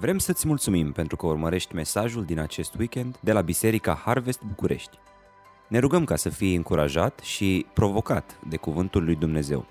Vrem 0.00 0.18
să-ți 0.18 0.46
mulțumim 0.46 0.92
pentru 0.92 1.16
că 1.16 1.26
urmărești 1.26 1.74
mesajul 1.74 2.24
din 2.24 2.38
acest 2.38 2.74
weekend 2.74 3.18
de 3.20 3.32
la 3.32 3.40
Biserica 3.40 3.94
Harvest 3.94 4.42
București. 4.42 4.98
Ne 5.68 5.78
rugăm 5.78 6.04
ca 6.04 6.16
să 6.16 6.28
fii 6.28 6.54
încurajat 6.54 7.18
și 7.18 7.66
provocat 7.74 8.38
de 8.48 8.56
Cuvântul 8.56 9.04
lui 9.04 9.14
Dumnezeu. 9.14 9.66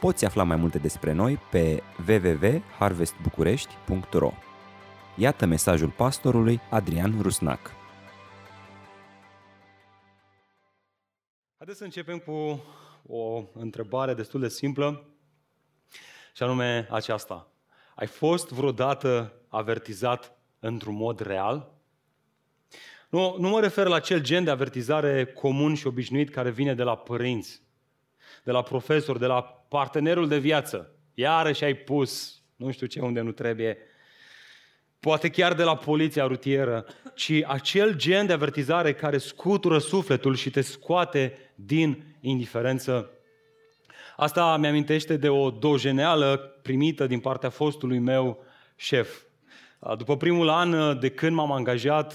Poți 0.00 0.24
afla 0.24 0.42
mai 0.42 0.56
multe 0.56 0.78
despre 0.78 1.12
noi 1.12 1.38
pe 1.50 1.82
www.harvestbucurești.ro 2.08 4.32
Iată 5.16 5.46
mesajul 5.46 5.90
pastorului 5.90 6.60
Adrian 6.70 7.18
Rusnac. 7.20 7.70
Haideți 11.56 11.78
să 11.78 11.84
începem 11.84 12.18
cu 12.18 12.62
o 13.06 13.44
întrebare 13.54 14.14
destul 14.14 14.40
de 14.40 14.48
simplă 14.48 15.04
și 16.34 16.42
anume 16.42 16.88
aceasta. 16.90 17.51
Ai 18.02 18.08
fost 18.08 18.48
vreodată 18.48 19.32
avertizat 19.48 20.38
într-un 20.58 20.94
mod 20.94 21.20
real? 21.20 21.72
Nu, 23.08 23.36
nu 23.38 23.48
mă 23.48 23.60
refer 23.60 23.86
la 23.86 23.94
acel 23.94 24.20
gen 24.20 24.44
de 24.44 24.50
avertizare 24.50 25.24
comun 25.24 25.74
și 25.74 25.86
obișnuit 25.86 26.30
care 26.30 26.50
vine 26.50 26.74
de 26.74 26.82
la 26.82 26.96
părinți, 26.96 27.62
de 28.44 28.50
la 28.50 28.62
profesori, 28.62 29.18
de 29.18 29.26
la 29.26 29.42
partenerul 29.68 30.28
de 30.28 30.38
viață. 30.38 30.94
Iarăși 31.14 31.64
ai 31.64 31.74
pus 31.74 32.42
nu 32.56 32.70
știu 32.70 32.86
ce 32.86 33.00
unde 33.00 33.20
nu 33.20 33.32
trebuie, 33.32 33.78
poate 35.00 35.28
chiar 35.28 35.54
de 35.54 35.62
la 35.62 35.76
poliția 35.76 36.26
rutieră, 36.26 36.86
ci 37.14 37.32
acel 37.46 37.96
gen 37.96 38.26
de 38.26 38.32
avertizare 38.32 38.94
care 38.94 39.18
scutură 39.18 39.78
sufletul 39.78 40.34
și 40.34 40.50
te 40.50 40.60
scoate 40.60 41.38
din 41.54 42.16
indiferență. 42.20 43.10
Asta 44.22 44.56
mi 44.56 44.66
amintește 44.66 45.16
de 45.16 45.28
o 45.28 45.50
dojeneală 45.50 46.36
primită 46.62 47.06
din 47.06 47.20
partea 47.20 47.48
fostului 47.48 47.98
meu 47.98 48.44
șef. 48.76 49.20
După 49.96 50.16
primul 50.16 50.48
an 50.48 50.98
de 51.00 51.08
când 51.08 51.36
m-am 51.36 51.52
angajat, 51.52 52.14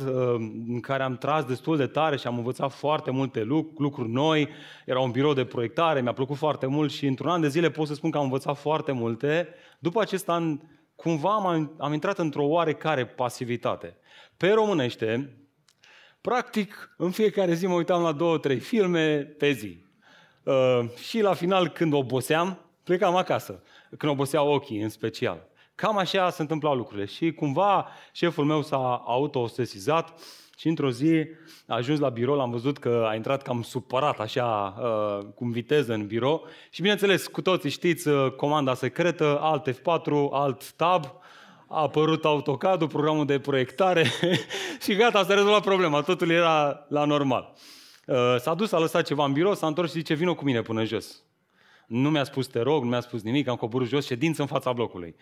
în 0.68 0.80
care 0.80 1.04
am 1.04 1.18
tras 1.18 1.46
destul 1.46 1.78
de 1.78 1.88
tare 1.88 2.18
și 2.18 2.28
am 2.28 2.38
învățat 2.38 2.72
foarte 2.72 3.12
multe 3.12 3.44
lucruri 3.78 4.10
noi, 4.10 4.50
era 4.86 5.00
un 5.00 5.12
birou 5.12 5.34
de 5.34 5.46
proiectare, 5.46 6.02
mi-a 6.02 6.14
plăcut 6.14 6.38
foarte 6.38 6.66
mult 6.66 6.92
și 6.92 7.06
într-un 7.06 7.30
an 7.30 7.42
de 7.42 7.48
zile 7.48 7.70
pot 7.70 7.88
să 7.88 7.94
spun 7.94 8.12
că 8.12 8.18
am 8.18 8.24
învățat 8.24 8.58
foarte 8.58 8.92
multe. 8.92 9.48
După 9.80 10.02
acest 10.02 10.30
an, 10.30 10.60
cumva 10.96 11.34
am, 11.34 11.76
am 11.78 11.94
intrat 11.94 12.20
într-o 12.20 12.44
oarecare 12.44 13.06
pasivitate. 13.06 13.98
Pe 14.38 14.50
românește, 14.50 15.38
practic, 16.22 16.94
în 16.98 17.12
fiecare 17.12 17.54
zi 17.54 17.68
mă 17.68 17.76
uitam 17.76 18.02
la 18.02 18.12
două, 18.12 18.38
trei 18.38 18.60
filme 18.60 19.18
pe 19.18 19.52
zi. 19.52 19.86
Uh, 20.48 20.90
și 21.08 21.22
la 21.22 21.34
final, 21.34 21.70
când 21.70 21.94
oboseam, 21.94 22.60
plecam 22.84 23.16
acasă. 23.16 23.64
Când 23.98 24.12
oboseau 24.12 24.54
ochii, 24.54 24.82
în 24.82 24.90
special. 24.90 25.48
Cam 25.76 25.98
așa 25.98 26.30
se 26.30 26.42
întâmplau 26.42 26.76
lucrurile. 26.76 27.06
Și 27.06 27.32
cumva 27.32 27.88
șeful 28.12 28.46
meu 28.46 28.62
s-a 28.62 29.04
auto-sesizat 29.06 30.14
și 30.58 30.68
într-o 30.68 30.92
zi 30.92 31.26
a 31.68 31.76
ajuns 31.76 32.00
la 32.00 32.10
birou, 32.10 32.36
l-am 32.36 32.52
văzut 32.52 32.78
că 32.78 33.06
a 33.10 33.16
intrat 33.16 33.42
cam 33.42 33.62
supărat, 33.62 34.20
așa, 34.20 34.76
uh, 34.82 35.28
cu 35.36 35.46
viteză 35.46 35.94
în 35.94 36.08
birou. 36.08 36.48
Și 36.70 36.82
bineînțeles, 36.82 37.28
cu 37.28 37.42
toții 37.42 37.70
știți, 37.70 38.08
uh, 38.08 38.32
comanda 38.32 38.74
secretă, 38.74 39.40
alt 39.42 39.70
F4, 39.70 40.30
alt 40.32 40.72
tab, 40.72 41.06
a 41.68 41.82
apărut 41.82 42.26
AutoCAD, 42.26 42.88
programul 42.88 43.26
de 43.26 43.40
proiectare 43.40 44.06
și 44.84 44.96
gata, 44.96 45.24
s-a 45.24 45.34
rezolvat 45.34 45.62
problema, 45.62 46.02
totul 46.02 46.30
era 46.30 46.86
la 46.90 47.06
normal. 47.06 47.54
Uh, 48.08 48.36
s-a 48.40 48.54
dus, 48.54 48.72
a 48.72 48.80
lăsat 48.80 49.06
ceva 49.06 49.26
în 49.26 49.34
birou, 49.34 49.54
s-a 49.54 49.68
întors 49.68 49.92
și 49.92 49.98
zice, 49.98 50.14
vină 50.14 50.34
cu 50.34 50.44
mine 50.44 50.62
până 50.62 50.84
jos. 50.84 51.24
Nu 51.88 52.10
mi-a 52.10 52.24
spus 52.24 52.48
te 52.48 52.60
rog, 52.60 52.84
nu 52.84 52.90
mi-a 52.90 53.00
spus 53.00 53.22
nimic, 53.22 53.48
am 53.48 53.56
coborât 53.56 53.88
jos, 53.88 54.06
ședință 54.06 54.42
în 54.42 54.48
fața 54.48 54.74
blocului. 54.74 55.16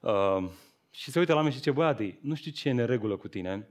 Uh, 0.00 0.44
și 0.90 1.10
se 1.10 1.18
uită 1.18 1.32
la 1.32 1.38
mine 1.38 1.50
și 1.50 1.56
zice, 1.56 1.70
băi 1.70 1.86
Adi, 1.86 2.18
nu 2.20 2.34
știu 2.34 2.50
ce 2.50 2.68
e 2.68 2.72
neregulă 2.72 3.16
cu 3.16 3.28
tine, 3.28 3.68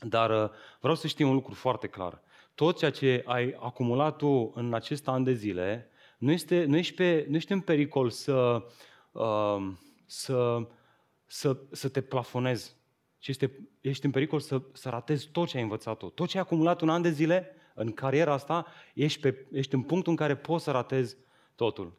dar 0.00 0.30
uh, 0.30 0.50
vreau 0.80 0.94
să 0.94 1.06
știi 1.06 1.24
un 1.24 1.32
lucru 1.32 1.54
foarte 1.54 1.86
clar. 1.86 2.22
Tot 2.54 2.78
ceea 2.78 2.90
ce 2.90 3.22
ai 3.26 3.56
acumulat 3.60 4.16
tu 4.16 4.52
în 4.54 4.74
acest 4.74 5.08
an 5.08 5.24
de 5.24 5.32
zile, 5.32 5.90
nu, 6.18 6.32
este, 6.32 6.64
nu, 6.64 6.76
ești, 6.76 6.94
pe, 6.94 7.26
nu 7.28 7.36
ești 7.36 7.52
în 7.52 7.60
pericol 7.60 8.10
să, 8.10 8.64
uh, 9.12 9.72
să, 10.06 10.66
să, 11.26 11.56
să 11.70 11.88
te 11.88 12.00
plafonezi, 12.00 12.76
ci 13.18 13.28
este, 13.28 13.68
ești 13.80 14.04
în 14.04 14.10
pericol 14.10 14.40
să, 14.40 14.62
să 14.72 14.88
ratezi 14.88 15.28
tot 15.28 15.48
ce 15.48 15.56
ai 15.56 15.62
învățat 15.62 15.96
tu. 15.96 16.06
Tot 16.06 16.28
ce 16.28 16.36
ai 16.36 16.42
acumulat 16.42 16.80
un 16.80 16.88
an 16.88 17.02
de 17.02 17.10
zile 17.10 17.56
în 17.74 17.92
cariera 17.92 18.32
asta, 18.32 18.66
ești, 18.94 19.20
pe, 19.20 19.46
ești 19.52 19.74
în 19.74 19.82
punctul 19.82 20.10
în 20.10 20.16
care 20.16 20.36
poți 20.36 20.64
să 20.64 20.70
ratezi 20.70 21.16
totul. 21.54 21.92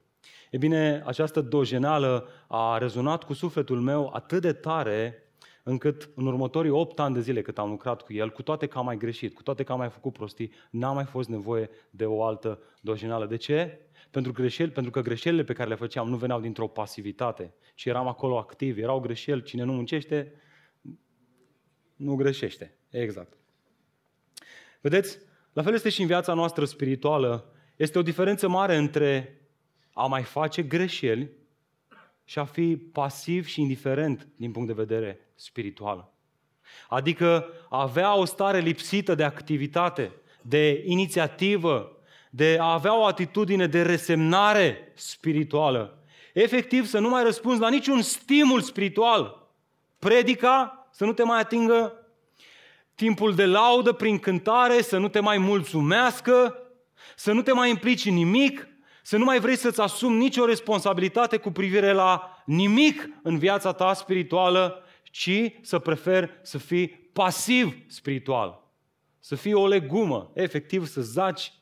E 0.52 0.58
bine, 0.58 1.04
această 1.06 1.42
dojenală 1.42 2.28
a 2.48 2.78
rezonat 2.78 3.24
cu 3.24 3.34
sufletul 3.34 3.82
meu 3.82 4.10
atât 4.14 4.42
de 4.42 4.54
tare 4.54 5.26
încât 5.64 6.10
în 6.16 6.26
următorii 6.26 6.72
8 6.72 7.00
ani 7.00 7.14
de 7.14 7.22
zile 7.22 7.42
cât 7.42 7.58
am 7.58 7.70
lucrat 7.70 8.02
cu 8.02 8.14
el, 8.14 8.32
cu 8.32 8.42
toate 8.42 8.68
că 8.68 8.78
am 8.78 8.86
mai 8.86 8.98
greșit, 8.98 9.34
cu 9.34 9.44
toate 9.44 9.64
că 9.64 9.72
am 9.72 9.78
mai 9.78 9.90
făcut 9.90 10.14
prostii, 10.14 10.52
n-a 10.70 10.92
mai 10.92 11.06
fost 11.06 11.30
nevoie 11.30 11.70
de 11.90 12.06
o 12.06 12.24
altă 12.24 12.60
dojenală. 12.82 13.26
De 13.26 13.36
ce? 13.36 13.80
Pentru, 14.12 14.32
greșeli, 14.32 14.72
pentru 14.72 14.92
că 14.92 15.02
greșelile 15.02 15.44
pe 15.44 15.54
care 15.54 15.70
le 15.70 15.76
făceam 15.76 16.10
nu 16.10 16.16
veneau 16.16 16.40
dintr-o 16.40 16.68
pasivitate, 16.68 17.54
ci 17.76 17.86
eram 17.86 18.08
acolo 18.08 18.38
activi, 18.38 18.82
erau 18.82 19.00
greșeli, 19.00 19.44
cine 19.44 19.64
nu 19.64 19.74
muncește, 19.74 20.34
nu 21.96 22.16
greșește. 22.16 22.78
Exact. 22.90 23.38
Vedeți? 24.82 25.20
La 25.56 25.64
fel 25.64 25.74
este 25.74 25.90
și 25.90 26.02
în 26.02 26.08
viața 26.08 26.34
noastră 26.34 26.66
spirituală. 26.66 27.46
Este 27.76 28.00
o 28.00 28.02
diferență 28.02 28.48
mare 28.48 28.76
între 28.76 29.42
a 29.94 30.06
mai 30.06 30.24
face 30.24 30.62
greșeli 30.62 31.30
și 32.24 32.40
a 32.40 32.46
fi 32.46 32.78
pasiv 32.78 33.46
și 33.46 33.62
indiferent 33.62 34.28
din 34.36 34.52
punct 34.52 34.68
de 34.68 34.74
vedere 34.74 35.20
spiritual. 35.36 36.12
Adică 36.90 37.48
a 37.70 37.82
avea 37.82 38.16
o 38.16 38.26
stare 38.26 38.60
lipsită 38.60 39.16
de 39.16 39.24
activitate, 39.24 40.12
de 40.42 40.84
inițiativă, 40.86 41.98
de 42.30 42.58
a 42.60 42.74
avea 42.74 42.98
o 42.98 43.06
atitudine 43.06 43.68
de 43.68 43.82
resemnare 43.82 44.92
spirituală. 44.96 46.04
Efectiv, 46.34 46.86
să 46.86 47.00
nu 47.00 47.10
mai 47.10 47.24
răspunzi 47.24 47.60
la 47.60 47.70
niciun 47.70 48.02
stimul 48.02 48.62
spiritual. 48.62 49.48
Predica, 50.00 50.88
să 50.92 51.06
nu 51.06 51.14
te 51.14 51.24
mai 51.24 51.40
atingă 51.40 52.05
timpul 52.96 53.36
de 53.36 53.46
laudă 53.46 53.92
prin 53.92 54.20
cântare, 54.20 54.82
să 54.82 54.98
nu 54.98 55.08
te 55.08 55.20
mai 55.20 55.38
mulțumească, 55.38 56.58
să 57.16 57.32
nu 57.32 57.42
te 57.42 57.52
mai 57.52 57.70
implici 57.70 58.06
în 58.06 58.14
nimic, 58.14 58.68
să 59.04 59.18
nu 59.18 59.24
mai 59.24 59.40
vrei 59.40 59.56
să-ți 59.56 59.82
asumi 59.82 60.18
nicio 60.18 60.46
responsabilitate 60.46 61.38
cu 61.38 61.52
privire 61.52 61.92
la 61.92 62.44
nimic 62.46 63.10
în 63.24 63.38
viața 63.38 63.72
ta 63.72 63.94
spirituală, 63.94 64.84
ci 65.04 65.52
să 65.62 65.80
preferi 65.80 66.40
să 66.42 66.58
fii 66.58 66.88
pasiv 67.14 67.78
spiritual. 67.88 68.64
Să 69.20 69.36
fii 69.36 69.54
o 69.54 69.68
legumă, 69.68 70.32
efectiv 70.34 70.88
să 70.88 71.02
zaci 71.02 71.54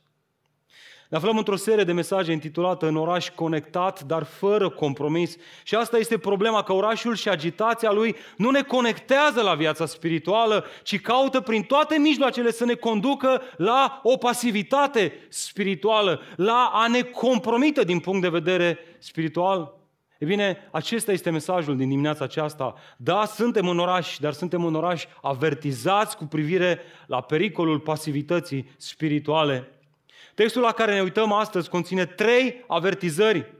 ne 1.13 1.19
aflăm 1.19 1.37
într-o 1.37 1.55
serie 1.55 1.83
de 1.83 1.91
mesaje 1.91 2.31
intitulată 2.31 2.87
În 2.87 2.95
oraș 2.95 3.29
conectat, 3.29 4.03
dar 4.03 4.23
fără 4.23 4.69
compromis. 4.69 5.35
Și 5.63 5.75
asta 5.75 5.97
este 5.97 6.17
problema, 6.17 6.63
că 6.63 6.73
orașul 6.73 7.15
și 7.15 7.29
agitația 7.29 7.91
lui 7.91 8.15
nu 8.37 8.49
ne 8.49 8.61
conectează 8.61 9.41
la 9.41 9.53
viața 9.53 9.85
spirituală, 9.85 10.65
ci 10.83 11.01
caută 11.01 11.41
prin 11.41 11.61
toate 11.61 11.97
mijloacele 11.97 12.51
să 12.51 12.65
ne 12.65 12.73
conducă 12.73 13.41
la 13.57 13.99
o 14.03 14.17
pasivitate 14.17 15.13
spirituală, 15.29 16.21
la 16.35 16.71
a 16.73 16.87
ne 16.87 17.01
compromite 17.01 17.83
din 17.83 17.99
punct 17.99 18.21
de 18.21 18.29
vedere 18.29 18.79
spiritual. 18.99 19.73
E 20.17 20.25
bine, 20.25 20.57
acesta 20.71 21.11
este 21.11 21.29
mesajul 21.29 21.77
din 21.77 21.89
dimineața 21.89 22.23
aceasta. 22.23 22.75
Da, 22.97 23.25
suntem 23.25 23.67
în 23.67 23.79
oraș, 23.79 24.17
dar 24.19 24.33
suntem 24.33 24.65
în 24.65 24.75
oraș 24.75 25.05
avertizați 25.21 26.17
cu 26.17 26.25
privire 26.25 26.79
la 27.07 27.21
pericolul 27.21 27.79
pasivității 27.79 28.69
spirituale. 28.77 29.72
Textul 30.33 30.61
la 30.61 30.71
care 30.71 30.93
ne 30.93 31.01
uităm 31.01 31.31
astăzi 31.31 31.69
conține 31.69 32.05
trei 32.05 32.63
avertizări. 32.67 33.53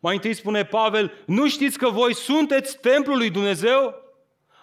Mai 0.00 0.14
întâi 0.14 0.34
spune 0.34 0.64
Pavel, 0.64 1.12
nu 1.26 1.48
știți 1.48 1.78
că 1.78 1.88
voi 1.88 2.14
sunteți 2.14 2.78
templul 2.78 3.16
lui 3.16 3.30
Dumnezeu? 3.30 3.94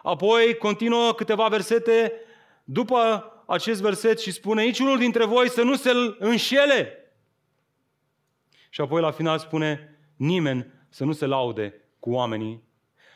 Apoi 0.04 0.58
continuă 0.58 1.14
câteva 1.14 1.48
versete 1.48 2.14
după 2.64 3.30
acest 3.48 3.82
verset 3.82 4.20
și 4.20 4.32
spune, 4.32 4.64
niciunul 4.64 4.98
dintre 4.98 5.26
voi 5.26 5.50
să 5.50 5.62
nu 5.62 5.76
se 5.76 5.92
înșele. 6.20 7.00
Și 8.70 8.82
apoi 8.82 9.02
la 9.02 9.12
final 9.12 9.40
spune, 9.40 10.00
nimeni 10.16 10.74
să 10.90 11.04
nu 11.04 11.12
se 11.12 11.26
laude 11.26 11.82
cu 12.00 12.12
oamenii. 12.12 12.64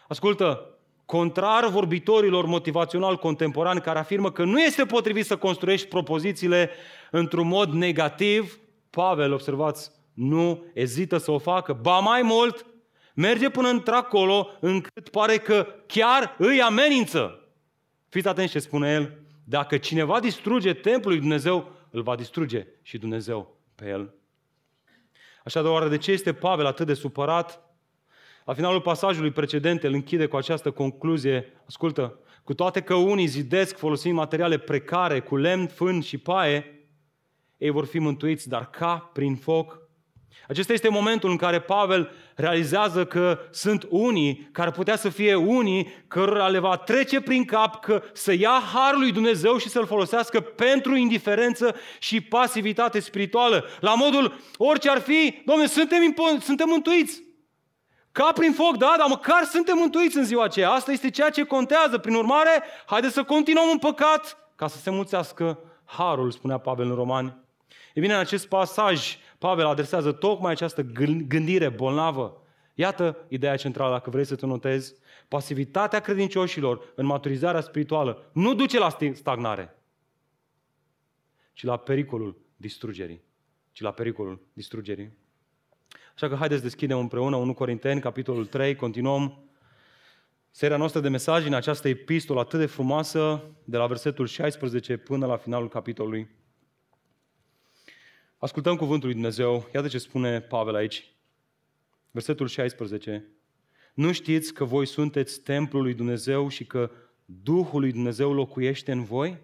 Ascultă, 0.08 0.79
contrar 1.10 1.70
vorbitorilor 1.70 2.46
motivațional 2.46 3.18
contemporani 3.18 3.82
care 3.82 4.00
afirmă 4.00 4.32
că 4.32 4.44
nu 4.44 4.62
este 4.62 4.86
potrivit 4.86 5.26
să 5.26 5.38
construiești 5.38 5.88
propozițiile 5.88 6.70
într-un 7.12 7.48
mod 7.48 7.72
negativ, 7.72 8.60
Pavel, 8.90 9.34
observați, 9.34 9.92
nu 10.14 10.66
ezită 10.74 11.18
să 11.18 11.32
o 11.32 11.38
facă. 11.38 11.74
Ba 11.82 12.00
mai 12.00 12.22
mult, 12.22 12.66
merge 13.14 13.50
până 13.50 13.70
într-acolo 13.70 14.48
încât 14.60 15.10
pare 15.10 15.38
că 15.38 15.68
chiar 15.88 16.36
îi 16.38 16.62
amenință. 16.62 17.48
Fiți 18.10 18.28
atenți 18.28 18.52
ce 18.52 18.60
spune 18.60 18.92
el. 18.92 19.18
Dacă 19.44 19.78
cineva 19.78 20.20
distruge 20.20 20.74
templul 20.74 21.12
lui 21.12 21.22
Dumnezeu, 21.22 21.72
îl 21.90 22.02
va 22.02 22.16
distruge 22.16 22.68
și 22.82 22.98
Dumnezeu 22.98 23.58
pe 23.76 23.88
el. 23.88 24.14
Așa 25.44 25.62
de 25.62 25.68
oară, 25.68 25.88
de 25.88 25.98
ce 25.98 26.12
este 26.12 26.34
Pavel 26.34 26.66
atât 26.66 26.86
de 26.86 26.94
supărat? 26.94 27.69
La 28.50 28.56
finalul 28.56 28.82
pasajului 28.82 29.32
precedent 29.32 29.84
îl 29.84 29.94
închide 29.94 30.26
cu 30.26 30.36
această 30.36 30.72
concluzie. 30.72 31.54
Ascultă, 31.68 32.20
cu 32.44 32.54
toate 32.54 32.82
că 32.82 32.94
unii 32.94 33.26
zidesc 33.26 33.78
folosind 33.78 34.14
materiale 34.14 34.58
precare, 34.58 35.20
cu 35.20 35.36
lemn, 35.36 35.68
fân 35.68 36.02
și 36.02 36.18
paie, 36.18 36.88
ei 37.58 37.70
vor 37.70 37.86
fi 37.86 38.00
mântuiți, 38.00 38.48
dar 38.48 38.70
ca 38.70 39.10
prin 39.14 39.36
foc. 39.36 39.80
Acesta 40.48 40.74
este 40.74 40.90
momentul 40.90 41.30
în 41.30 41.36
care 41.36 41.60
Pavel 41.60 42.12
realizează 42.36 43.06
că 43.06 43.40
sunt 43.52 43.88
unii 43.90 44.50
care 44.52 44.72
putea 44.72 44.96
să 44.96 45.10
fie 45.10 45.36
unii 45.36 45.88
cărora 46.08 46.48
le 46.48 46.60
va 46.60 46.78
trece 46.78 47.22
prin 47.22 47.46
cap 47.46 47.82
că 47.82 48.04
să 48.14 48.34
ia 48.34 48.62
harul 48.74 49.00
lui 49.00 49.12
Dumnezeu 49.12 49.58
și 49.58 49.70
să-l 49.70 49.86
folosească 49.86 50.40
pentru 50.40 50.96
indiferență 50.96 51.76
și 52.00 52.22
pasivitate 52.22 53.00
spirituală. 53.00 53.66
La 53.80 53.94
modul, 53.94 54.40
orice 54.58 54.90
ar 54.90 55.00
fi, 55.00 55.42
domne, 55.46 55.66
suntem, 55.66 56.16
suntem 56.40 56.68
mântuiți. 56.70 57.28
Ca 58.12 58.32
prin 58.34 58.54
foc, 58.54 58.78
da, 58.78 58.96
dar 58.98 59.08
măcar 59.08 59.44
suntem 59.44 59.78
mântuiți 59.78 60.18
în 60.18 60.24
ziua 60.24 60.44
aceea. 60.44 60.70
Asta 60.70 60.92
este 60.92 61.10
ceea 61.10 61.30
ce 61.30 61.44
contează. 61.44 61.98
Prin 61.98 62.16
urmare, 62.16 62.64
haideți 62.86 63.14
să 63.14 63.24
continuăm 63.24 63.70
în 63.72 63.78
păcat 63.78 64.38
ca 64.56 64.68
să 64.68 64.78
se 64.78 64.90
mulțească 64.90 65.60
harul, 65.86 66.32
spunea 66.32 66.58
Pavel 66.58 66.90
în 66.90 66.96
Romani. 66.96 67.38
E 67.94 68.00
bine, 68.00 68.14
în 68.14 68.20
acest 68.20 68.48
pasaj, 68.48 69.18
Pavel 69.38 69.66
adresează 69.66 70.12
tocmai 70.12 70.52
această 70.52 70.82
gândire 71.28 71.70
bolnavă. 71.70 72.44
Iată 72.74 73.18
ideea 73.28 73.56
centrală, 73.56 73.92
dacă 73.92 74.10
vrei 74.10 74.26
să 74.26 74.36
te 74.36 74.46
notezi. 74.46 74.96
Pasivitatea 75.28 76.00
credincioșilor 76.00 76.94
în 76.96 77.06
maturizarea 77.06 77.62
spirituală 77.62 78.30
nu 78.34 78.54
duce 78.54 78.80
la 78.80 78.98
stagnare, 79.14 79.76
ci 81.54 81.64
la 81.64 81.78
pericolul 81.78 82.42
distrugerii. 82.56 83.22
Ci 83.72 83.82
la 83.82 83.92
pericolul 83.92 84.42
distrugerii. 84.54 85.18
Așa 86.22 86.30
că 86.32 86.36
haideți 86.36 86.62
deschidem 86.62 87.00
împreună 87.00 87.36
1 87.36 87.54
Corinteni, 87.54 88.02
capitolul 88.02 88.46
3, 88.46 88.76
continuăm 88.76 89.50
seria 90.52 90.78
noastră 90.78 91.00
de 91.00 91.10
mesaje 91.10 91.48
în 91.48 91.54
această 91.54 91.88
epistolă 91.88 92.40
atât 92.40 92.60
de 92.60 92.66
frumoasă, 92.66 93.44
de 93.64 93.78
la 93.78 93.88
versetul 93.88 94.28
16 94.28 94.98
până 94.98 95.26
la 95.26 95.38
finalul 95.38 95.70
capitolului. 95.70 96.30
Ascultăm 98.38 98.76
cuvântul 98.76 99.08
lui 99.08 99.18
Dumnezeu. 99.18 99.70
Iată 99.74 99.88
ce 99.88 99.98
spune 99.98 100.42
Pavel 100.42 100.76
aici. 100.76 101.14
Versetul 102.12 102.48
16. 102.48 103.26
Nu 103.94 104.12
știți 104.12 104.54
că 104.54 104.64
voi 104.64 104.86
sunteți 104.86 105.42
templul 105.42 105.82
lui 105.82 105.94
Dumnezeu 105.94 106.48
și 106.48 106.66
că 106.66 106.92
Duhul 107.26 107.80
lui 107.80 107.92
Dumnezeu 107.92 108.34
locuiește 108.34 108.92
în 108.92 109.04
voi? 109.04 109.38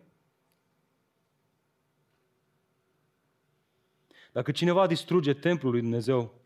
Dacă 4.32 4.52
cineva 4.52 4.88
distruge 4.88 5.34
templul 5.34 5.72
lui 5.72 5.82
Dumnezeu, 5.82 6.44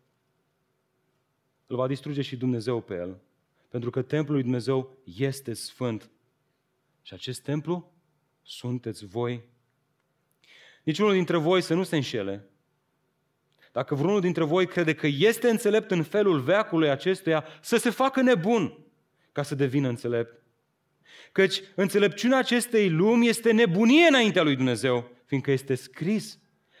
îl 1.70 1.76
va 1.76 1.86
distruge 1.86 2.22
și 2.22 2.36
Dumnezeu 2.36 2.80
pe 2.80 2.94
el. 2.94 3.20
Pentru 3.68 3.90
că 3.90 4.02
templul 4.02 4.34
lui 4.34 4.42
Dumnezeu 4.42 4.96
este 5.04 5.52
sfânt. 5.52 6.10
Și 7.02 7.14
acest 7.14 7.42
templu 7.42 7.92
sunteți 8.42 9.06
voi. 9.06 9.42
Niciunul 10.82 11.12
dintre 11.12 11.36
voi 11.36 11.60
să 11.60 11.74
nu 11.74 11.82
se 11.82 11.96
înșele. 11.96 12.48
Dacă 13.72 13.94
vreunul 13.94 14.20
dintre 14.20 14.44
voi 14.44 14.66
crede 14.66 14.94
că 14.94 15.06
este 15.06 15.48
înțelept 15.48 15.90
în 15.90 16.02
felul 16.02 16.40
veacului 16.40 16.90
acestuia, 16.90 17.44
să 17.60 17.76
se 17.76 17.90
facă 17.90 18.22
nebun 18.22 18.78
ca 19.32 19.42
să 19.42 19.54
devină 19.54 19.88
înțelept. 19.88 20.42
Căci 21.32 21.62
înțelepciunea 21.74 22.38
acestei 22.38 22.90
lumi 22.90 23.28
este 23.28 23.52
nebunie 23.52 24.06
înaintea 24.06 24.42
lui 24.42 24.56
Dumnezeu, 24.56 25.10
fiindcă 25.24 25.50
este 25.50 25.74
scris. 25.74 26.38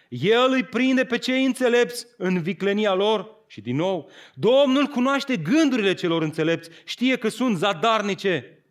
El 0.08 0.52
îi 0.52 0.64
prinde 0.64 1.04
pe 1.04 1.18
cei 1.18 1.44
înțelepți 1.44 2.06
în 2.16 2.42
viclenia 2.42 2.94
lor 2.94 3.38
și 3.50 3.60
din 3.60 3.76
nou, 3.76 4.10
Domnul 4.34 4.86
cunoaște 4.86 5.36
gândurile 5.36 5.94
celor 5.94 6.22
înțelepți, 6.22 6.70
știe 6.84 7.16
că 7.16 7.28
sunt 7.28 7.56
zadarnice. 7.56 8.64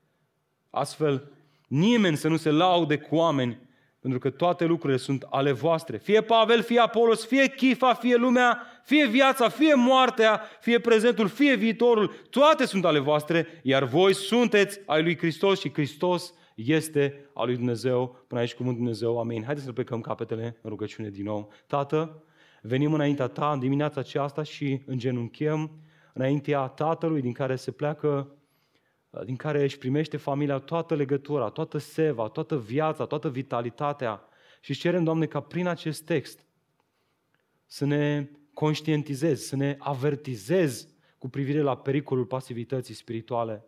Astfel, 0.69 1.31
nimeni 1.67 2.17
să 2.17 2.27
nu 2.27 2.37
se 2.37 2.49
laude 2.49 2.97
cu 2.97 3.15
oameni, 3.15 3.59
pentru 3.99 4.19
că 4.19 4.29
toate 4.29 4.65
lucrurile 4.65 4.99
sunt 4.99 5.25
ale 5.29 5.51
voastre. 5.51 5.97
Fie 5.97 6.21
Pavel, 6.21 6.61
fie 6.61 6.79
Apolos, 6.79 7.25
fie 7.25 7.47
Chifa, 7.47 7.93
fie 7.93 8.15
lumea, 8.15 8.61
fie 8.83 9.07
viața, 9.07 9.49
fie 9.49 9.73
moartea, 9.73 10.41
fie 10.59 10.79
prezentul, 10.79 11.27
fie 11.27 11.55
viitorul, 11.55 12.13
toate 12.29 12.65
sunt 12.65 12.85
ale 12.85 12.99
voastre, 12.99 13.47
iar 13.61 13.83
voi 13.83 14.13
sunteți 14.13 14.79
ai 14.85 15.03
lui 15.03 15.17
Hristos 15.17 15.59
și 15.59 15.73
Hristos 15.73 16.33
este 16.55 17.29
al 17.33 17.45
lui 17.45 17.55
Dumnezeu. 17.55 18.23
Până 18.27 18.39
aici 18.39 18.53
cuvântul 18.53 18.81
Dumnezeu, 18.81 19.19
amin. 19.19 19.43
Haideți 19.43 19.65
să 19.65 19.73
plecăm 19.73 20.01
capetele 20.01 20.59
în 20.61 20.69
rugăciune 20.69 21.09
din 21.09 21.23
nou. 21.23 21.51
Tată, 21.67 22.23
venim 22.61 22.93
înaintea 22.93 23.27
ta 23.27 23.51
în 23.51 23.59
dimineața 23.59 23.99
aceasta 23.99 24.43
și 24.43 24.81
îngenunchem 24.85 25.71
înaintea 26.13 26.67
Tatălui 26.67 27.21
din 27.21 27.33
care 27.33 27.55
se 27.55 27.71
pleacă, 27.71 28.33
din 29.25 29.35
care 29.35 29.63
își 29.63 29.77
primește 29.77 30.17
familia 30.17 30.57
toată 30.57 30.95
legătura, 30.95 31.49
toată 31.49 31.77
seva, 31.77 32.27
toată 32.27 32.57
viața, 32.57 33.05
toată 33.05 33.29
vitalitatea 33.29 34.23
și 34.61 34.73
cerem, 34.73 35.03
Doamne, 35.03 35.25
ca 35.25 35.39
prin 35.39 35.67
acest 35.67 36.05
text 36.05 36.45
să 37.65 37.85
ne 37.85 38.29
conștientizezi, 38.53 39.47
să 39.47 39.55
ne 39.55 39.75
avertizezi 39.79 40.87
cu 41.17 41.29
privire 41.29 41.61
la 41.61 41.77
pericolul 41.77 42.25
pasivității 42.25 42.93
spirituale. 42.93 43.65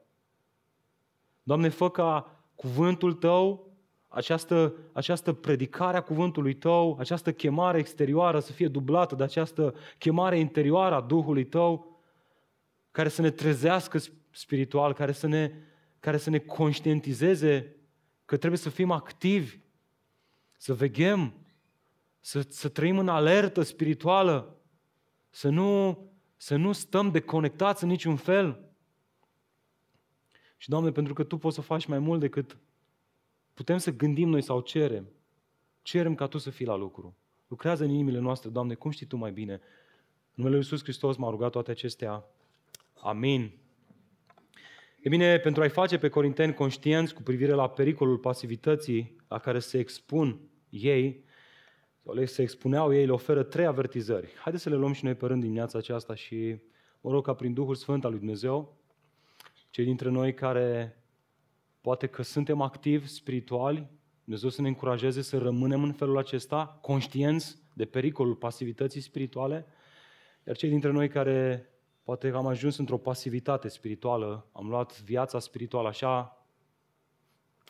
Doamne, 1.43 1.69
fă 1.69 1.89
ca 1.89 2.39
cuvântul 2.55 3.13
Tău 3.13 3.70
această, 4.13 4.73
această 4.91 5.33
predicare 5.33 5.97
a 5.97 6.01
cuvântului 6.01 6.53
tău, 6.53 6.97
această 6.99 7.33
chemare 7.33 7.79
exterioară 7.79 8.39
să 8.39 8.51
fie 8.51 8.67
dublată 8.67 9.15
de 9.15 9.23
această 9.23 9.75
chemare 9.97 10.39
interioară 10.39 10.95
a 10.95 11.01
Duhului 11.01 11.45
tău, 11.45 12.01
care 12.91 13.09
să 13.09 13.21
ne 13.21 13.29
trezească 13.29 13.99
spiritual, 14.31 14.93
care 14.93 15.11
să 15.11 15.27
ne, 15.27 15.51
care 15.99 16.17
să 16.17 16.29
ne 16.29 16.37
conștientizeze 16.37 17.75
că 18.25 18.37
trebuie 18.37 18.59
să 18.59 18.69
fim 18.69 18.91
activi, 18.91 19.57
să 20.57 20.73
veghem, 20.73 21.33
să, 22.19 22.45
să 22.49 22.69
trăim 22.69 22.97
în 22.97 23.07
alertă 23.07 23.61
spirituală, 23.61 24.55
să 25.29 25.49
nu, 25.49 25.99
să 26.37 26.55
nu 26.55 26.71
stăm 26.71 27.11
deconectați 27.11 27.83
în 27.83 27.89
niciun 27.89 28.15
fel. 28.15 28.65
Și, 30.57 30.69
Doamne, 30.69 30.91
pentru 30.91 31.13
că 31.13 31.23
Tu 31.23 31.37
poți 31.37 31.55
să 31.55 31.61
faci 31.61 31.85
mai 31.85 31.99
mult 31.99 32.19
decât 32.19 32.57
Putem 33.61 33.77
să 33.77 33.91
gândim 33.91 34.29
noi 34.29 34.41
sau 34.41 34.61
cerem. 34.61 35.09
Cerem 35.81 36.15
ca 36.15 36.27
Tu 36.27 36.37
să 36.37 36.49
fii 36.49 36.65
la 36.65 36.75
lucru. 36.75 37.17
Lucrează 37.47 37.83
în 37.83 37.89
inimile 37.89 38.19
noastre, 38.19 38.49
Doamne, 38.49 38.73
cum 38.73 38.91
știi 38.91 39.05
Tu 39.05 39.15
mai 39.15 39.31
bine. 39.31 39.53
În 39.53 39.59
numele 40.33 40.55
Lui 40.55 40.63
Iisus 40.63 40.83
Hristos 40.83 41.17
m-a 41.17 41.29
rugat 41.29 41.51
toate 41.51 41.71
acestea. 41.71 42.25
Amin. 42.93 43.51
E 45.01 45.09
bine, 45.09 45.37
pentru 45.37 45.61
a-i 45.61 45.69
face 45.69 45.97
pe 45.97 46.09
corinteni 46.09 46.53
conștienți 46.53 47.13
cu 47.13 47.21
privire 47.21 47.51
la 47.51 47.69
pericolul 47.69 48.17
pasivității 48.17 49.15
la 49.27 49.39
care 49.39 49.59
se 49.59 49.77
expun 49.77 50.39
ei, 50.69 51.23
sau 52.03 52.13
le 52.13 52.25
se 52.25 52.41
expuneau 52.41 52.93
ei, 52.93 53.05
le 53.05 53.11
oferă 53.11 53.43
trei 53.43 53.65
avertizări. 53.65 54.33
Haideți 54.35 54.63
să 54.63 54.69
le 54.69 54.75
luăm 54.75 54.93
și 54.93 55.03
noi 55.03 55.15
pe 55.15 55.25
rând 55.25 55.41
dimineața 55.41 55.77
aceasta 55.77 56.15
și 56.15 56.57
mă 57.01 57.11
rog 57.11 57.25
ca 57.25 57.33
prin 57.33 57.53
Duhul 57.53 57.75
Sfânt 57.75 58.03
al 58.03 58.09
lui 58.09 58.19
Dumnezeu, 58.19 58.77
cei 59.69 59.85
dintre 59.85 60.09
noi 60.09 60.33
care 60.33 60.95
Poate 61.81 62.07
că 62.07 62.21
suntem 62.21 62.61
activi, 62.61 63.07
spirituali, 63.07 63.89
Dumnezeu 64.23 64.49
să 64.49 64.61
ne 64.61 64.67
încurajeze 64.67 65.21
să 65.21 65.37
rămânem 65.37 65.83
în 65.83 65.91
felul 65.91 66.17
acesta, 66.17 66.77
conștienți 66.81 67.57
de 67.73 67.85
pericolul 67.85 68.35
pasivității 68.35 69.01
spirituale, 69.01 69.65
iar 70.47 70.55
cei 70.55 70.69
dintre 70.69 70.91
noi 70.91 71.09
care 71.09 71.69
poate 72.03 72.29
că 72.29 72.37
am 72.37 72.47
ajuns 72.47 72.77
într-o 72.77 72.97
pasivitate 72.97 73.67
spirituală, 73.67 74.47
am 74.51 74.69
luat 74.69 75.01
viața 75.01 75.39
spirituală 75.39 75.87
așa 75.87 76.45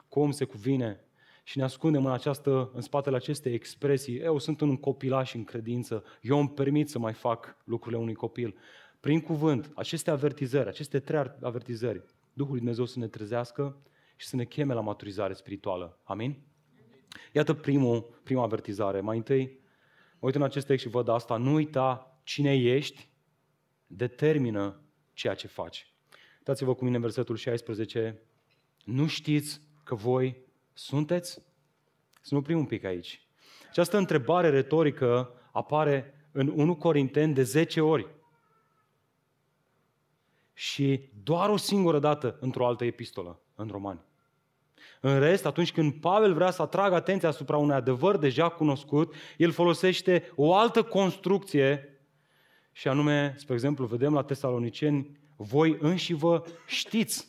cum 0.08 0.32
se 0.32 0.46
cuvine 0.46 1.00
și 1.44 1.58
ne 1.58 1.64
ascundem 1.64 2.06
în, 2.06 2.12
această, 2.12 2.72
în 2.74 2.82
spatele 2.82 3.16
acestei 3.16 3.54
expresii, 3.54 4.20
eu 4.20 4.38
sunt 4.38 4.62
un 4.62 4.78
copilaș 4.78 5.34
în 5.34 5.44
credință, 5.44 6.04
eu 6.22 6.40
îmi 6.40 6.50
permit 6.50 6.90
să 6.90 7.00
mai 7.00 7.14
fac 7.14 7.58
lucrurile 7.64 8.02
unui 8.02 8.14
copil. 8.14 8.56
Prin 9.00 9.22
cuvânt, 9.22 9.72
aceste 9.76 10.12
avertizări, 10.12 10.68
aceste 10.68 11.00
trei 11.00 11.32
avertizări, 11.42 12.02
Duhul 12.34 12.58
Dumnezeu 12.58 12.86
să 12.86 13.00
ne 13.00 13.08
trezească, 13.08 13.78
și 14.22 14.28
să 14.28 14.36
ne 14.36 14.46
cheme 14.46 14.74
la 14.74 14.82
maturizare 14.82 15.34
spirituală. 15.34 16.00
Amin? 16.04 16.42
Iată 17.32 17.54
primul, 17.54 18.20
prima 18.24 18.44
avertizare. 18.44 19.00
Mai 19.00 19.18
întâi, 19.18 19.60
mă 20.20 20.26
uit 20.26 20.36
în 20.36 20.42
acest 20.42 20.66
text 20.66 20.84
și 20.84 20.90
văd 20.90 21.08
asta. 21.08 21.38
Nu 21.38 21.54
uita 21.54 22.20
cine 22.24 22.54
ești, 22.54 23.10
determină 23.88 24.82
ceea 25.14 25.34
ce 25.34 25.48
faci. 25.48 25.94
Uitați-vă 26.38 26.76
cu 26.76 26.84
mine 26.84 26.96
în 26.96 27.02
versetul 27.02 27.36
16. 27.36 28.22
Nu 28.84 29.08
știți 29.08 29.62
că 29.84 29.96
voi 29.96 30.38
sunteți? 30.74 31.42
Să 32.22 32.34
nu 32.34 32.38
oprim 32.38 32.58
un 32.58 32.66
pic 32.66 32.84
aici. 32.84 33.28
Această 33.70 33.98
întrebare 33.98 34.50
retorică 34.50 35.34
apare 35.52 36.28
în 36.32 36.48
1 36.48 36.76
Corinteni 36.76 37.34
de 37.34 37.44
10 37.44 37.82
ori. 37.82 38.08
Și 40.54 41.10
doar 41.24 41.50
o 41.50 41.58
singură 41.58 42.00
dată 42.00 42.38
într-o 42.40 42.68
altă 42.68 42.86
epistolă, 42.86 43.42
în 43.56 43.68
Romani. 43.68 44.10
În 45.04 45.20
rest, 45.20 45.46
atunci 45.46 45.72
când 45.72 45.94
Pavel 45.94 46.34
vrea 46.34 46.52
să 46.52 46.62
atragă 46.62 46.96
atenția 46.96 47.30
asupra 47.30 47.58
unui 47.58 47.76
adevăr 47.76 48.18
deja 48.18 48.50
cunoscut, 48.50 49.14
el 49.38 49.52
folosește 49.52 50.32
o 50.36 50.56
altă 50.56 50.84
construcție 50.84 52.00
și 52.72 52.88
anume, 52.88 53.34
spre 53.38 53.54
exemplu, 53.54 53.86
vedem 53.86 54.14
la 54.14 54.24
Tesaloniceni 54.24 55.20
voi 55.36 55.78
înși 55.80 56.14
vă 56.14 56.44
știți. 56.66 57.28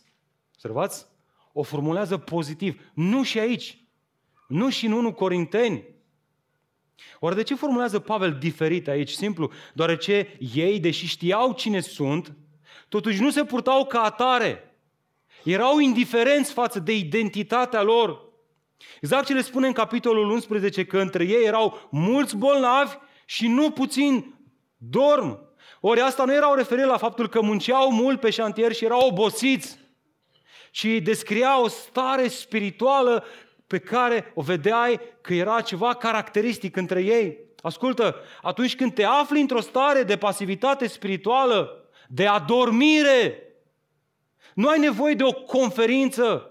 Observați? 0.52 1.06
O 1.52 1.62
formulează 1.62 2.18
pozitiv. 2.18 2.90
Nu 2.94 3.22
și 3.22 3.38
aici. 3.38 3.84
Nu 4.48 4.70
și 4.70 4.86
în 4.86 4.92
1 4.92 5.12
Corinteni. 5.12 5.84
Oare 7.20 7.34
de 7.34 7.42
ce 7.42 7.54
formulează 7.54 7.98
Pavel 7.98 8.32
diferit 8.32 8.88
aici? 8.88 9.10
Simplu, 9.10 9.50
deoarece 9.74 10.36
ei, 10.54 10.80
deși 10.80 11.06
știau 11.06 11.52
cine 11.52 11.80
sunt, 11.80 12.36
totuși 12.88 13.22
nu 13.22 13.30
se 13.30 13.44
purtau 13.44 13.86
ca 13.86 14.02
atare. 14.02 14.71
Erau 15.44 15.78
indiferenți 15.78 16.52
față 16.52 16.78
de 16.78 16.96
identitatea 16.96 17.82
lor. 17.82 18.30
Exact 19.00 19.26
ce 19.26 19.34
le 19.34 19.42
spune 19.42 19.66
în 19.66 19.72
capitolul 19.72 20.30
11, 20.30 20.84
că 20.84 20.98
între 20.98 21.24
ei 21.24 21.44
erau 21.44 21.88
mulți 21.90 22.36
bolnavi 22.36 22.96
și 23.24 23.48
nu 23.48 23.70
puțin 23.70 24.34
dorm. 24.76 25.50
Ori 25.80 26.00
asta 26.00 26.24
nu 26.24 26.34
era 26.34 26.50
o 26.50 26.54
referire 26.54 26.86
la 26.86 26.96
faptul 26.96 27.28
că 27.28 27.40
munceau 27.40 27.92
mult 27.92 28.20
pe 28.20 28.30
șantier 28.30 28.72
și 28.72 28.84
erau 28.84 29.06
obosiți, 29.06 29.78
ci 30.70 30.86
descria 31.02 31.60
o 31.60 31.68
stare 31.68 32.28
spirituală 32.28 33.24
pe 33.66 33.78
care 33.78 34.32
o 34.34 34.42
vedeai 34.42 35.00
că 35.20 35.34
era 35.34 35.60
ceva 35.60 35.94
caracteristic 35.94 36.76
între 36.76 37.00
ei. 37.02 37.38
Ascultă, 37.62 38.16
atunci 38.42 38.76
când 38.76 38.94
te 38.94 39.04
afli 39.04 39.40
într-o 39.40 39.60
stare 39.60 40.02
de 40.02 40.16
pasivitate 40.16 40.86
spirituală, 40.86 41.88
de 42.08 42.26
adormire, 42.26 43.42
nu 44.54 44.68
ai 44.68 44.78
nevoie 44.78 45.14
de 45.14 45.24
o 45.24 45.32
conferință, 45.32 46.46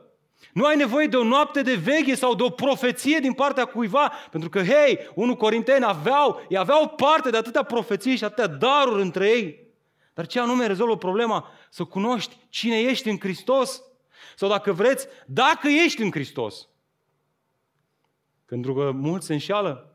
nu 0.53 0.65
ai 0.65 0.75
nevoie 0.75 1.07
de 1.07 1.17
o 1.17 1.23
noapte 1.23 1.61
de 1.61 1.75
veche 1.75 2.15
sau 2.15 2.35
de 2.35 2.43
o 2.43 2.49
profeție 2.49 3.19
din 3.19 3.33
partea 3.33 3.65
cuiva, 3.65 4.11
pentru 4.31 4.49
că, 4.49 4.63
hei, 4.63 4.99
unul 5.15 5.35
Corinteni 5.35 5.85
aveau, 5.85 6.45
ei 6.49 6.57
aveau 6.57 6.87
parte 6.87 7.29
de 7.29 7.37
atâtea 7.37 7.63
profeții 7.63 8.15
și 8.15 8.23
atâtea 8.23 8.47
daruri 8.47 9.01
între 9.01 9.29
ei. 9.29 9.69
Dar 10.13 10.27
ce 10.27 10.39
anume 10.39 10.65
rezolvă 10.65 10.97
problema? 10.97 11.47
Să 11.69 11.83
cunoști 11.83 12.37
cine 12.49 12.79
ești 12.79 13.09
în 13.09 13.19
Hristos. 13.19 13.81
Sau 14.35 14.49
dacă 14.49 14.71
vreți, 14.71 15.07
dacă 15.25 15.67
ești 15.67 16.01
în 16.01 16.11
Hristos. 16.11 16.67
Pentru 18.45 18.73
că 18.73 18.91
mulți 18.91 19.25
se 19.25 19.33
înșeală. 19.33 19.90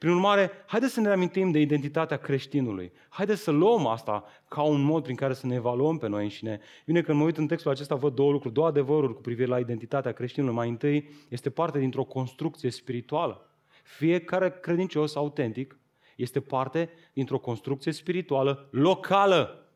Prin 0.00 0.12
urmare, 0.12 0.50
haideți 0.66 0.92
să 0.92 1.00
ne 1.00 1.08
amintim 1.08 1.50
de 1.50 1.60
identitatea 1.60 2.16
creștinului. 2.16 2.92
Haideți 3.08 3.42
să 3.42 3.50
luăm 3.50 3.86
asta 3.86 4.24
ca 4.48 4.62
un 4.62 4.82
mod 4.82 5.02
prin 5.02 5.14
care 5.14 5.32
să 5.32 5.46
ne 5.46 5.54
evaluăm 5.54 5.98
pe 5.98 6.08
noi 6.08 6.22
înșine. 6.22 6.60
Bine, 6.86 7.02
când 7.02 7.18
mă 7.18 7.24
uit 7.24 7.36
în 7.36 7.46
textul 7.46 7.70
acesta, 7.70 7.94
văd 7.94 8.14
două 8.14 8.32
lucruri, 8.32 8.54
două 8.54 8.66
adevăruri 8.66 9.14
cu 9.14 9.20
privire 9.20 9.46
la 9.46 9.58
identitatea 9.58 10.12
creștinului. 10.12 10.54
Mai 10.54 10.68
întâi, 10.68 11.08
este 11.28 11.50
parte 11.50 11.78
dintr-o 11.78 12.04
construcție 12.04 12.70
spirituală. 12.70 13.50
Fiecare 13.82 14.50
credincios 14.50 15.14
autentic 15.14 15.78
este 16.16 16.40
parte 16.40 16.90
dintr-o 17.12 17.38
construcție 17.38 17.92
spirituală 17.92 18.68
locală. 18.70 19.70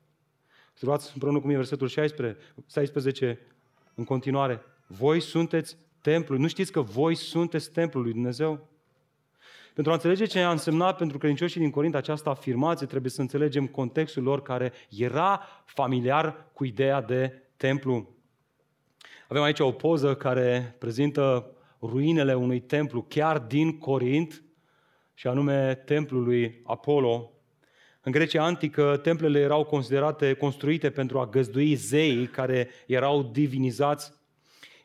Observați 0.71 1.11
împreună 1.13 1.39
cu 1.39 1.47
mine 1.47 1.59
versetul 1.59 1.89
16, 1.89 2.41
16 2.71 3.41
în 3.95 4.05
continuare. 4.05 4.63
Voi 4.87 5.21
sunteți 5.21 5.77
templul. 6.01 6.39
Nu 6.39 6.49
știți 6.49 6.73
că 6.73 6.81
voi 6.81 7.15
sunteți 7.15 7.73
templul 7.73 8.03
lui 8.03 8.13
Dumnezeu? 8.13 8.73
Pentru 9.75 9.93
a 9.93 9.95
înțelege 9.95 10.25
ce 10.25 10.41
a 10.41 10.51
însemnat 10.51 10.97
pentru 10.97 11.19
credincioșii 11.19 11.61
din 11.61 11.71
Corint 11.71 11.95
această 11.95 12.29
afirmație, 12.29 12.87
trebuie 12.87 13.11
să 13.11 13.21
înțelegem 13.21 13.67
contextul 13.67 14.23
lor 14.23 14.43
care 14.43 14.73
era 14.89 15.43
familiar 15.65 16.51
cu 16.53 16.65
ideea 16.65 17.03
de 17.03 17.43
templu. 17.57 18.09
Avem 19.29 19.43
aici 19.43 19.61
o 19.61 19.73
poză 19.73 20.15
care 20.15 20.77
prezintă 20.79 21.51
ruinele 21.83 22.35
unui 22.35 22.61
templu 22.61 23.03
chiar 23.09 23.39
din 23.39 23.79
Corint, 23.79 24.43
și 25.15 25.27
anume 25.27 25.75
templul 25.75 26.23
lui 26.23 26.61
Apollo. 26.65 27.33
În 28.01 28.13
Grecia 28.13 28.45
antică, 28.45 29.01
templele 29.03 29.41
erau 29.41 29.65
considerate 29.65 30.35
construite 30.35 30.91
pentru 30.91 31.19
a 31.19 31.27
găzdui 31.27 31.75
zeii 31.75 32.27
care 32.27 32.69
erau 32.87 33.23
divinizați. 33.23 34.13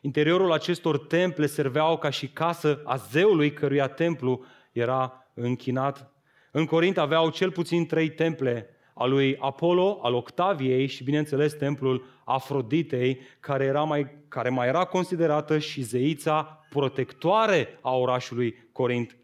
Interiorul 0.00 0.52
acestor 0.52 0.98
temple 0.98 1.46
serveau 1.46 1.98
ca 1.98 2.10
și 2.10 2.28
casă 2.28 2.80
a 2.84 2.96
zeului 2.96 3.52
căruia 3.52 3.86
templu 3.86 4.44
era 4.72 5.26
închinat. 5.34 6.12
În 6.50 6.64
Corint 6.64 6.98
aveau 6.98 7.30
cel 7.30 7.50
puțin 7.50 7.86
trei 7.86 8.10
temple, 8.10 8.68
al 8.94 9.10
lui 9.10 9.36
Apollo, 9.38 9.98
al 10.02 10.14
Octaviei 10.14 10.86
și, 10.86 11.04
bineînțeles, 11.04 11.54
templul 11.54 12.04
Afroditei, 12.24 13.20
care, 13.40 13.64
era 13.64 13.82
mai, 13.82 14.06
care 14.28 14.48
mai 14.48 14.68
era 14.68 14.84
considerată 14.84 15.58
și 15.58 15.82
zeița 15.82 16.64
protectoare 16.70 17.78
a 17.80 17.96
orașului 17.96 18.68
Corint. 18.72 19.16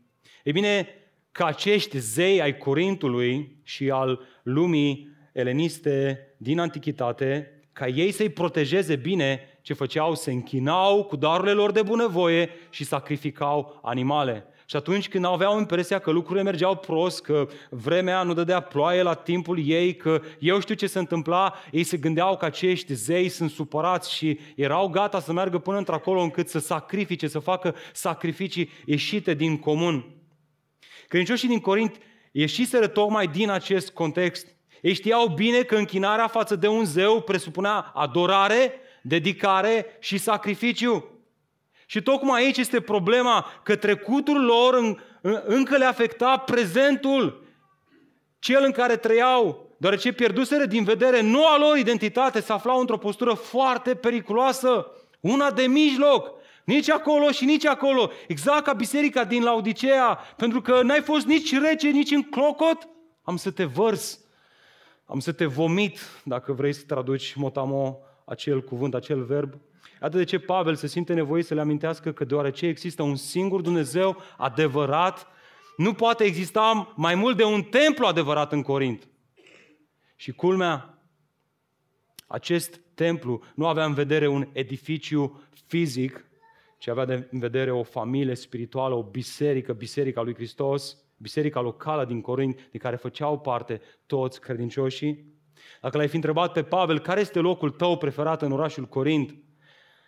Ei 0.42 0.52
bine, 0.52 0.88
ca 1.32 1.46
acești 1.46 1.98
zei 1.98 2.40
ai 2.40 2.56
Corintului 2.56 3.60
și 3.62 3.90
al 3.90 4.20
lumii 4.42 5.16
eleniste 5.32 6.20
din 6.36 6.58
antichitate, 6.58 7.50
ca 7.72 7.86
ei 7.86 8.10
să-i 8.10 8.28
protejeze 8.28 8.96
bine, 8.96 9.40
ce 9.62 9.74
făceau? 9.74 10.14
Se 10.14 10.30
închinau 10.30 11.04
cu 11.04 11.16
darurile 11.16 11.52
lor 11.52 11.72
de 11.72 11.82
bunăvoie 11.82 12.50
și 12.70 12.84
sacrificau 12.84 13.80
animale. 13.82 14.46
Și 14.68 14.76
atunci 14.76 15.08
când 15.08 15.24
aveau 15.24 15.58
impresia 15.58 15.98
că 15.98 16.10
lucrurile 16.10 16.44
mergeau 16.44 16.76
prost, 16.76 17.22
că 17.22 17.48
vremea 17.70 18.22
nu 18.22 18.34
dădea 18.34 18.60
ploaie 18.60 19.02
la 19.02 19.14
timpul 19.14 19.66
ei, 19.66 19.96
că 19.96 20.20
eu 20.38 20.60
știu 20.60 20.74
ce 20.74 20.86
se 20.86 20.98
întâmpla, 20.98 21.54
ei 21.70 21.82
se 21.82 21.96
gândeau 21.96 22.36
că 22.36 22.44
acești 22.44 22.94
zei 22.94 23.28
sunt 23.28 23.50
supărați 23.50 24.14
și 24.14 24.38
erau 24.56 24.88
gata 24.88 25.20
să 25.20 25.32
meargă 25.32 25.58
până 25.58 25.76
într-acolo 25.76 26.20
încât 26.20 26.48
să 26.48 26.58
sacrifice, 26.58 27.28
să 27.28 27.38
facă 27.38 27.74
sacrificii 27.92 28.70
ieșite 28.84 29.34
din 29.34 29.58
comun. 29.58 30.04
Credincioșii 31.08 31.48
din 31.48 31.60
Corint 31.60 31.96
ieșiseră 32.32 32.86
tocmai 32.86 33.26
din 33.26 33.50
acest 33.50 33.90
context. 33.90 34.46
Ei 34.80 34.94
știau 34.94 35.26
bine 35.26 35.62
că 35.62 35.76
închinarea 35.76 36.28
față 36.28 36.56
de 36.56 36.68
un 36.68 36.84
zeu 36.84 37.20
presupunea 37.20 37.92
adorare, 37.94 38.72
dedicare 39.02 39.86
și 40.00 40.18
sacrificiu. 40.18 41.15
Și 41.86 42.02
tocmai 42.02 42.42
aici 42.42 42.56
este 42.56 42.80
problema, 42.80 43.46
că 43.62 43.76
trecutul 43.76 44.44
lor 44.44 44.74
în, 44.74 44.98
în, 45.20 45.42
încă 45.44 45.76
le 45.76 45.84
afecta 45.84 46.36
prezentul, 46.36 47.44
cel 48.38 48.62
în 48.64 48.72
care 48.72 48.96
trăiau, 48.96 49.70
deoarece 49.76 50.12
pierduseră 50.12 50.64
din 50.64 50.84
vedere 50.84 51.20
noua 51.20 51.58
lor 51.58 51.76
identitate, 51.76 52.40
se 52.40 52.52
aflau 52.52 52.80
într-o 52.80 52.98
postură 52.98 53.32
foarte 53.32 53.94
periculoasă, 53.94 54.86
una 55.20 55.50
de 55.50 55.62
mijloc, 55.62 56.30
nici 56.64 56.90
acolo 56.90 57.30
și 57.30 57.44
nici 57.44 57.66
acolo, 57.66 58.10
exact 58.28 58.64
ca 58.64 58.72
biserica 58.72 59.24
din 59.24 59.42
Laodicea, 59.42 60.14
pentru 60.36 60.60
că 60.60 60.82
n-ai 60.82 61.00
fost 61.00 61.26
nici 61.26 61.58
rece, 61.60 61.88
nici 61.88 62.10
în 62.10 62.22
clocot, 62.22 62.88
am 63.22 63.36
să 63.36 63.50
te 63.50 63.64
vărs, 63.64 64.20
am 65.04 65.18
să 65.18 65.32
te 65.32 65.44
vomit, 65.44 65.98
dacă 66.24 66.52
vrei 66.52 66.72
să 66.72 66.82
traduci 66.86 67.34
motamo 67.34 67.98
acel 68.24 68.62
cuvânt, 68.62 68.94
acel 68.94 69.22
verb, 69.22 69.54
Atât 70.00 70.18
de 70.18 70.24
ce 70.24 70.38
Pavel 70.38 70.74
se 70.74 70.86
simte 70.86 71.14
nevoit 71.14 71.44
să 71.44 71.54
le 71.54 71.60
amintească 71.60 72.12
că 72.12 72.24
deoarece 72.24 72.66
există 72.66 73.02
un 73.02 73.16
singur 73.16 73.60
Dumnezeu 73.60 74.16
adevărat, 74.36 75.26
nu 75.76 75.92
poate 75.92 76.24
exista 76.24 76.92
mai 76.96 77.14
mult 77.14 77.36
de 77.36 77.44
un 77.44 77.62
templu 77.62 78.06
adevărat 78.06 78.52
în 78.52 78.62
Corint. 78.62 79.08
Și 80.16 80.32
culmea, 80.32 80.98
acest 82.26 82.80
templu 82.94 83.42
nu 83.54 83.66
avea 83.66 83.84
în 83.84 83.94
vedere 83.94 84.26
un 84.26 84.48
edificiu 84.52 85.42
fizic, 85.66 86.24
ci 86.78 86.88
avea 86.88 87.26
în 87.30 87.38
vedere 87.38 87.70
o 87.70 87.82
familie 87.82 88.34
spirituală, 88.34 88.94
o 88.94 89.02
biserică, 89.02 89.72
biserica 89.72 90.22
lui 90.22 90.34
Hristos, 90.34 90.96
biserica 91.16 91.60
locală 91.60 92.04
din 92.04 92.20
Corint, 92.20 92.68
din 92.70 92.80
care 92.80 92.96
făceau 92.96 93.38
parte 93.38 93.80
toți 94.06 94.40
credincioșii. 94.40 95.34
Dacă 95.80 95.96
l-ai 95.96 96.08
fi 96.08 96.14
întrebat 96.14 96.52
pe 96.52 96.62
Pavel, 96.62 96.98
care 96.98 97.20
este 97.20 97.38
locul 97.38 97.70
tău 97.70 97.96
preferat 97.96 98.42
în 98.42 98.52
orașul 98.52 98.84
Corint, 98.84 99.34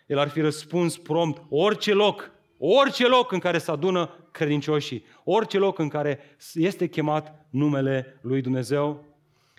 el 0.09 0.17
ar 0.17 0.29
fi 0.29 0.41
răspuns 0.41 0.97
prompt, 0.97 1.41
orice 1.49 1.93
loc, 1.93 2.31
orice 2.57 3.07
loc 3.07 3.31
în 3.31 3.39
care 3.39 3.57
se 3.57 3.71
adună 3.71 4.29
credincioșii, 4.31 5.05
orice 5.23 5.57
loc 5.57 5.79
în 5.79 5.87
care 5.87 6.37
este 6.53 6.87
chemat 6.87 7.45
numele 7.49 8.19
lui 8.21 8.41
Dumnezeu. 8.41 9.05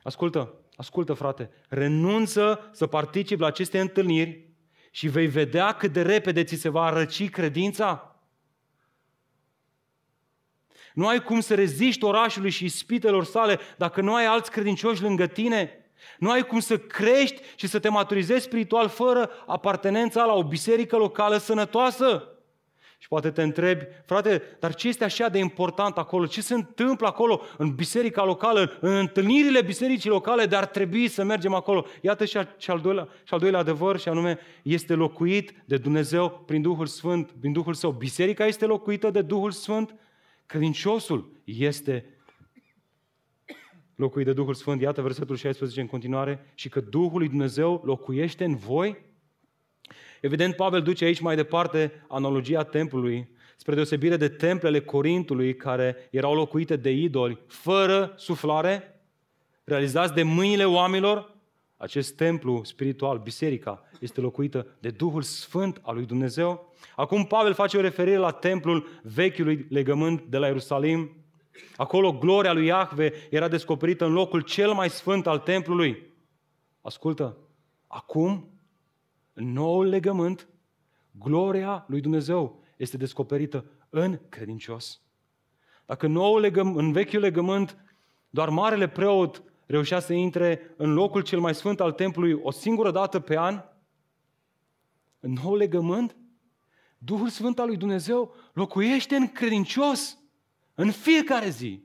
Ascultă, 0.03 0.55
ascultă 0.75 1.13
frate, 1.13 1.51
renunță 1.69 2.71
să 2.73 2.87
participi 2.87 3.41
la 3.41 3.47
aceste 3.47 3.81
întâlniri 3.81 4.49
și 4.91 5.09
vei 5.09 5.27
vedea 5.27 5.73
cât 5.73 5.93
de 5.93 6.03
repede 6.03 6.45
ți 6.45 6.55
se 6.55 6.69
va 6.69 6.91
răci 6.91 7.31
credința. 7.31 8.21
Nu 10.95 11.07
ai 11.07 11.23
cum 11.23 11.41
să 11.41 11.55
reziști 11.55 12.05
orașului 12.05 12.51
și 12.51 12.65
ispitelor 12.65 13.25
sale 13.25 13.59
dacă 13.77 14.01
nu 14.01 14.15
ai 14.15 14.27
alți 14.27 14.51
credincioși 14.51 15.03
lângă 15.03 15.27
tine. 15.27 15.90
Nu 16.19 16.31
ai 16.31 16.43
cum 16.43 16.61
să 16.61 16.79
crești 16.79 17.41
și 17.57 17.67
să 17.67 17.79
te 17.79 17.89
maturizezi 17.89 18.45
spiritual 18.45 18.89
fără 18.89 19.31
apartenența 19.47 20.25
la 20.25 20.33
o 20.33 20.43
biserică 20.43 20.97
locală 20.97 21.37
sănătoasă. 21.37 22.25
Și 22.99 23.09
poate 23.09 23.31
te 23.31 23.43
întrebi, 23.43 23.87
frate, 24.07 24.43
dar 24.59 24.75
ce 24.75 24.89
este 24.89 25.05
așa 25.05 25.29
de 25.29 25.39
important 25.39 25.99
acolo? 25.99 26.27
Ce 26.27 26.41
se 26.41 26.55
întâmplă 26.55 27.07
acolo 27.07 27.41
în 27.59 27.75
biserica 27.75 28.25
locală, 28.25 28.79
în 28.81 28.97
întâlnirile 28.97 29.63
bisericii 29.63 30.11
locale, 30.11 30.47
dar 30.47 30.63
ar 30.63 30.69
trebui 30.69 31.09
să 31.09 31.25
mergem 31.25 31.55
acolo? 31.55 31.87
Iată 32.01 32.25
și, 32.25 32.37
al 32.67 32.81
doilea, 32.83 33.09
și 33.25 33.35
al 33.35 33.39
doilea 33.39 33.61
adevăr, 33.61 33.99
și 33.99 34.09
anume, 34.09 34.39
este 34.63 34.95
locuit 34.95 35.55
de 35.65 35.77
Dumnezeu 35.77 36.43
prin 36.47 36.63
Duhul 36.63 36.87
Sfânt, 36.87 37.31
prin 37.41 37.53
Duhul 37.53 37.75
Său. 37.75 37.91
Biserica 37.91 38.47
este 38.47 38.67
locuită 38.67 39.11
de 39.11 39.23
Duhul 39.23 39.51
Sfânt, 39.51 39.95
credinciosul 40.47 41.33
este 41.45 42.05
locuit 44.01 44.27
de 44.27 44.33
Duhul 44.33 44.55
Sfânt, 44.55 44.81
iată 44.81 45.03
versetul 45.03 45.37
16 45.37 45.81
în 45.81 45.87
continuare, 45.87 46.47
și 46.55 46.69
că 46.69 46.81
Duhul 46.81 47.19
lui 47.19 47.29
Dumnezeu 47.29 47.83
locuiește 47.85 48.45
în 48.45 48.57
voi? 48.57 48.97
Evident, 50.21 50.57
Pavel 50.57 50.83
duce 50.83 51.05
aici 51.05 51.21
mai 51.21 51.37
departe 51.37 52.05
analogia 52.09 52.63
templului, 52.63 53.29
spre 53.57 53.75
deosebire 53.75 54.17
de 54.17 54.29
templele 54.29 54.81
Corintului, 54.81 55.57
care 55.57 55.97
erau 56.11 56.35
locuite 56.35 56.77
de 56.77 56.91
idoli, 56.91 57.39
fără 57.47 58.13
suflare, 58.17 59.01
realizați 59.65 60.15
de 60.15 60.23
mâinile 60.23 60.65
oamenilor, 60.65 61.39
acest 61.77 62.17
templu 62.17 62.65
spiritual, 62.65 63.19
biserica, 63.19 63.83
este 64.01 64.21
locuită 64.21 64.67
de 64.79 64.91
Duhul 64.91 65.23
Sfânt 65.23 65.81
al 65.83 65.95
lui 65.95 66.07
Dumnezeu. 66.07 66.75
Acum 66.97 67.25
Pavel 67.25 67.55
face 67.55 67.77
o 67.77 67.81
referire 67.81 68.17
la 68.17 68.31
templul 68.31 68.87
vechiului 69.03 69.67
legământ 69.69 70.23
de 70.23 70.39
la 70.39 70.47
Ierusalim. 70.47 71.20
Acolo 71.77 72.13
gloria 72.13 72.53
lui 72.53 72.67
Iahve 72.67 73.13
era 73.31 73.49
descoperită 73.49 74.05
în 74.05 74.13
locul 74.13 74.41
cel 74.41 74.73
mai 74.73 74.91
sfânt 74.91 75.27
al 75.27 75.39
templului. 75.39 76.13
Ascultă, 76.81 77.37
acum, 77.87 78.51
în 79.33 79.53
noul 79.53 79.87
legământ, 79.87 80.49
gloria 81.11 81.85
lui 81.89 82.01
Dumnezeu 82.01 82.63
este 82.77 82.97
descoperită 82.97 83.65
în 83.89 84.21
credincios. 84.29 85.01
Dacă 85.87 86.07
noul 86.07 86.41
legământ, 86.41 86.77
în 86.77 86.93
vechiul 86.93 87.21
legământ, 87.21 87.77
doar 88.31 88.49
marele 88.49 88.89
preot 88.89 89.43
reușea 89.67 90.01
să 90.01 90.13
intre 90.13 90.75
în 90.77 90.93
locul 90.93 91.23
cel 91.23 91.41
mai 91.41 91.55
sfânt 91.55 91.81
al 91.81 91.93
templului 91.93 92.33
o 92.43 92.51
singură 92.51 92.91
dată 92.91 93.21
pe 93.21 93.39
an, 93.39 93.65
în 95.21 95.33
nou 95.43 95.55
legământ, 95.55 96.17
Duhul 97.03 97.29
Sfânt 97.29 97.59
al 97.59 97.67
lui 97.67 97.77
Dumnezeu 97.77 98.35
locuiește 98.53 99.17
în 99.17 99.29
credincios 99.29 100.19
în 100.81 100.91
fiecare 100.91 101.49
zi, 101.49 101.83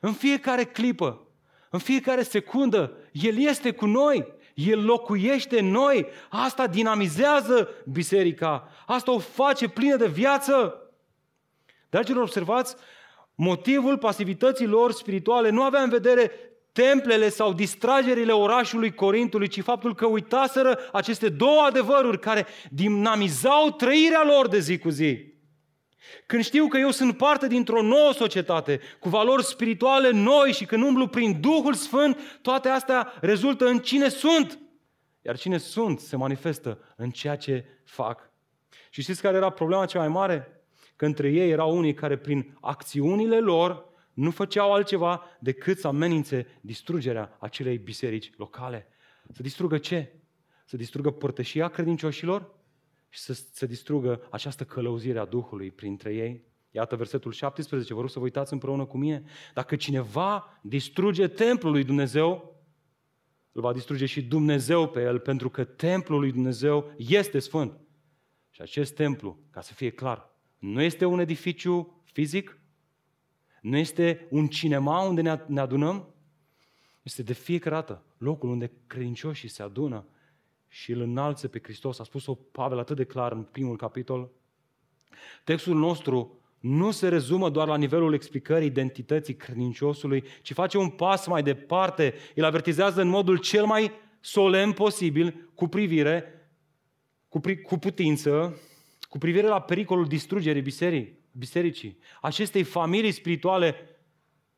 în 0.00 0.12
fiecare 0.12 0.64
clipă, 0.64 1.26
în 1.70 1.78
fiecare 1.78 2.22
secundă. 2.22 2.96
El 3.12 3.38
este 3.38 3.70
cu 3.70 3.86
noi, 3.86 4.26
El 4.54 4.84
locuiește 4.84 5.58
în 5.58 5.70
noi. 5.70 6.06
Asta 6.28 6.66
dinamizează 6.66 7.68
biserica, 7.86 8.68
asta 8.86 9.12
o 9.12 9.18
face 9.18 9.68
plină 9.68 9.96
de 9.96 10.06
viață. 10.06 10.74
Dragilor, 11.90 12.22
observați, 12.22 12.74
motivul 13.34 13.98
pasivității 13.98 14.66
lor 14.66 14.92
spirituale 14.92 15.50
nu 15.50 15.62
avea 15.62 15.82
în 15.82 15.90
vedere 15.90 16.32
templele 16.72 17.28
sau 17.28 17.52
distragerile 17.52 18.32
orașului 18.32 18.94
Corintului, 18.94 19.48
ci 19.48 19.62
faptul 19.62 19.94
că 19.94 20.06
uitaseră 20.06 20.78
aceste 20.92 21.28
două 21.28 21.60
adevăruri 21.60 22.20
care 22.20 22.46
dinamizau 22.70 23.70
trăirea 23.70 24.24
lor 24.24 24.48
de 24.48 24.58
zi 24.58 24.78
cu 24.78 24.88
zi. 24.88 25.31
Când 26.26 26.44
știu 26.44 26.66
că 26.66 26.78
eu 26.78 26.90
sunt 26.90 27.16
parte 27.16 27.46
dintr-o 27.46 27.82
nouă 27.82 28.12
societate, 28.12 28.80
cu 29.00 29.08
valori 29.08 29.44
spirituale 29.44 30.10
noi 30.10 30.52
și 30.52 30.64
când 30.64 30.82
umblu 30.82 31.06
prin 31.06 31.40
Duhul 31.40 31.74
Sfânt, 31.74 32.38
toate 32.42 32.68
astea 32.68 33.12
rezultă 33.20 33.66
în 33.66 33.78
cine 33.78 34.08
sunt. 34.08 34.58
Iar 35.22 35.36
cine 35.36 35.58
sunt 35.58 36.00
se 36.00 36.16
manifestă 36.16 36.78
în 36.96 37.10
ceea 37.10 37.36
ce 37.36 37.64
fac. 37.84 38.30
Și 38.90 39.02
știți 39.02 39.22
care 39.22 39.36
era 39.36 39.50
problema 39.50 39.86
cea 39.86 39.98
mai 39.98 40.08
mare? 40.08 40.62
Că 40.96 41.04
între 41.04 41.30
ei 41.30 41.50
erau 41.50 41.76
unii 41.76 41.94
care 41.94 42.16
prin 42.16 42.56
acțiunile 42.60 43.38
lor 43.38 43.90
nu 44.12 44.30
făceau 44.30 44.72
altceva 44.72 45.24
decât 45.38 45.78
să 45.78 45.86
amenințe 45.86 46.46
distrugerea 46.60 47.36
acelei 47.38 47.78
biserici 47.78 48.32
locale. 48.36 48.88
Să 49.32 49.42
distrugă 49.42 49.78
ce? 49.78 50.12
Să 50.64 50.76
distrugă 50.76 51.10
părtășia 51.10 51.68
credincioșilor 51.68 52.54
și 53.12 53.20
să, 53.20 53.32
să 53.52 53.66
distrugă 53.66 54.26
această 54.30 54.64
călăuzire 54.64 55.18
a 55.18 55.24
Duhului 55.24 55.70
printre 55.70 56.14
ei. 56.14 56.44
Iată 56.70 56.96
versetul 56.96 57.32
17, 57.32 57.94
vă 57.94 58.00
rog 58.00 58.10
să 58.10 58.18
vă 58.18 58.24
uitați 58.24 58.52
împreună 58.52 58.84
cu 58.84 58.98
mine. 58.98 59.24
Dacă 59.54 59.76
cineva 59.76 60.60
distruge 60.62 61.28
templul 61.28 61.72
lui 61.72 61.84
Dumnezeu, 61.84 62.60
îl 63.52 63.60
va 63.60 63.72
distruge 63.72 64.06
și 64.06 64.22
Dumnezeu 64.22 64.88
pe 64.88 65.02
el, 65.02 65.18
pentru 65.18 65.50
că 65.50 65.64
templul 65.64 66.20
lui 66.20 66.32
Dumnezeu 66.32 66.92
este 66.96 67.38
sfânt. 67.38 67.80
Și 68.50 68.62
acest 68.62 68.94
templu, 68.94 69.38
ca 69.50 69.60
să 69.60 69.74
fie 69.74 69.90
clar, 69.90 70.30
nu 70.58 70.82
este 70.82 71.04
un 71.04 71.18
edificiu 71.18 72.02
fizic, 72.04 72.60
nu 73.60 73.76
este 73.76 74.26
un 74.30 74.48
cinema 74.48 75.00
unde 75.00 75.40
ne 75.46 75.60
adunăm, 75.60 76.14
este 77.02 77.22
de 77.22 77.32
fiecare 77.32 77.74
dată 77.74 78.04
locul 78.18 78.48
unde 78.48 78.72
credincioșii 78.86 79.48
se 79.48 79.62
adună 79.62 80.06
și 80.72 80.92
îl 80.92 81.00
înalță 81.00 81.48
pe 81.48 81.60
Hristos. 81.62 81.98
A 81.98 82.04
spus-o 82.04 82.34
Pavel 82.34 82.78
atât 82.78 82.96
de 82.96 83.04
clar 83.04 83.32
în 83.32 83.42
primul 83.42 83.76
capitol. 83.76 84.30
Textul 85.44 85.74
nostru 85.74 86.40
nu 86.60 86.90
se 86.90 87.08
rezumă 87.08 87.50
doar 87.50 87.68
la 87.68 87.76
nivelul 87.76 88.14
explicării 88.14 88.66
identității 88.66 89.36
credinciosului, 89.36 90.24
ci 90.42 90.52
face 90.52 90.78
un 90.78 90.88
pas 90.88 91.26
mai 91.26 91.42
departe. 91.42 92.14
El 92.34 92.44
avertizează 92.44 93.00
în 93.00 93.08
modul 93.08 93.36
cel 93.36 93.64
mai 93.64 93.92
solemn 94.20 94.72
posibil, 94.72 95.50
cu 95.54 95.68
privire, 95.68 96.48
cu, 97.28 97.40
pri, 97.40 97.60
cu 97.60 97.78
putință, 97.78 98.60
cu 99.08 99.18
privire 99.18 99.46
la 99.46 99.60
pericolul 99.60 100.06
distrugerii 100.06 100.62
bisericii 100.62 101.20
bisericii, 101.32 101.98
acestei 102.20 102.62
familii 102.62 103.10
spirituale 103.10 103.74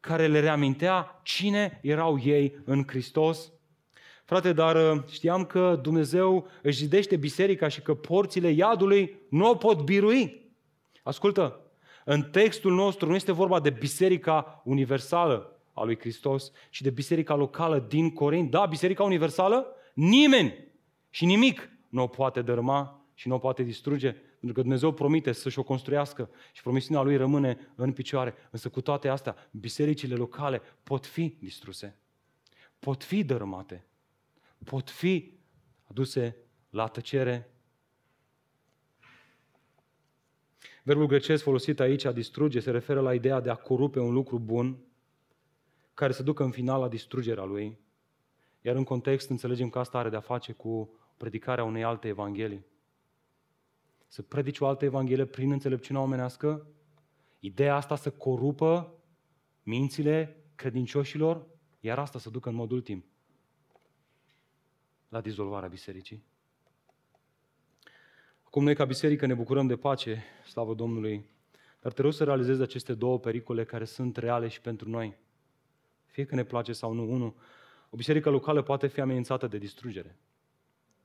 care 0.00 0.27
le 0.27 0.40
reamintea 0.40 1.20
cine 1.22 1.79
erau 1.83 2.20
ei 2.24 2.59
în 2.64 2.85
Hristos. 2.87 3.53
Frate, 4.25 4.53
dar 4.53 4.97
uh, 4.97 5.03
știam 5.11 5.45
că 5.45 5.79
Dumnezeu 5.83 6.49
își 6.63 6.79
zidește 6.79 7.17
biserica 7.17 7.69
și 7.69 7.81
că 7.81 7.95
porțile 7.95 8.51
iadului 8.51 9.17
nu 9.29 9.51
o 9.51 9.55
pot 9.55 9.83
birui. 9.83 10.43
Ascultă, 11.03 11.61
în 12.05 12.23
textul 12.23 12.73
nostru 12.73 13.09
nu 13.09 13.15
este 13.15 13.33
vorba 13.33 13.61
de 13.61 13.71
biserica 13.71 14.63
universală 14.65 15.61
a 15.73 15.85
lui 15.85 15.99
Hristos, 15.99 16.53
ci 16.71 16.81
de 16.81 16.91
biserica 16.91 17.35
locală 17.35 17.79
din 17.89 18.11
Corint. 18.11 18.51
Da, 18.51 18.67
biserica 18.67 19.03
universală, 19.03 19.67
nimeni 19.95 20.55
și 21.11 21.25
nimic 21.25 21.71
nu 21.89 22.03
o 22.03 22.07
poate 22.07 22.43
dărâma 22.43 23.07
și 23.15 23.29
nu 23.29 23.35
o 23.35 23.39
poate 23.39 23.63
distruge, 23.63 24.11
pentru 24.11 24.53
că 24.53 24.61
Dumnezeu 24.61 24.93
promite 24.93 25.33
să-și 25.33 25.59
o 25.59 25.63
construiască 25.63 26.31
și 26.53 26.63
promisiunea 26.63 27.03
Lui 27.03 27.17
rămâne 27.17 27.73
în 27.75 27.93
picioare. 27.93 28.35
Însă 28.51 28.69
cu 28.69 28.81
toate 28.81 29.09
astea, 29.09 29.37
bisericile 29.51 30.15
locale 30.15 30.63
pot 30.83 31.07
fi 31.07 31.37
distruse, 31.39 31.99
pot 32.79 33.05
fi 33.05 33.25
dărâmate, 33.25 33.85
pot 34.64 34.90
fi 34.90 35.38
aduse 35.85 36.37
la 36.70 36.87
tăcere. 36.87 37.48
Verbul 40.83 41.07
grecesc 41.07 41.42
folosit 41.42 41.81
aici, 41.81 42.05
a 42.05 42.12
distruge, 42.12 42.61
se 42.61 42.70
referă 42.70 43.00
la 43.00 43.14
ideea 43.14 43.40
de 43.40 43.50
a 43.50 43.55
corupe 43.55 44.00
un 44.00 44.12
lucru 44.12 44.38
bun 44.38 44.79
care 45.94 46.12
să 46.12 46.22
ducă 46.22 46.42
în 46.42 46.50
final 46.50 46.81
la 46.81 46.88
distrugerea 46.88 47.44
lui. 47.44 47.79
Iar 48.61 48.77
în 48.77 48.85
context 48.85 49.31
înțelegem 49.31 49.68
că 49.68 49.79
asta 49.79 49.98
are 49.98 50.09
de-a 50.09 50.20
face 50.20 50.53
cu 50.53 50.98
predicarea 51.16 51.64
unei 51.64 51.85
alte 51.85 52.09
evanghelii 52.09 52.64
să 54.14 54.22
predici 54.22 54.61
o 54.61 54.66
altă 54.66 54.85
evanghelie 54.85 55.24
prin 55.24 55.50
înțelepciunea 55.50 56.03
omenească, 56.03 56.66
ideea 57.38 57.77
asta 57.77 57.96
să 57.96 58.11
corupă 58.11 58.94
mințile 59.62 60.44
credincioșilor, 60.55 61.46
iar 61.81 61.98
asta 61.98 62.18
să 62.18 62.31
ducă 62.31 62.48
în 62.48 62.55
mod 62.55 62.70
ultim 62.70 63.05
la 65.14 65.20
dizolvarea 65.20 65.68
bisericii. 65.68 66.24
Acum 68.44 68.64
noi 68.64 68.74
ca 68.74 68.85
biserică 68.85 69.27
ne 69.27 69.35
bucurăm 69.35 69.66
de 69.66 69.77
pace, 69.77 70.22
slavă 70.46 70.74
Domnului, 70.74 71.24
dar 71.81 71.92
te 71.92 72.03
rog 72.03 72.12
să 72.12 72.24
realizezi 72.24 72.62
aceste 72.62 72.94
două 72.94 73.18
pericole 73.18 73.64
care 73.64 73.85
sunt 73.85 74.16
reale 74.16 74.48
și 74.48 74.61
pentru 74.61 74.88
noi. 74.88 75.16
Fie 76.07 76.24
că 76.24 76.35
ne 76.35 76.44
place 76.44 76.72
sau 76.72 76.92
nu, 76.92 77.12
unul, 77.12 77.35
o 77.90 77.96
biserică 77.96 78.31
locală 78.31 78.62
poate 78.62 78.87
fi 78.87 79.00
amenințată 79.00 79.46
de 79.46 79.59
distrugere. 79.59 80.18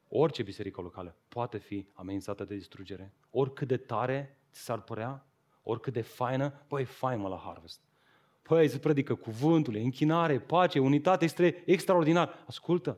Orice 0.07 0.43
biserică 0.43 0.81
locală 0.81 1.15
poate 1.27 1.57
fi 1.57 1.87
amenințată 1.93 2.43
de 2.43 2.55
distrugere. 2.55 3.13
Oricât 3.29 3.67
de 3.67 3.77
tare 3.77 4.37
ți 4.51 4.61
s-ar 4.61 4.81
părea, 4.81 5.25
oricât 5.63 5.93
de 5.93 6.01
faină, 6.01 6.49
păi, 6.67 6.85
fain 6.85 7.19
mă 7.19 7.27
la 7.27 7.41
Harvest. 7.45 7.79
Păi, 8.41 8.67
se 8.67 8.79
predică 8.79 9.15
cuvântul, 9.15 9.75
închinare, 9.75 10.39
pace, 10.39 10.79
unitate, 10.79 11.25
este 11.25 11.63
extraordinar. 11.65 12.43
Ascultă, 12.47 12.97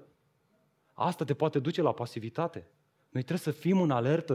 asta 1.02 1.24
te 1.24 1.34
poate 1.34 1.60
duce 1.60 1.82
la 1.82 1.94
pasivitate. 1.94 2.68
Noi 3.10 3.24
trebuie 3.24 3.54
să 3.54 3.60
fim 3.60 3.82
în 3.82 3.92
alertă, 3.92 4.34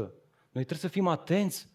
noi 0.50 0.64
trebuie 0.64 0.78
să 0.78 0.88
fim 0.88 1.06
atenți. 1.06 1.68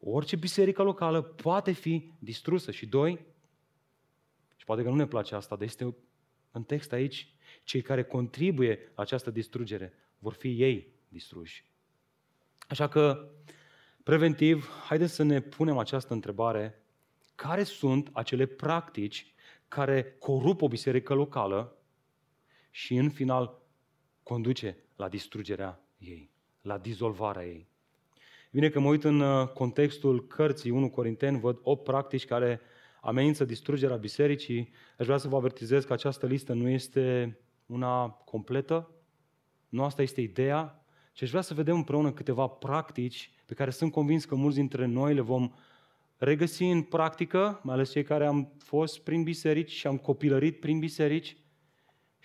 Orice 0.00 0.36
biserică 0.36 0.82
locală 0.82 1.22
poate 1.22 1.72
fi 1.72 2.12
distrusă. 2.18 2.70
Și 2.70 2.86
doi, 2.86 3.26
și 4.56 4.64
poate 4.64 4.82
că 4.82 4.88
nu 4.88 4.94
ne 4.94 5.06
place 5.06 5.34
asta, 5.34 5.56
dar 5.56 5.64
este 5.64 5.96
în 6.50 6.62
text 6.62 6.92
aici, 6.92 7.34
cei 7.64 7.82
care 7.82 8.04
contribuie 8.04 8.92
la 8.94 9.02
această 9.02 9.30
distrugere 9.30 9.92
vor 10.18 10.32
fi 10.32 10.62
ei 10.62 10.92
distruși. 11.08 11.64
Așa 12.68 12.88
că, 12.88 13.28
preventiv, 14.02 14.70
haideți 14.88 15.14
să 15.14 15.22
ne 15.22 15.40
punem 15.40 15.78
această 15.78 16.12
întrebare. 16.12 16.82
Care 17.34 17.62
sunt 17.62 18.08
acele 18.12 18.46
practici 18.46 19.34
care 19.68 20.16
corup 20.18 20.62
o 20.62 20.68
biserică 20.68 21.14
locală 21.14 21.76
și, 22.70 22.94
în 22.94 23.10
final, 23.10 23.58
conduce 24.28 24.76
la 24.96 25.08
distrugerea 25.08 25.80
ei, 25.98 26.30
la 26.60 26.78
dizolvarea 26.78 27.44
ei? 27.46 27.66
Bine 28.50 28.68
că 28.68 28.80
mă 28.80 28.88
uit 28.88 29.04
în 29.04 29.20
uh, 29.20 29.48
contextul 29.48 30.26
cărții 30.26 30.70
1 30.70 30.90
Corinteni, 30.90 31.40
văd 31.40 31.58
8 31.62 31.84
practici 31.84 32.24
care 32.24 32.60
amenință 33.00 33.44
distrugerea 33.44 33.96
bisericii, 33.96 34.72
aș 34.98 35.06
vrea 35.06 35.18
să 35.18 35.28
vă 35.28 35.36
avertizez 35.36 35.84
că 35.84 35.92
această 35.92 36.26
listă 36.26 36.52
nu 36.52 36.68
este 36.68 37.38
una 37.66 38.08
completă, 38.08 38.90
nu 39.68 39.84
asta 39.84 40.02
este 40.02 40.20
ideea, 40.20 40.84
ci 41.12 41.22
aș 41.22 41.28
vrea 41.28 41.40
să 41.40 41.54
vedem 41.54 41.76
împreună 41.76 42.12
câteva 42.12 42.46
practici 42.46 43.30
pe 43.44 43.54
care 43.54 43.70
sunt 43.70 43.92
convins 43.92 44.24
că 44.24 44.34
mulți 44.34 44.56
dintre 44.56 44.86
noi 44.86 45.14
le 45.14 45.20
vom 45.20 45.52
regăsi 46.16 46.64
în 46.64 46.82
practică, 46.82 47.60
mai 47.62 47.74
ales 47.74 47.90
cei 47.90 48.02
care 48.02 48.26
am 48.26 48.52
fost 48.58 49.00
prin 49.00 49.22
biserici 49.22 49.70
și 49.70 49.86
am 49.86 49.96
copilărit 49.96 50.60
prin 50.60 50.78
biserici. 50.78 51.36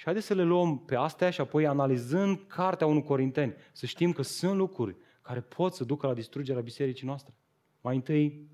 Și 0.02 0.08
haideți 0.08 0.28
să 0.28 0.34
le 0.34 0.44
luăm 0.44 0.80
pe 0.80 0.96
astea 0.96 1.30
și 1.30 1.42
apoi 1.42 1.68
analizând 1.68 2.40
cartea 2.48 2.88
1 2.88 3.04
Corinteni, 3.04 3.56
să 3.72 3.86
știm 3.86 4.12
că 4.12 4.22
sunt 4.22 4.56
lucruri 4.56 4.96
care 5.22 5.42
pot 5.42 5.74
să 5.74 5.84
ducă 5.84 6.08
la 6.08 6.14
distrugerea 6.14 6.62
bisericii 6.62 7.08
noastre. 7.08 7.34
Mai 7.82 7.96
întâi, 7.96 8.48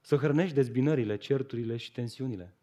să 0.00 0.16
hrănești 0.16 0.54
dezbinările, 0.54 1.16
certurile 1.16 1.76
și 1.76 1.92
tensiunile. 1.92 2.56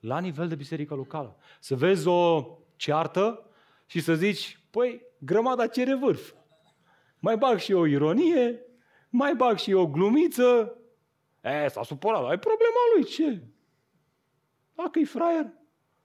La 0.00 0.18
nivel 0.18 0.48
de 0.48 0.54
biserică 0.54 0.94
locală. 0.94 1.36
Să 1.60 1.74
vezi 1.74 2.08
o 2.08 2.46
ceartă 2.76 3.50
și 3.86 4.00
să 4.00 4.14
zici, 4.14 4.60
păi, 4.70 5.02
grămada 5.18 5.66
cere 5.66 5.94
vârf. 5.94 6.32
Mai 7.18 7.36
bag 7.36 7.58
și 7.58 7.72
o 7.72 7.86
ironie, 7.86 8.60
mai 9.08 9.34
bag 9.34 9.58
și 9.58 9.72
o 9.72 9.86
glumiță. 9.86 10.78
E, 11.40 11.68
s-a 11.68 11.82
supărat, 11.82 12.24
ai 12.24 12.38
problema 12.38 12.80
lui, 12.94 13.04
ce? 13.04 13.42
Dacă 14.74 14.98
e 14.98 15.04
fraier, 15.04 15.52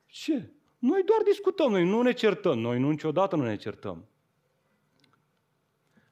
ce? 0.06 0.52
Noi 0.82 1.04
doar 1.06 1.22
discutăm, 1.26 1.72
noi 1.72 1.86
nu 1.86 2.02
ne 2.02 2.12
certăm, 2.12 2.60
noi 2.60 2.80
nu 2.80 2.90
niciodată 2.90 3.36
nu 3.36 3.44
ne 3.44 3.56
certăm. 3.56 4.06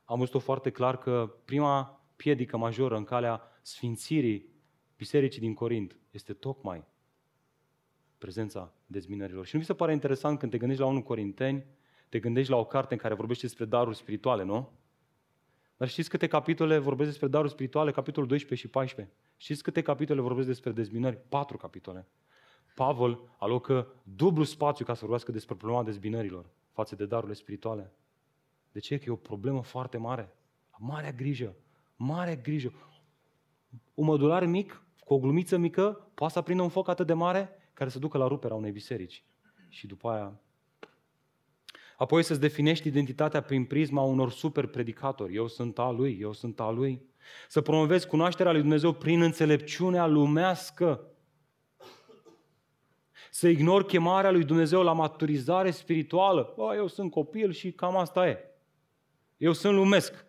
Am 0.03 0.19
văzut 0.19 0.41
foarte 0.41 0.69
clar 0.69 0.97
că 0.97 1.35
prima 1.45 2.01
piedică 2.15 2.57
majoră 2.57 2.95
în 2.97 3.03
calea 3.03 3.41
sfințirii 3.61 4.49
bisericii 4.97 5.41
din 5.41 5.53
Corint 5.53 5.99
este 6.11 6.33
tocmai 6.33 6.85
prezența 8.17 8.73
dezminărilor. 8.85 9.45
Și 9.45 9.53
nu 9.55 9.59
vi 9.59 9.67
se 9.67 9.73
pare 9.73 9.91
interesant 9.91 10.39
când 10.39 10.51
te 10.51 10.57
gândești 10.57 10.81
la 10.81 10.89
1 10.89 11.03
Corinteni, 11.03 11.65
te 12.09 12.19
gândești 12.19 12.51
la 12.51 12.57
o 12.57 12.65
carte 12.65 12.93
în 12.93 12.99
care 12.99 13.13
vorbește 13.13 13.45
despre 13.45 13.65
daruri 13.65 13.95
spirituale, 13.95 14.43
nu? 14.43 14.71
Dar 15.77 15.87
știți 15.87 16.09
câte 16.09 16.27
capitole 16.27 16.77
vorbesc 16.77 17.09
despre 17.09 17.27
daruri 17.27 17.51
spirituale? 17.51 17.91
Capitolul 17.91 18.27
12 18.29 18.67
și 18.67 18.73
14. 18.73 19.15
Știți 19.37 19.63
câte 19.63 19.81
capitole 19.81 20.21
vorbesc 20.21 20.47
despre 20.47 20.71
dezbinări? 20.71 21.17
Patru 21.29 21.57
capitole. 21.57 22.07
Pavel 22.79 23.19
alocă 23.37 23.87
dublu 24.03 24.43
spațiu 24.43 24.85
ca 24.85 24.93
să 24.93 24.99
vorbească 24.99 25.31
despre 25.31 25.55
problema 25.55 25.83
dezbinărilor 25.83 26.45
față 26.71 26.95
de 26.95 27.05
darurile 27.05 27.33
spirituale. 27.33 27.93
De 28.71 28.79
ce? 28.79 28.97
Că 28.97 29.03
e 29.07 29.11
o 29.11 29.15
problemă 29.15 29.61
foarte 29.63 29.97
mare. 29.97 30.35
Marea 30.77 31.11
grijă. 31.11 31.55
Mare 31.95 32.35
grijă. 32.35 32.73
Un 33.93 34.05
mădular 34.05 34.45
mic, 34.45 34.83
cu 34.99 35.13
o 35.13 35.19
glumiță 35.19 35.57
mică, 35.57 36.09
poate 36.13 36.33
să 36.33 36.39
aprindă 36.39 36.63
un 36.63 36.69
foc 36.69 36.87
atât 36.87 37.07
de 37.07 37.13
mare 37.13 37.49
care 37.73 37.89
să 37.89 37.99
ducă 37.99 38.17
la 38.17 38.27
ruperea 38.27 38.55
unei 38.55 38.71
biserici. 38.71 39.23
Și 39.69 39.87
după 39.87 40.09
aia 40.09 40.39
Apoi 41.97 42.23
să-ți 42.23 42.39
definești 42.39 42.87
identitatea 42.87 43.41
prin 43.41 43.65
prisma 43.65 44.01
unor 44.01 44.31
super 44.31 44.65
predicatori. 44.65 45.35
Eu 45.35 45.47
sunt 45.47 45.79
a 45.79 45.89
lui, 45.91 46.17
eu 46.21 46.33
sunt 46.33 46.59
a 46.59 46.69
lui. 46.69 47.01
Să 47.47 47.61
promovezi 47.61 48.07
cunoașterea 48.07 48.51
lui 48.51 48.61
Dumnezeu 48.61 48.93
prin 48.93 49.21
înțelepciunea 49.21 50.05
lumească. 50.05 51.03
Să 53.29 53.47
ignori 53.47 53.85
chemarea 53.85 54.31
lui 54.31 54.43
Dumnezeu 54.43 54.83
la 54.83 54.93
maturizare 54.93 55.71
spirituală. 55.71 56.53
Bă, 56.55 56.73
eu 56.75 56.87
sunt 56.87 57.11
copil 57.11 57.51
și 57.51 57.71
cam 57.71 57.97
asta 57.97 58.27
e. 58.27 58.37
Eu 59.37 59.53
sunt 59.53 59.73
lumesc. 59.73 60.25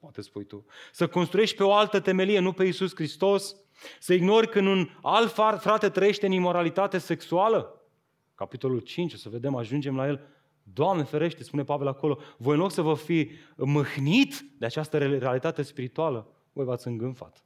Poate 0.00 0.20
spui 0.20 0.44
tu. 0.44 0.66
Să 0.92 1.08
construiești 1.08 1.56
pe 1.56 1.62
o 1.62 1.72
altă 1.72 2.00
temelie, 2.00 2.38
nu 2.38 2.52
pe 2.52 2.64
Iisus 2.64 2.94
Hristos. 2.94 3.56
Să 3.98 4.14
ignori 4.14 4.48
când 4.48 4.66
un 4.66 4.88
alt 5.02 5.32
frate 5.60 5.88
trăiește 5.88 6.26
în 6.26 6.32
imoralitate 6.32 6.98
sexuală. 6.98 7.82
Capitolul 8.34 8.78
5, 8.78 9.14
o 9.14 9.16
să 9.16 9.28
vedem, 9.28 9.54
ajungem 9.54 9.96
la 9.96 10.06
el 10.06 10.32
Doamne 10.62 11.02
ferește, 11.02 11.42
spune 11.42 11.64
Pavel 11.64 11.86
acolo, 11.86 12.18
voi 12.36 12.54
în 12.54 12.60
loc 12.60 12.72
să 12.72 12.82
vă 12.82 12.94
fi 12.94 13.30
mâhnit 13.56 14.44
de 14.58 14.66
această 14.66 14.98
realitate 14.98 15.62
spirituală, 15.62 16.26
voi 16.52 16.64
v-ați 16.64 16.86
îngânfat. 16.86 17.44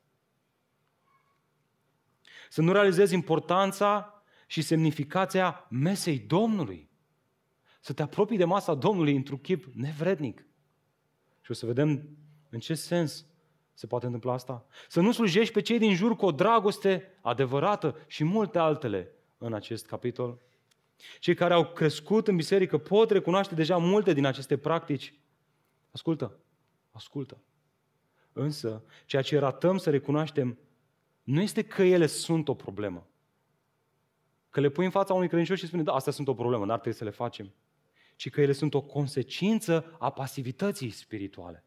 Să 2.48 2.62
nu 2.62 2.72
realizezi 2.72 3.14
importanța 3.14 4.15
și 4.46 4.62
semnificația 4.62 5.66
mesei 5.70 6.18
Domnului. 6.18 6.90
Să 7.80 7.92
te 7.92 8.02
apropii 8.02 8.36
de 8.36 8.44
masa 8.44 8.74
Domnului 8.74 9.16
într-un 9.16 9.38
chip 9.38 9.64
nevrednic. 9.74 10.46
Și 11.40 11.50
o 11.50 11.54
să 11.54 11.66
vedem 11.66 12.08
în 12.50 12.58
ce 12.58 12.74
sens 12.74 13.26
se 13.74 13.86
poate 13.86 14.04
întâmpla 14.04 14.32
asta. 14.32 14.66
Să 14.88 15.00
nu 15.00 15.12
slujești 15.12 15.52
pe 15.52 15.60
cei 15.60 15.78
din 15.78 15.94
jur 15.94 16.16
cu 16.16 16.26
o 16.26 16.32
dragoste 16.32 17.18
adevărată 17.20 17.96
și 18.06 18.24
multe 18.24 18.58
altele 18.58 19.12
în 19.38 19.52
acest 19.52 19.86
capitol. 19.86 20.40
Cei 21.18 21.34
care 21.34 21.54
au 21.54 21.66
crescut 21.66 22.28
în 22.28 22.36
biserică 22.36 22.78
pot 22.78 23.10
recunoaște 23.10 23.54
deja 23.54 23.76
multe 23.76 24.12
din 24.12 24.24
aceste 24.24 24.58
practici. 24.58 25.14
Ascultă, 25.90 26.38
ascultă. 26.90 27.38
Însă, 28.32 28.84
ceea 29.06 29.22
ce 29.22 29.38
ratăm 29.38 29.76
să 29.76 29.90
recunoaștem 29.90 30.58
nu 31.22 31.40
este 31.40 31.62
că 31.62 31.82
ele 31.82 32.06
sunt 32.06 32.48
o 32.48 32.54
problemă. 32.54 33.06
Că 34.56 34.62
le 34.62 34.68
pui 34.68 34.84
în 34.84 34.90
fața 34.90 35.14
unui 35.14 35.28
credincios 35.28 35.58
și 35.58 35.66
spune, 35.66 35.82
da, 35.82 35.92
astea 35.92 36.12
sunt 36.12 36.28
o 36.28 36.34
problemă, 36.34 36.64
n-ar 36.64 36.78
trebui 36.78 36.98
să 36.98 37.04
le 37.04 37.10
facem. 37.10 37.54
Ci 38.16 38.30
că 38.30 38.40
ele 38.40 38.52
sunt 38.52 38.74
o 38.74 38.80
consecință 38.80 39.96
a 39.98 40.10
pasivității 40.10 40.90
spirituale. 40.90 41.64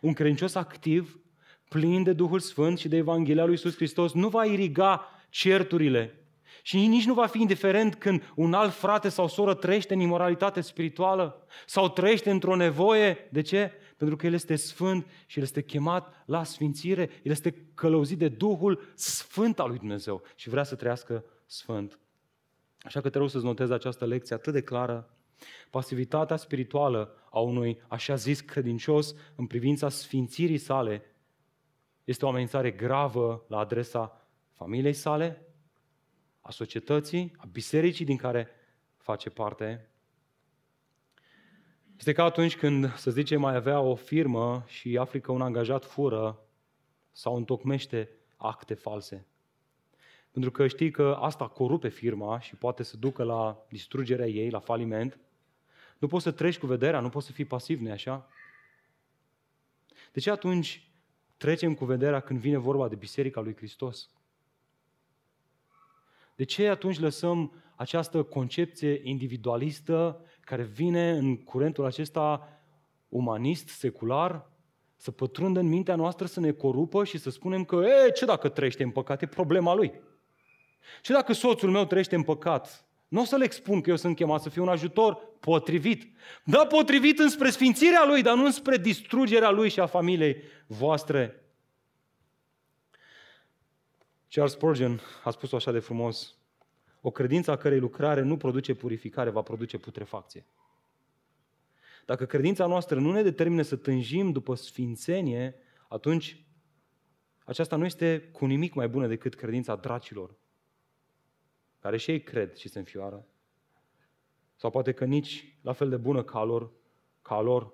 Un 0.00 0.12
credincios 0.12 0.54
activ, 0.54 1.20
plin 1.68 2.02
de 2.02 2.12
Duhul 2.12 2.38
Sfânt 2.38 2.78
și 2.78 2.88
de 2.88 2.96
Evanghelia 2.96 3.42
lui 3.42 3.52
Iisus 3.52 3.74
Hristos, 3.74 4.12
nu 4.12 4.28
va 4.28 4.44
iriga 4.44 5.04
certurile 5.30 6.19
și 6.62 6.86
nici 6.86 7.06
nu 7.06 7.14
va 7.14 7.26
fi 7.26 7.40
indiferent 7.40 7.94
când 7.94 8.32
un 8.34 8.52
alt 8.52 8.72
frate 8.72 9.08
sau 9.08 9.28
soră 9.28 9.54
trăiește 9.54 9.94
în 9.94 10.00
imoralitate 10.00 10.60
spirituală 10.60 11.46
sau 11.66 11.88
trăiește 11.88 12.30
într-o 12.30 12.56
nevoie. 12.56 13.28
De 13.30 13.40
ce? 13.40 13.72
Pentru 13.96 14.16
că 14.16 14.26
El 14.26 14.32
este 14.32 14.56
sfânt 14.56 15.06
și 15.26 15.38
El 15.38 15.44
este 15.44 15.62
chemat 15.62 16.22
la 16.26 16.44
sfințire. 16.44 17.02
El 17.22 17.30
este 17.30 17.54
călăuzit 17.74 18.18
de 18.18 18.28
Duhul 18.28 18.92
Sfânt 18.94 19.58
al 19.58 19.68
lui 19.68 19.78
Dumnezeu 19.78 20.22
și 20.34 20.48
vrea 20.48 20.64
să 20.64 20.74
trăiască 20.74 21.24
sfânt. 21.46 21.98
Așa 22.82 23.00
că 23.00 23.10
te 23.10 23.18
rog 23.18 23.30
să-ți 23.30 23.44
notezi 23.44 23.72
această 23.72 24.04
lecție 24.04 24.34
atât 24.34 24.52
de 24.52 24.62
clară. 24.62 25.14
Pasivitatea 25.70 26.36
spirituală 26.36 27.14
a 27.30 27.40
unui 27.40 27.82
așa 27.88 28.14
zis 28.14 28.40
credincios 28.40 29.14
în 29.36 29.46
privința 29.46 29.88
sfințirii 29.88 30.58
sale 30.58 31.02
este 32.04 32.24
o 32.24 32.28
amenințare 32.28 32.70
gravă 32.70 33.44
la 33.48 33.58
adresa 33.58 34.26
familiei 34.52 34.92
sale, 34.92 35.44
a 36.50 36.52
societății, 36.52 37.32
a 37.36 37.48
bisericii 37.52 38.04
din 38.04 38.16
care 38.16 38.48
face 38.96 39.30
parte. 39.30 39.88
Este 41.98 42.12
ca 42.12 42.24
atunci 42.24 42.56
când, 42.56 42.94
să 42.94 43.10
zicem, 43.10 43.40
mai 43.40 43.54
avea 43.54 43.80
o 43.80 43.94
firmă 43.94 44.64
și 44.66 44.98
afli 44.98 45.20
că 45.20 45.32
un 45.32 45.42
angajat 45.42 45.84
fură 45.84 46.38
sau 47.12 47.36
întocmește 47.36 48.10
acte 48.36 48.74
false. 48.74 49.26
Pentru 50.30 50.50
că 50.50 50.66
știi 50.66 50.90
că 50.90 51.16
asta 51.20 51.48
corupe 51.48 51.88
firma 51.88 52.40
și 52.40 52.56
poate 52.56 52.82
să 52.82 52.96
ducă 52.96 53.22
la 53.22 53.66
distrugerea 53.68 54.26
ei, 54.26 54.50
la 54.50 54.60
faliment. 54.60 55.18
Nu 55.98 56.06
poți 56.06 56.24
să 56.24 56.30
treci 56.30 56.58
cu 56.58 56.66
vederea, 56.66 57.00
nu 57.00 57.08
poți 57.08 57.26
să 57.26 57.32
fii 57.32 57.44
pasiv, 57.44 57.80
nu 57.80 57.90
așa? 57.90 58.28
De 60.12 60.20
ce 60.20 60.30
atunci 60.30 60.90
trecem 61.36 61.74
cu 61.74 61.84
vederea 61.84 62.20
când 62.20 62.40
vine 62.40 62.56
vorba 62.56 62.88
de 62.88 62.94
Biserica 62.94 63.40
lui 63.40 63.56
Hristos? 63.56 64.10
De 66.40 66.46
ce 66.46 66.68
atunci 66.68 66.98
lăsăm 66.98 67.52
această 67.76 68.22
concepție 68.22 69.00
individualistă 69.02 70.24
care 70.40 70.62
vine 70.62 71.10
în 71.10 71.36
curentul 71.36 71.84
acesta 71.84 72.48
umanist, 73.08 73.68
secular, 73.68 74.50
să 74.96 75.10
pătrundă 75.10 75.60
în 75.60 75.66
mintea 75.66 75.94
noastră, 75.94 76.26
să 76.26 76.40
ne 76.40 76.50
corupă 76.50 77.04
și 77.04 77.18
să 77.18 77.30
spunem 77.30 77.64
că, 77.64 77.76
e, 77.76 78.10
ce 78.10 78.24
dacă 78.24 78.48
trăiește 78.48 78.82
în 78.82 78.90
păcat, 78.90 79.22
e 79.22 79.26
problema 79.26 79.74
lui. 79.74 79.92
Ce 81.02 81.12
dacă 81.12 81.32
soțul 81.32 81.70
meu 81.70 81.84
trăiește 81.84 82.14
în 82.14 82.22
păcat? 82.22 82.86
Nu 83.08 83.20
o 83.20 83.24
să 83.24 83.36
le 83.36 83.44
expun 83.44 83.80
că 83.80 83.90
eu 83.90 83.96
sunt 83.96 84.16
chemat 84.16 84.42
să 84.42 84.48
fiu 84.48 84.62
un 84.62 84.68
ajutor 84.68 85.18
potrivit. 85.40 86.12
Da, 86.44 86.66
potrivit 86.66 87.18
înspre 87.18 87.50
sfințirea 87.50 88.04
lui, 88.06 88.22
dar 88.22 88.36
nu 88.36 88.44
înspre 88.44 88.76
distrugerea 88.76 89.50
lui 89.50 89.68
și 89.68 89.80
a 89.80 89.86
familiei 89.86 90.42
voastre. 90.66 91.44
Charles 94.30 94.52
Spurgeon 94.52 95.00
a 95.24 95.30
spus-o 95.30 95.56
așa 95.56 95.72
de 95.72 95.78
frumos. 95.78 96.34
O 97.00 97.10
credință 97.10 97.50
a 97.50 97.56
cărei 97.56 97.78
lucrare 97.78 98.20
nu 98.20 98.36
produce 98.36 98.74
purificare, 98.74 99.30
va 99.30 99.42
produce 99.42 99.78
putrefacție. 99.78 100.46
Dacă 102.06 102.26
credința 102.26 102.66
noastră 102.66 103.00
nu 103.00 103.12
ne 103.12 103.22
determină 103.22 103.62
să 103.62 103.76
tânjim 103.76 104.32
după 104.32 104.54
sfințenie, 104.54 105.54
atunci 105.88 106.44
aceasta 107.44 107.76
nu 107.76 107.84
este 107.84 108.20
cu 108.32 108.46
nimic 108.46 108.74
mai 108.74 108.88
bună 108.88 109.06
decât 109.06 109.34
credința 109.34 109.76
dracilor, 109.76 110.34
care 111.78 111.96
și 111.96 112.10
ei 112.10 112.22
cred 112.22 112.56
și 112.56 112.68
se 112.68 112.78
înfioară. 112.78 113.26
Sau 114.56 114.70
poate 114.70 114.92
că 114.92 115.04
nici 115.04 115.58
la 115.60 115.72
fel 115.72 115.88
de 115.88 115.96
bună 115.96 116.22
ca 116.22 116.42
lor, 116.42 116.72
ca 117.22 117.40
lor, 117.40 117.72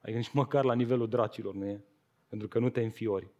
adică 0.00 0.18
nici 0.18 0.32
măcar 0.32 0.64
la 0.64 0.74
nivelul 0.74 1.08
dracilor 1.08 1.54
nu 1.54 1.66
e, 1.66 1.84
pentru 2.28 2.48
că 2.48 2.58
nu 2.58 2.70
te 2.70 2.80
înfiori. 2.80 3.30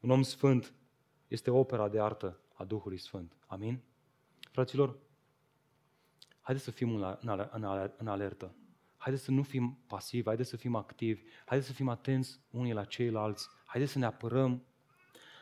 Un 0.00 0.10
om 0.10 0.22
sfânt 0.22 0.74
este 1.30 1.50
opera 1.50 1.88
de 1.88 2.00
artă 2.00 2.40
a 2.54 2.64
Duhului 2.64 2.98
Sfânt. 2.98 3.36
Amin? 3.46 3.82
Fraților, 4.50 4.98
haideți 6.40 6.64
să 6.64 6.70
fim 6.70 6.94
în 7.96 8.06
alertă. 8.06 8.54
Haideți 8.96 9.24
să 9.24 9.30
nu 9.30 9.42
fim 9.42 9.78
pasivi, 9.86 10.26
haideți 10.26 10.48
să 10.48 10.56
fim 10.56 10.74
activi, 10.74 11.22
haideți 11.44 11.68
să 11.68 11.74
fim 11.74 11.88
atenți 11.88 12.40
unii 12.50 12.72
la 12.72 12.84
ceilalți, 12.84 13.48
haideți 13.64 13.92
să 13.92 13.98
ne 13.98 14.04
apărăm. 14.04 14.64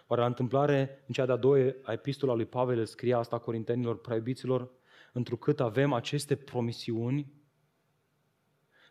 Oare 0.06 0.22
la 0.22 0.28
întâmplare, 0.28 1.04
în 1.06 1.14
cea 1.14 1.26
de-a 1.26 1.36
doua 1.36 1.58
epistola 1.86 2.34
lui 2.34 2.46
Pavel 2.46 2.86
scria 2.86 3.18
asta 3.18 3.38
corintenilor 3.38 4.00
preiubiților, 4.00 4.70
întrucât 5.12 5.60
avem 5.60 5.92
aceste 5.92 6.36
promisiuni, 6.36 7.32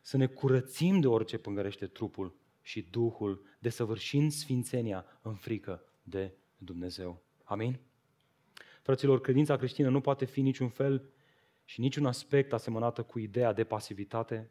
să 0.02 0.18
ne 0.18 0.28
curățim 0.28 1.00
de 1.00 1.08
orice 1.08 1.38
pângărește 1.38 1.88
trupul 1.88 2.36
și 2.62 2.82
Duhul, 2.82 3.46
desăvârșind 3.60 4.32
sfințenia 4.32 5.06
în 5.22 5.36
frică 5.36 5.84
de 6.04 6.34
Dumnezeu. 6.58 7.22
Amin? 7.44 7.80
Fraților, 8.82 9.22
credința 9.22 9.58
creștină 9.58 9.90
nu 9.90 10.02
poate 10.02 10.26
fi 10.26 10.42
niciun 10.42 10.70
fel 10.70 11.10
și 11.66 11.80
niciun 11.80 12.06
aspect 12.06 12.54
asemănată 12.54 13.04
cu 13.04 13.20
ideea 13.20 13.54
de 13.54 13.64
pasivitate. 13.64 14.50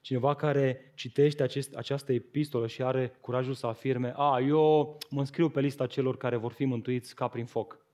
Cineva 0.00 0.34
care 0.34 0.92
citește 0.94 1.42
acest, 1.42 1.74
această 1.74 2.12
epistolă 2.12 2.66
și 2.66 2.82
are 2.82 3.16
curajul 3.20 3.54
să 3.54 3.66
afirme, 3.66 4.12
a, 4.16 4.40
eu 4.40 4.98
mă 5.10 5.20
înscriu 5.20 5.48
pe 5.48 5.60
lista 5.60 5.86
celor 5.86 6.16
care 6.16 6.36
vor 6.36 6.52
fi 6.52 6.64
mântuiți 6.64 7.14
ca 7.14 7.28
prin 7.28 7.46
foc. 7.46 7.86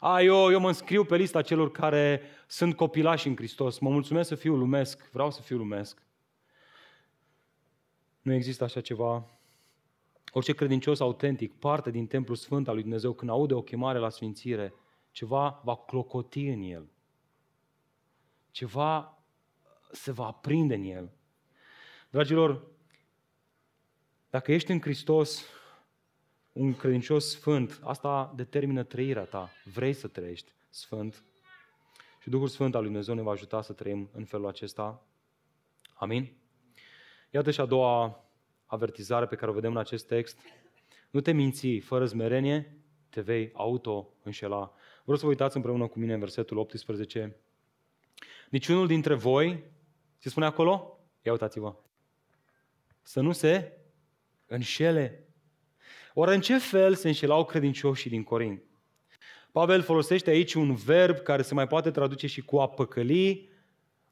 A, 0.00 0.20
eu, 0.20 0.50
eu 0.50 0.60
mă 0.60 0.68
înscriu 0.68 1.04
pe 1.04 1.16
lista 1.16 1.42
celor 1.42 1.70
care 1.70 2.20
sunt 2.46 2.76
copilași 2.76 3.28
în 3.28 3.36
Hristos. 3.36 3.78
Mă 3.78 3.90
mulțumesc 3.90 4.28
să 4.28 4.34
fiu 4.34 4.54
lumesc, 4.54 5.10
vreau 5.10 5.30
să 5.30 5.42
fiu 5.42 5.56
lumesc. 5.56 6.02
Nu 8.22 8.32
există 8.32 8.64
așa 8.64 8.80
ceva. 8.80 9.26
Orice 10.36 10.52
credincios 10.52 11.00
autentic, 11.00 11.52
parte 11.52 11.90
din 11.90 12.06
templul 12.06 12.36
sfânt 12.36 12.68
al 12.68 12.74
lui 12.74 12.82
Dumnezeu, 12.82 13.12
când 13.12 13.30
aude 13.30 13.54
o 13.54 13.62
chemare 13.62 13.98
la 13.98 14.08
sfințire, 14.08 14.74
ceva 15.10 15.60
va 15.64 15.76
clocoti 15.76 16.46
în 16.46 16.62
el. 16.62 16.88
Ceva 18.50 19.18
se 19.92 20.12
va 20.12 20.26
aprinde 20.26 20.74
în 20.74 20.82
el. 20.82 21.12
Dragilor, 22.10 22.66
dacă 24.30 24.52
ești 24.52 24.70
în 24.70 24.80
Hristos, 24.80 25.44
un 26.52 26.74
credincios 26.76 27.30
sfânt, 27.30 27.80
asta 27.82 28.32
determină 28.36 28.82
trăirea 28.82 29.24
ta. 29.24 29.50
Vrei 29.64 29.92
să 29.92 30.08
trăiești 30.08 30.52
sfânt. 30.68 31.24
Și 32.20 32.28
Duhul 32.28 32.48
Sfânt 32.48 32.74
al 32.74 32.80
lui 32.80 32.90
Dumnezeu 32.90 33.14
ne 33.14 33.22
va 33.22 33.30
ajuta 33.30 33.62
să 33.62 33.72
trăim 33.72 34.10
în 34.12 34.24
felul 34.24 34.46
acesta. 34.46 35.06
Amin? 35.94 36.32
Iată 37.30 37.50
și 37.50 37.60
a 37.60 37.66
doua 37.66 38.24
avertizare 38.74 39.26
pe 39.26 39.36
care 39.36 39.50
o 39.50 39.54
vedem 39.54 39.70
în 39.70 39.78
acest 39.78 40.06
text. 40.06 40.38
Nu 41.10 41.20
te 41.20 41.32
minți, 41.32 41.78
fără 41.78 42.06
zmerenie, 42.06 42.78
te 43.08 43.20
vei 43.20 43.50
auto-înșela. 43.52 44.72
Vreau 45.02 45.18
să 45.18 45.24
vă 45.24 45.30
uitați 45.30 45.56
împreună 45.56 45.86
cu 45.86 45.98
mine 45.98 46.12
în 46.12 46.18
versetul 46.18 46.56
18. 46.56 47.36
Niciunul 48.50 48.86
dintre 48.86 49.14
voi, 49.14 49.64
ce 50.18 50.28
spune 50.28 50.46
acolo? 50.46 50.98
Ia 51.22 51.32
uitați-vă. 51.32 51.74
Să 53.02 53.20
nu 53.20 53.32
se 53.32 53.72
înșele. 54.46 55.28
Ori 56.14 56.34
în 56.34 56.40
ce 56.40 56.58
fel 56.58 56.94
se 56.94 57.08
înșelau 57.08 57.44
credincioșii 57.44 58.10
din 58.10 58.22
Corint? 58.22 58.62
Pavel 59.52 59.82
folosește 59.82 60.30
aici 60.30 60.54
un 60.54 60.74
verb 60.74 61.18
care 61.18 61.42
se 61.42 61.54
mai 61.54 61.66
poate 61.66 61.90
traduce 61.90 62.26
și 62.26 62.42
cu 62.42 62.58
a 62.58 62.68
păcăli, 62.68 63.48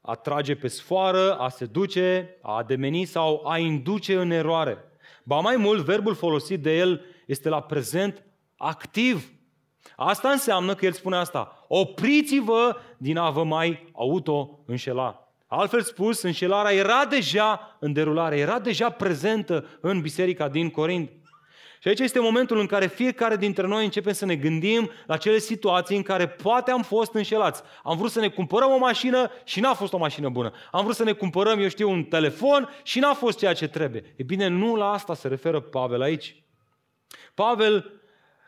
a 0.05 0.15
trage 0.15 0.55
pe 0.55 0.67
sfoară, 0.67 1.35
a 1.37 1.49
se 1.49 1.65
duce, 1.65 2.37
a 2.41 2.57
ademeni 2.57 3.05
sau 3.05 3.47
a 3.47 3.57
induce 3.57 4.15
în 4.15 4.31
eroare. 4.31 4.77
Ba 5.23 5.39
mai 5.39 5.55
mult, 5.55 5.85
verbul 5.85 6.15
folosit 6.15 6.61
de 6.61 6.77
el 6.77 7.05
este 7.25 7.49
la 7.49 7.61
prezent 7.61 8.23
activ. 8.57 9.31
Asta 9.95 10.29
înseamnă 10.29 10.75
că 10.75 10.85
el 10.85 10.91
spune 10.91 11.15
asta. 11.15 11.65
Opriți-vă 11.67 12.75
din 12.97 13.17
a 13.17 13.29
vă 13.29 13.43
mai 13.43 13.91
auto-înșela. 13.93 15.27
Altfel 15.47 15.81
spus, 15.81 16.21
înșelarea 16.21 16.73
era 16.73 17.05
deja 17.05 17.77
în 17.79 17.93
derulare, 17.93 18.37
era 18.37 18.59
deja 18.59 18.89
prezentă 18.89 19.65
în 19.81 20.01
biserica 20.01 20.47
din 20.47 20.69
Corint. 20.69 21.11
Și 21.83 21.89
aici 21.89 21.99
este 21.99 22.19
momentul 22.19 22.59
în 22.59 22.65
care 22.65 22.87
fiecare 22.87 23.35
dintre 23.35 23.67
noi 23.67 23.83
începem 23.83 24.13
să 24.13 24.25
ne 24.25 24.35
gândim 24.35 24.89
la 25.05 25.17
cele 25.17 25.37
situații 25.37 25.95
în 25.95 26.01
care 26.01 26.27
poate 26.27 26.71
am 26.71 26.81
fost 26.81 27.13
înșelați. 27.13 27.61
Am 27.83 27.97
vrut 27.97 28.11
să 28.11 28.19
ne 28.19 28.29
cumpărăm 28.29 28.71
o 28.71 28.77
mașină 28.77 29.31
și 29.43 29.59
n-a 29.59 29.73
fost 29.73 29.93
o 29.93 29.97
mașină 29.97 30.29
bună. 30.29 30.53
Am 30.71 30.83
vrut 30.83 30.95
să 30.95 31.03
ne 31.03 31.11
cumpărăm, 31.11 31.59
eu 31.59 31.67
știu, 31.67 31.89
un 31.89 32.03
telefon 32.03 32.69
și 32.83 32.99
n-a 32.99 33.13
fost 33.13 33.37
ceea 33.37 33.53
ce 33.53 33.67
trebuie. 33.67 34.13
E 34.15 34.23
bine, 34.23 34.47
nu 34.47 34.75
la 34.75 34.91
asta 34.91 35.13
se 35.13 35.27
referă 35.27 35.59
Pavel 35.59 36.01
aici. 36.01 36.43
Pavel 37.33 38.01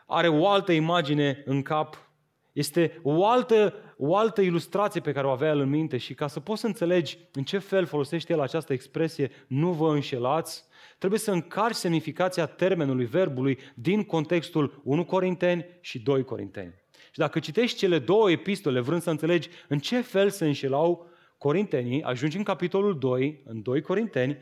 are 0.06 0.28
o 0.28 0.48
altă 0.48 0.72
imagine 0.72 1.42
în 1.46 1.62
cap. 1.62 2.10
Este 2.52 3.00
o 3.02 3.26
altă, 3.26 3.74
o 3.98 4.16
altă 4.16 4.40
ilustrație 4.40 5.00
pe 5.00 5.12
care 5.12 5.26
o 5.26 5.30
avea 5.30 5.48
el 5.48 5.60
în 5.60 5.68
minte 5.68 5.96
și 5.96 6.14
ca 6.14 6.26
să 6.26 6.40
poți 6.40 6.60
să 6.60 6.66
înțelegi 6.66 7.18
în 7.32 7.42
ce 7.42 7.58
fel 7.58 7.86
folosește 7.86 8.32
el 8.32 8.40
această 8.40 8.72
expresie, 8.72 9.30
nu 9.46 9.70
vă 9.70 9.92
înșelați, 9.92 10.65
trebuie 10.98 11.20
să 11.20 11.30
încarci 11.30 11.74
semnificația 11.74 12.46
termenului, 12.46 13.04
verbului, 13.04 13.58
din 13.74 14.04
contextul 14.04 14.80
1 14.84 15.04
Corinteni 15.04 15.66
și 15.80 15.98
2 15.98 16.24
Corinteni. 16.24 16.74
Și 17.10 17.18
dacă 17.18 17.38
citești 17.38 17.78
cele 17.78 17.98
două 17.98 18.30
epistole, 18.30 18.80
vrând 18.80 19.02
să 19.02 19.10
înțelegi 19.10 19.48
în 19.68 19.78
ce 19.78 20.00
fel 20.00 20.30
se 20.30 20.46
înșelau 20.46 21.10
corintenii, 21.38 22.02
ajungi 22.02 22.36
în 22.36 22.42
capitolul 22.42 22.98
2, 22.98 23.42
în 23.44 23.62
2 23.62 23.80
Corinteni, 23.80 24.38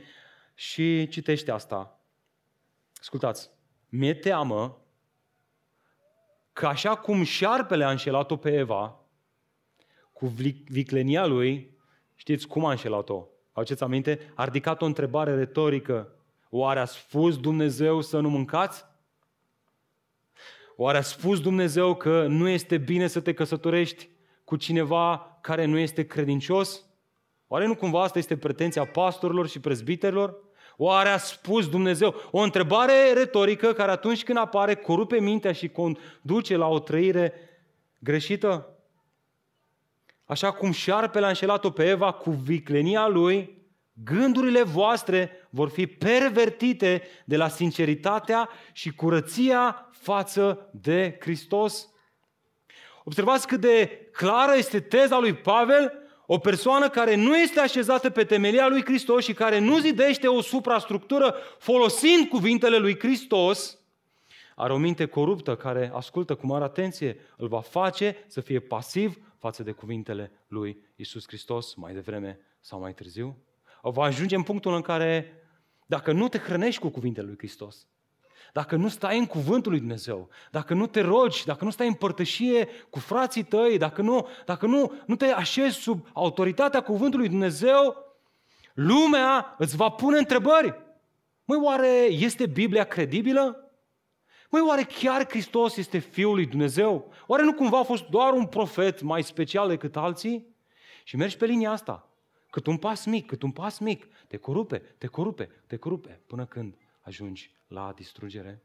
și 0.55 1.09
citești 1.09 1.51
asta. 1.51 2.01
Ascultați, 3.01 3.51
mi-e 3.88 4.14
teamă 4.14 4.79
că 6.53 6.67
așa 6.67 6.97
cum 6.97 7.23
șarpele 7.23 7.85
a 7.85 7.90
înșelat-o 7.90 8.37
pe 8.37 8.53
Eva, 8.57 8.99
cu 10.12 10.27
viclenia 10.69 11.27
lui, 11.27 11.77
știți 12.14 12.47
cum 12.47 12.64
a 12.64 12.71
înșelat-o? 12.71 13.27
Aduceți 13.53 13.83
aminte? 13.83 14.33
A 14.35 14.45
ridicat 14.45 14.83
o 14.83 14.85
întrebare 14.85 15.35
retorică. 15.35 16.14
Oare 16.57 16.81
a 16.81 16.85
spus 16.85 17.38
Dumnezeu 17.38 18.01
să 18.01 18.21
nu 18.21 18.29
mâncați? 18.31 18.85
Oare 20.77 20.99
a 20.99 21.03
spus 21.03 21.40
Dumnezeu 21.40 21.95
că 21.95 22.27
nu 22.27 22.49
este 22.49 22.79
bine 22.79 23.07
să 23.07 23.21
te 23.21 23.33
căsătorești 23.33 24.09
cu 24.45 24.57
cineva 24.57 25.38
care 25.40 25.64
nu 25.64 25.79
este 25.79 26.07
credincios? 26.07 26.85
Oare 27.47 27.67
nu 27.67 27.75
cumva 27.75 28.03
asta 28.03 28.19
este 28.19 28.37
pretenția 28.37 28.85
pastorilor 28.85 29.49
și 29.49 29.61
prezbiterilor? 29.61 30.37
Oare 30.77 31.09
a 31.09 31.17
spus 31.17 31.69
Dumnezeu? 31.69 32.14
O 32.31 32.38
întrebare 32.38 33.12
retorică 33.12 33.73
care 33.73 33.90
atunci 33.90 34.25
când 34.25 34.38
apare 34.38 34.75
corupe 34.75 35.21
mintea 35.21 35.53
și 35.53 35.69
conduce 35.69 36.57
la 36.57 36.67
o 36.67 36.79
trăire 36.79 37.33
greșită? 37.99 38.69
Așa 40.25 40.53
cum 40.53 40.71
șarpele 40.71 41.25
a 41.25 41.29
înșelat-o 41.29 41.71
pe 41.71 41.88
Eva 41.88 42.12
cu 42.12 42.31
viclenia 42.31 43.09
lui, 43.09 43.63
gândurile 44.05 44.63
voastre 44.63 45.49
vor 45.51 45.69
fi 45.69 45.87
pervertite 45.87 47.03
de 47.25 47.37
la 47.37 47.49
sinceritatea 47.49 48.49
și 48.73 48.91
curăția 48.95 49.91
față 49.93 50.71
de 50.73 51.17
Hristos. 51.21 51.89
Observați 53.05 53.47
cât 53.47 53.61
de 53.61 54.09
clară 54.13 54.57
este 54.57 54.81
teza 54.81 55.19
lui 55.19 55.35
Pavel 55.35 55.93
o 56.27 56.39
persoană 56.39 56.89
care 56.89 57.15
nu 57.15 57.37
este 57.37 57.61
așezată 57.61 58.11
pe 58.11 58.25
temelia 58.25 58.69
lui 58.69 58.85
Hristos 58.85 59.25
și 59.25 59.33
care 59.33 59.59
nu 59.59 59.79
zidește 59.79 60.29
o 60.29 60.41
suprastructură 60.41 61.35
folosind 61.59 62.29
cuvintele 62.29 62.77
lui 62.77 62.99
Hristos, 62.99 63.79
are 64.55 64.73
o 64.73 64.77
minte 64.77 65.07
coruptă 65.07 65.57
care 65.57 65.91
ascultă 65.95 66.35
cu 66.35 66.47
mare 66.47 66.65
atenție, 66.65 67.17
îl 67.37 67.49
va 67.49 67.61
face 67.61 68.25
să 68.27 68.41
fie 68.41 68.61
pasiv 68.61 69.19
față 69.39 69.63
de 69.63 69.73
cuvintele 69.73 70.33
lui 70.49 70.79
Isus 70.97 71.25
Hristos 71.27 71.75
mai 71.75 71.93
devreme 71.93 72.41
sau 72.61 72.81
mai 72.81 72.95
târziu. 72.95 73.37
O 73.87 73.90
va 73.90 74.05
ajunge 74.05 74.37
în 74.37 74.42
punctul 74.42 74.75
în 74.75 74.81
care, 74.81 75.33
dacă 75.87 76.12
nu 76.12 76.29
te 76.29 76.38
hrănești 76.38 76.81
cu 76.81 76.88
cuvintele 76.88 77.27
lui 77.27 77.37
Hristos, 77.38 77.87
dacă 78.53 78.77
nu 78.77 78.88
stai 78.88 79.18
în 79.18 79.27
cuvântul 79.27 79.70
lui 79.70 79.81
Dumnezeu, 79.81 80.29
dacă 80.51 80.75
nu 80.75 80.87
te 80.87 81.01
rogi, 81.01 81.44
dacă 81.44 81.64
nu 81.64 81.70
stai 81.70 81.87
în 81.87 81.94
părtășie 81.94 82.68
cu 82.90 82.99
frații 82.99 83.42
tăi, 83.42 83.79
dacă 83.79 84.03
nu, 84.03 84.29
dacă 84.44 84.66
nu, 84.66 84.92
nu 85.07 85.16
te 85.16 85.25
așezi 85.25 85.77
sub 85.77 86.09
autoritatea 86.12 86.81
cuvântului 86.81 87.27
lui 87.27 87.29
Dumnezeu, 87.29 87.97
lumea 88.75 89.55
îți 89.59 89.77
va 89.77 89.88
pune 89.88 90.18
întrebări. 90.18 90.83
Măi, 91.44 91.59
oare 91.62 92.07
este 92.11 92.47
Biblia 92.47 92.85
credibilă? 92.85 93.70
Măi, 94.51 94.62
oare 94.66 94.83
chiar 94.83 95.29
Hristos 95.29 95.77
este 95.77 95.99
Fiul 95.99 96.35
lui 96.35 96.47
Dumnezeu? 96.47 97.12
Oare 97.27 97.42
nu 97.42 97.55
cumva 97.55 97.79
a 97.79 97.83
fost 97.83 98.05
doar 98.05 98.33
un 98.33 98.47
profet 98.47 99.03
mai 99.03 99.23
special 99.23 99.68
decât 99.68 99.97
alții? 99.97 100.47
Și 101.03 101.16
mergi 101.16 101.37
pe 101.37 101.47
linia 101.47 101.70
asta. 101.70 102.09
Cât 102.55 102.67
un 102.67 102.77
pas 102.77 103.05
mic, 103.05 103.27
cât 103.27 103.43
un 103.43 103.51
pas 103.51 103.79
mic, 103.79 104.07
te 104.29 104.37
corupe, 104.37 104.79
te 104.79 105.07
corupe, 105.07 105.51
te 105.67 105.77
corupe, 105.77 106.21
până 106.27 106.47
când 106.47 106.77
ajungi 107.01 107.55
la 107.69 107.93
distrugere? 107.97 108.62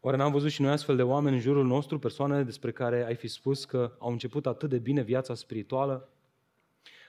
Oare 0.00 0.16
n-am 0.16 0.32
văzut 0.32 0.50
și 0.50 0.62
noi 0.62 0.70
astfel 0.70 0.96
de 0.96 1.02
oameni 1.02 1.34
în 1.34 1.40
jurul 1.40 1.66
nostru, 1.66 1.98
persoane 1.98 2.42
despre 2.42 2.72
care 2.72 3.04
ai 3.04 3.14
fi 3.14 3.28
spus 3.28 3.64
că 3.64 3.96
au 3.98 4.10
început 4.10 4.46
atât 4.46 4.68
de 4.68 4.78
bine 4.78 5.02
viața 5.02 5.34
spirituală? 5.34 6.08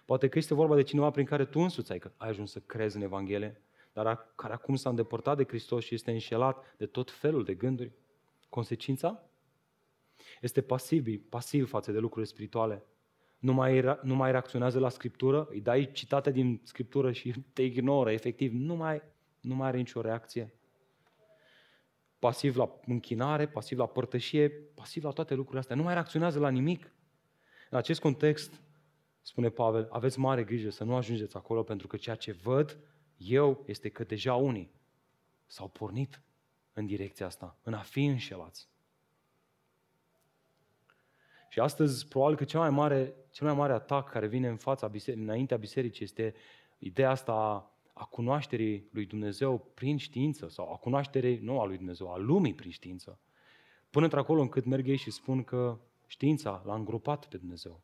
Poate 0.05 0.27
că 0.27 0.37
este 0.37 0.53
vorba 0.53 0.75
de 0.75 0.83
cineva 0.83 1.11
prin 1.11 1.25
care 1.25 1.45
tu 1.45 1.59
însuți 1.59 1.91
ai, 1.91 2.01
ai 2.17 2.29
ajuns 2.29 2.51
să 2.51 2.59
crezi 2.59 2.95
în 2.95 3.01
Evanghelie, 3.01 3.61
dar 3.93 4.33
care 4.35 4.53
acum 4.53 4.75
s-a 4.75 4.89
îndepărtat 4.89 5.37
de 5.37 5.45
Hristos 5.47 5.83
și 5.83 5.93
este 5.93 6.11
înșelat 6.11 6.75
de 6.77 6.85
tot 6.85 7.11
felul 7.11 7.43
de 7.43 7.53
gânduri. 7.53 7.91
Consecința? 8.49 9.23
Este 10.41 10.61
pasiv, 10.61 11.29
pasiv 11.29 11.69
față 11.69 11.91
de 11.91 11.99
lucruri 11.99 12.27
spirituale. 12.27 12.85
Nu 13.41 13.53
mai, 13.53 13.83
nu 14.01 14.15
mai 14.15 14.31
reacționează 14.31 14.79
la 14.79 14.89
Scriptură, 14.89 15.47
îi 15.49 15.61
dai 15.61 15.91
citate 15.91 16.31
din 16.31 16.61
Scriptură 16.63 17.11
și 17.11 17.33
te 17.53 17.61
ignoră, 17.61 18.11
efectiv, 18.11 18.53
nu 18.53 18.75
mai, 18.75 19.01
nu 19.39 19.55
mai 19.55 19.67
are 19.67 19.77
nicio 19.77 20.01
reacție. 20.01 20.53
Pasiv 22.19 22.55
la 22.55 22.79
închinare, 22.85 23.47
pasiv 23.47 23.77
la 23.77 23.85
părtășie, 23.85 24.49
pasiv 24.49 25.03
la 25.03 25.09
toate 25.09 25.33
lucrurile 25.33 25.59
astea. 25.59 25.75
Nu 25.75 25.83
mai 25.83 25.93
reacționează 25.93 26.39
la 26.39 26.49
nimic. 26.49 26.91
În 27.69 27.77
acest 27.77 27.99
context, 27.99 28.61
spune 29.21 29.49
Pavel, 29.49 29.87
aveți 29.91 30.19
mare 30.19 30.43
grijă 30.43 30.69
să 30.69 30.83
nu 30.83 30.95
ajungeți 30.95 31.35
acolo, 31.35 31.63
pentru 31.63 31.87
că 31.87 31.97
ceea 31.97 32.15
ce 32.15 32.31
văd 32.31 32.79
eu 33.17 33.63
este 33.67 33.89
că 33.89 34.03
deja 34.03 34.35
unii 34.35 34.71
s-au 35.45 35.67
pornit 35.67 36.21
în 36.73 36.85
direcția 36.85 37.25
asta, 37.25 37.57
în 37.63 37.73
a 37.73 37.81
fi 37.81 38.05
înșelați. 38.05 38.70
Și 41.51 41.59
astăzi, 41.59 42.07
probabil 42.07 42.35
că 42.35 42.43
cel 42.43 42.59
mai 42.59 42.69
mare, 42.69 43.15
cel 43.31 43.47
mai 43.47 43.55
mare 43.55 43.73
atac 43.73 44.09
care 44.09 44.27
vine 44.27 44.47
în 44.47 44.57
fața 44.57 44.87
bisericii, 44.87 45.23
înaintea 45.23 45.57
bisericii 45.57 46.03
este 46.03 46.33
ideea 46.77 47.09
asta 47.09 47.33
a 47.93 48.05
cunoașterii 48.05 48.89
lui 48.91 49.05
Dumnezeu 49.05 49.71
prin 49.73 49.97
știință 49.97 50.47
sau 50.49 50.71
a 50.71 50.75
cunoașterii, 50.75 51.37
nu 51.37 51.59
a 51.59 51.65
lui 51.65 51.77
Dumnezeu, 51.77 52.13
a 52.13 52.17
lumii 52.17 52.53
prin 52.53 52.71
știință. 52.71 53.19
Până 53.89 54.05
într-acolo 54.05 54.41
încât 54.41 54.65
merg 54.65 54.87
ei 54.87 54.95
și 54.95 55.11
spun 55.11 55.43
că 55.43 55.79
știința 56.07 56.63
l-a 56.65 56.75
îngropat 56.75 57.25
pe 57.25 57.37
Dumnezeu. 57.37 57.81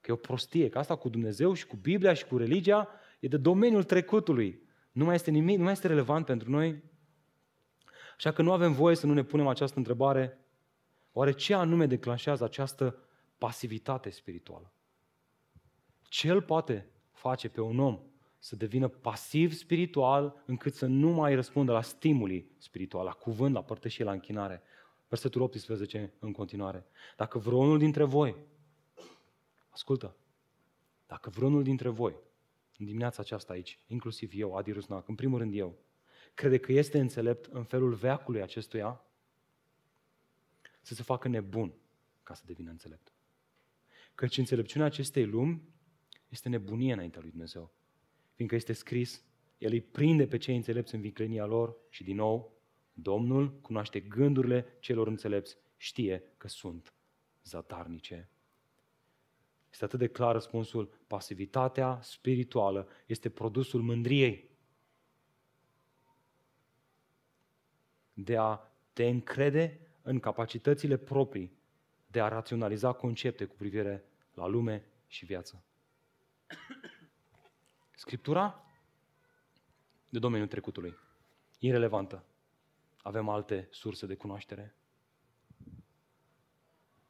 Că 0.00 0.10
e 0.10 0.14
o 0.14 0.16
prostie, 0.16 0.68
că 0.68 0.78
asta 0.78 0.96
cu 0.96 1.08
Dumnezeu 1.08 1.52
și 1.52 1.66
cu 1.66 1.76
Biblia 1.76 2.12
și 2.12 2.26
cu 2.26 2.36
religia 2.36 2.88
e 3.20 3.28
de 3.28 3.36
domeniul 3.36 3.84
trecutului. 3.84 4.62
Nu 4.92 5.04
mai 5.04 5.14
este 5.14 5.30
nimic, 5.30 5.56
nu 5.56 5.62
mai 5.62 5.72
este 5.72 5.86
relevant 5.86 6.26
pentru 6.26 6.50
noi. 6.50 6.82
Așa 8.16 8.32
că 8.32 8.42
nu 8.42 8.52
avem 8.52 8.72
voie 8.72 8.96
să 8.96 9.06
nu 9.06 9.12
ne 9.12 9.22
punem 9.22 9.46
această 9.46 9.78
întrebare. 9.78 10.38
Oare 11.12 11.32
ce 11.32 11.54
anume 11.54 11.86
declanșează 11.86 12.44
această 12.44 12.98
pasivitate 13.38 14.10
spirituală? 14.10 14.72
Ce 16.02 16.30
îl 16.30 16.42
poate 16.42 16.90
face 17.12 17.48
pe 17.48 17.60
un 17.60 17.78
om 17.78 18.00
să 18.38 18.56
devină 18.56 18.88
pasiv 18.88 19.52
spiritual 19.52 20.42
încât 20.46 20.74
să 20.74 20.86
nu 20.86 21.10
mai 21.10 21.34
răspundă 21.34 21.72
la 21.72 21.82
stimuli 21.82 22.50
spiritual, 22.58 23.04
la 23.04 23.12
cuvânt, 23.12 23.54
la 23.54 23.62
părtășie, 23.62 24.04
la 24.04 24.12
închinare? 24.12 24.62
Versetul 25.08 25.40
18 25.40 26.12
în 26.18 26.32
continuare. 26.32 26.86
Dacă 27.16 27.38
vreunul 27.38 27.78
dintre 27.78 28.04
voi, 28.04 28.36
ascultă, 29.68 30.16
dacă 31.06 31.30
vreunul 31.30 31.62
dintre 31.62 31.88
voi 31.88 32.14
în 32.78 32.86
dimineața 32.86 33.22
aceasta 33.22 33.52
aici, 33.52 33.78
inclusiv 33.86 34.32
eu, 34.34 34.56
Adi 34.56 34.72
Rusnac, 34.72 35.08
în 35.08 35.14
primul 35.14 35.38
rând 35.38 35.54
eu, 35.54 35.78
crede 36.34 36.58
că 36.58 36.72
este 36.72 36.98
înțelept 36.98 37.44
în 37.52 37.64
felul 37.64 37.92
veacului 37.92 38.42
acestuia, 38.42 39.04
să 40.80 40.94
se 40.94 41.02
facă 41.02 41.28
nebun 41.28 41.74
ca 42.22 42.34
să 42.34 42.42
devină 42.46 42.70
înțelept. 42.70 43.12
Căci 44.14 44.38
înțelepciunea 44.38 44.86
acestei 44.86 45.26
lumi 45.26 45.62
este 46.28 46.48
nebunie 46.48 46.92
înaintea 46.92 47.20
lui 47.20 47.30
Dumnezeu. 47.30 47.74
Fiindcă 48.34 48.56
este 48.56 48.72
scris, 48.72 49.24
El 49.58 49.72
îi 49.72 49.80
prinde 49.80 50.26
pe 50.26 50.36
cei 50.36 50.56
înțelepți 50.56 50.94
în 50.94 51.00
viclenia 51.00 51.44
lor 51.44 51.76
și 51.88 52.04
din 52.04 52.16
nou, 52.16 52.58
Domnul 52.92 53.60
cunoaște 53.60 54.00
gândurile 54.00 54.76
celor 54.80 55.06
înțelepți, 55.06 55.56
știe 55.76 56.22
că 56.36 56.48
sunt 56.48 56.94
zadarnice 57.44 58.30
este 59.70 59.84
atât 59.84 59.98
de 59.98 60.08
clar 60.08 60.32
răspunsul, 60.32 61.00
pasivitatea 61.06 62.00
spirituală 62.02 62.88
este 63.06 63.30
produsul 63.30 63.82
mândriei. 63.82 64.50
De 68.12 68.36
a 68.36 68.60
te 68.92 69.08
încrede 69.08 69.80
în 70.10 70.20
capacitățile 70.20 70.96
proprii 70.96 71.52
de 72.06 72.20
a 72.20 72.28
raționaliza 72.28 72.92
concepte 72.92 73.44
cu 73.44 73.54
privire 73.54 74.04
la 74.34 74.46
lume 74.46 74.84
și 75.06 75.24
viață. 75.24 75.64
Scriptura 77.94 78.64
de 80.08 80.18
domeniul 80.18 80.48
trecutului. 80.48 80.96
Irelevantă. 81.58 82.24
Avem 83.02 83.28
alte 83.28 83.68
surse 83.70 84.06
de 84.06 84.14
cunoaștere. 84.14 84.74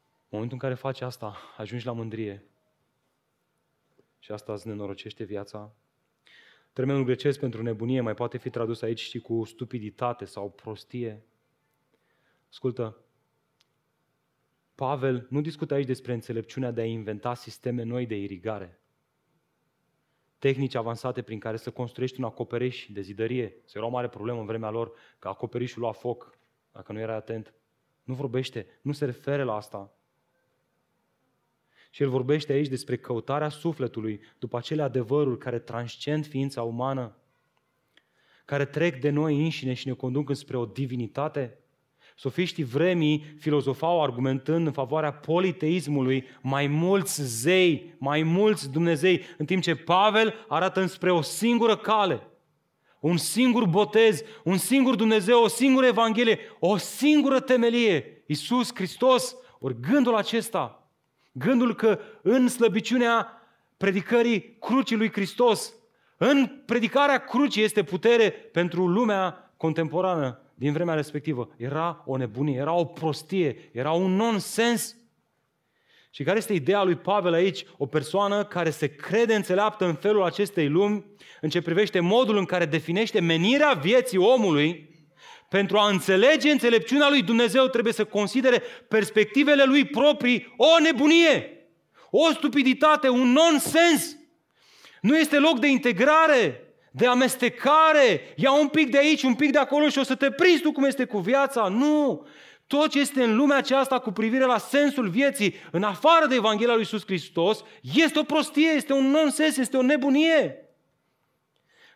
În 0.08 0.36
momentul 0.38 0.56
în 0.60 0.68
care 0.68 0.74
faci 0.74 1.00
asta, 1.00 1.36
ajungi 1.56 1.86
la 1.86 1.92
mândrie 1.92 2.44
și 4.18 4.32
asta 4.32 4.52
îți 4.52 4.66
nenorocește 4.66 5.24
viața. 5.24 5.74
Termenul 6.72 7.04
grecesc 7.04 7.38
pentru 7.38 7.62
nebunie 7.62 8.00
mai 8.00 8.14
poate 8.14 8.38
fi 8.38 8.50
tradus 8.50 8.82
aici 8.82 9.00
și 9.00 9.18
cu 9.20 9.44
stupiditate 9.44 10.24
sau 10.24 10.50
prostie. 10.50 11.24
Ascultă, 12.50 12.96
Pavel 14.74 15.26
nu 15.30 15.40
discută 15.40 15.74
aici 15.74 15.86
despre 15.86 16.12
înțelepciunea 16.12 16.70
de 16.70 16.80
a 16.80 16.84
inventa 16.84 17.34
sisteme 17.34 17.82
noi 17.82 18.06
de 18.06 18.16
irigare, 18.16 18.80
tehnici 20.40 20.74
avansate 20.74 21.22
prin 21.22 21.38
care 21.38 21.56
să 21.56 21.70
construiești 21.70 22.18
un 22.18 22.24
acoperiș 22.24 22.86
de 22.92 23.00
zidărie. 23.00 23.54
Se 23.64 23.78
era 23.78 23.86
o 23.86 23.90
mare 23.90 24.08
problemă 24.08 24.40
în 24.40 24.46
vremea 24.46 24.70
lor 24.70 24.92
că 25.18 25.28
acoperișul 25.28 25.80
lua 25.80 25.92
foc, 25.92 26.38
dacă 26.72 26.92
nu 26.92 26.98
era 26.98 27.14
atent. 27.14 27.54
Nu 28.02 28.14
vorbește, 28.14 28.66
nu 28.82 28.92
se 28.92 29.04
referă 29.04 29.44
la 29.44 29.54
asta. 29.54 29.94
Și 31.90 32.02
el 32.02 32.08
vorbește 32.08 32.52
aici 32.52 32.68
despre 32.68 32.96
căutarea 32.96 33.48
sufletului 33.48 34.20
după 34.38 34.56
acele 34.56 34.82
adevăruri 34.82 35.38
care 35.38 35.58
transcend 35.58 36.26
ființa 36.26 36.62
umană, 36.62 37.16
care 38.44 38.64
trec 38.64 39.00
de 39.00 39.10
noi 39.10 39.42
înșine 39.42 39.74
și 39.74 39.86
ne 39.86 39.92
conduc 39.92 40.34
spre 40.34 40.56
o 40.56 40.66
divinitate. 40.66 41.58
Sofiștii 42.20 42.64
vremii 42.64 43.34
filozofau 43.38 44.02
argumentând 44.02 44.66
în 44.66 44.72
favoarea 44.72 45.12
politeismului 45.12 46.24
mai 46.40 46.66
mulți 46.66 47.22
zei, 47.22 47.94
mai 47.98 48.22
mulți 48.22 48.70
Dumnezei, 48.70 49.22
în 49.38 49.46
timp 49.46 49.62
ce 49.62 49.74
Pavel 49.74 50.34
arată 50.48 50.80
înspre 50.80 51.12
o 51.12 51.20
singură 51.20 51.76
cale, 51.76 52.22
un 52.98 53.16
singur 53.16 53.66
botez, 53.66 54.22
un 54.44 54.56
singur 54.56 54.94
Dumnezeu, 54.94 55.42
o 55.42 55.48
singură 55.48 55.86
Evanghelie, 55.86 56.38
o 56.58 56.76
singură 56.76 57.40
temelie, 57.40 58.24
Iisus 58.26 58.74
Hristos. 58.74 59.36
Ori 59.58 59.76
gândul 59.90 60.14
acesta 60.16 60.88
Gândul 61.32 61.74
că 61.74 61.98
în 62.22 62.48
slăbiciunea 62.48 63.28
predicării 63.76 64.56
crucii 64.58 64.96
lui 64.96 65.12
Hristos, 65.12 65.74
în 66.16 66.62
predicarea 66.66 67.18
crucii 67.18 67.62
este 67.62 67.82
putere 67.82 68.30
pentru 68.30 68.86
lumea 68.86 69.52
contemporană 69.56 70.40
din 70.60 70.72
vremea 70.72 70.94
respectivă. 70.94 71.54
Era 71.56 72.02
o 72.06 72.16
nebunie, 72.16 72.58
era 72.58 72.72
o 72.72 72.84
prostie, 72.84 73.70
era 73.72 73.92
un 73.92 74.16
nonsens. 74.16 74.96
Și 76.10 76.22
care 76.22 76.38
este 76.38 76.52
ideea 76.52 76.82
lui 76.82 76.94
Pavel 76.94 77.32
aici? 77.32 77.64
O 77.76 77.86
persoană 77.86 78.44
care 78.44 78.70
se 78.70 78.86
crede 78.86 79.34
înțeleaptă 79.34 79.84
în 79.84 79.94
felul 79.94 80.22
acestei 80.22 80.68
lumi, 80.68 81.04
în 81.40 81.48
ce 81.48 81.62
privește 81.62 82.00
modul 82.00 82.36
în 82.36 82.44
care 82.44 82.64
definește 82.64 83.20
menirea 83.20 83.72
vieții 83.72 84.18
omului, 84.18 84.88
pentru 85.48 85.76
a 85.78 85.88
înțelege 85.88 86.50
înțelepciunea 86.50 87.08
lui 87.08 87.22
Dumnezeu 87.22 87.66
trebuie 87.66 87.92
să 87.92 88.04
considere 88.04 88.62
perspectivele 88.88 89.64
lui 89.64 89.84
proprii 89.84 90.54
o 90.56 90.80
nebunie, 90.82 91.68
o 92.10 92.30
stupiditate, 92.32 93.08
un 93.08 93.32
nonsens. 93.32 94.16
Nu 95.00 95.16
este 95.18 95.38
loc 95.38 95.58
de 95.58 95.68
integrare, 95.68 96.69
de 96.90 97.06
amestecare, 97.06 98.34
ia 98.36 98.52
un 98.52 98.68
pic 98.68 98.90
de 98.90 98.98
aici, 98.98 99.22
un 99.22 99.34
pic 99.34 99.52
de 99.52 99.58
acolo 99.58 99.88
și 99.88 99.98
o 99.98 100.02
să 100.02 100.14
te 100.14 100.30
prinzi 100.30 100.62
tu 100.62 100.72
cum 100.72 100.84
este 100.84 101.04
cu 101.04 101.18
viața. 101.18 101.68
Nu! 101.68 102.26
Tot 102.66 102.90
ce 102.90 103.00
este 103.00 103.22
în 103.22 103.36
lumea 103.36 103.56
aceasta 103.56 103.98
cu 103.98 104.10
privire 104.10 104.44
la 104.44 104.58
sensul 104.58 105.08
vieții, 105.08 105.54
în 105.70 105.82
afară 105.82 106.26
de 106.26 106.34
Evanghelia 106.34 106.72
lui 106.72 106.82
Iisus 106.82 107.04
Hristos, 107.04 107.64
este 107.94 108.18
o 108.18 108.22
prostie, 108.22 108.68
este 108.68 108.92
un 108.92 109.10
nonsens, 109.10 109.56
este 109.56 109.76
o 109.76 109.82
nebunie. 109.82 110.68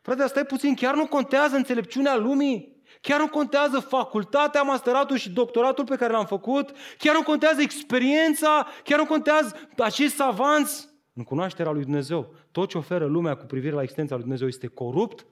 Frate, 0.03 0.27
stai 0.27 0.45
puțin, 0.45 0.75
chiar 0.75 0.95
nu 0.95 1.07
contează 1.07 1.57
înțelepciunea 1.57 2.17
lumii? 2.17 2.83
Chiar 3.01 3.21
nu 3.21 3.29
contează 3.29 3.81
facultatea, 3.81 4.63
masteratul 4.63 5.17
și 5.17 5.31
doctoratul 5.31 5.85
pe 5.85 5.97
care 5.97 6.13
l-am 6.13 6.27
făcut? 6.27 6.71
Chiar 6.99 7.15
nu 7.15 7.23
contează 7.23 7.61
experiența? 7.61 8.67
Chiar 8.85 8.99
nu 8.99 9.07
contează 9.07 9.69
acest 9.79 10.21
avanț? 10.21 10.85
În 11.15 11.25
cunoașterea 11.25 11.73
lui 11.73 11.83
Dumnezeu, 11.83 12.35
tot 12.55 12.69
ce 12.69 12.79
oferă 12.79 13.07
lumea 13.07 13.37
cu 13.37 13.47
privire 13.47 13.75
la 13.75 13.83
existența 13.83 14.15
lui 14.15 14.23
Dumnezeu 14.23 14.49
este 14.49 14.67
corupt 14.67 15.27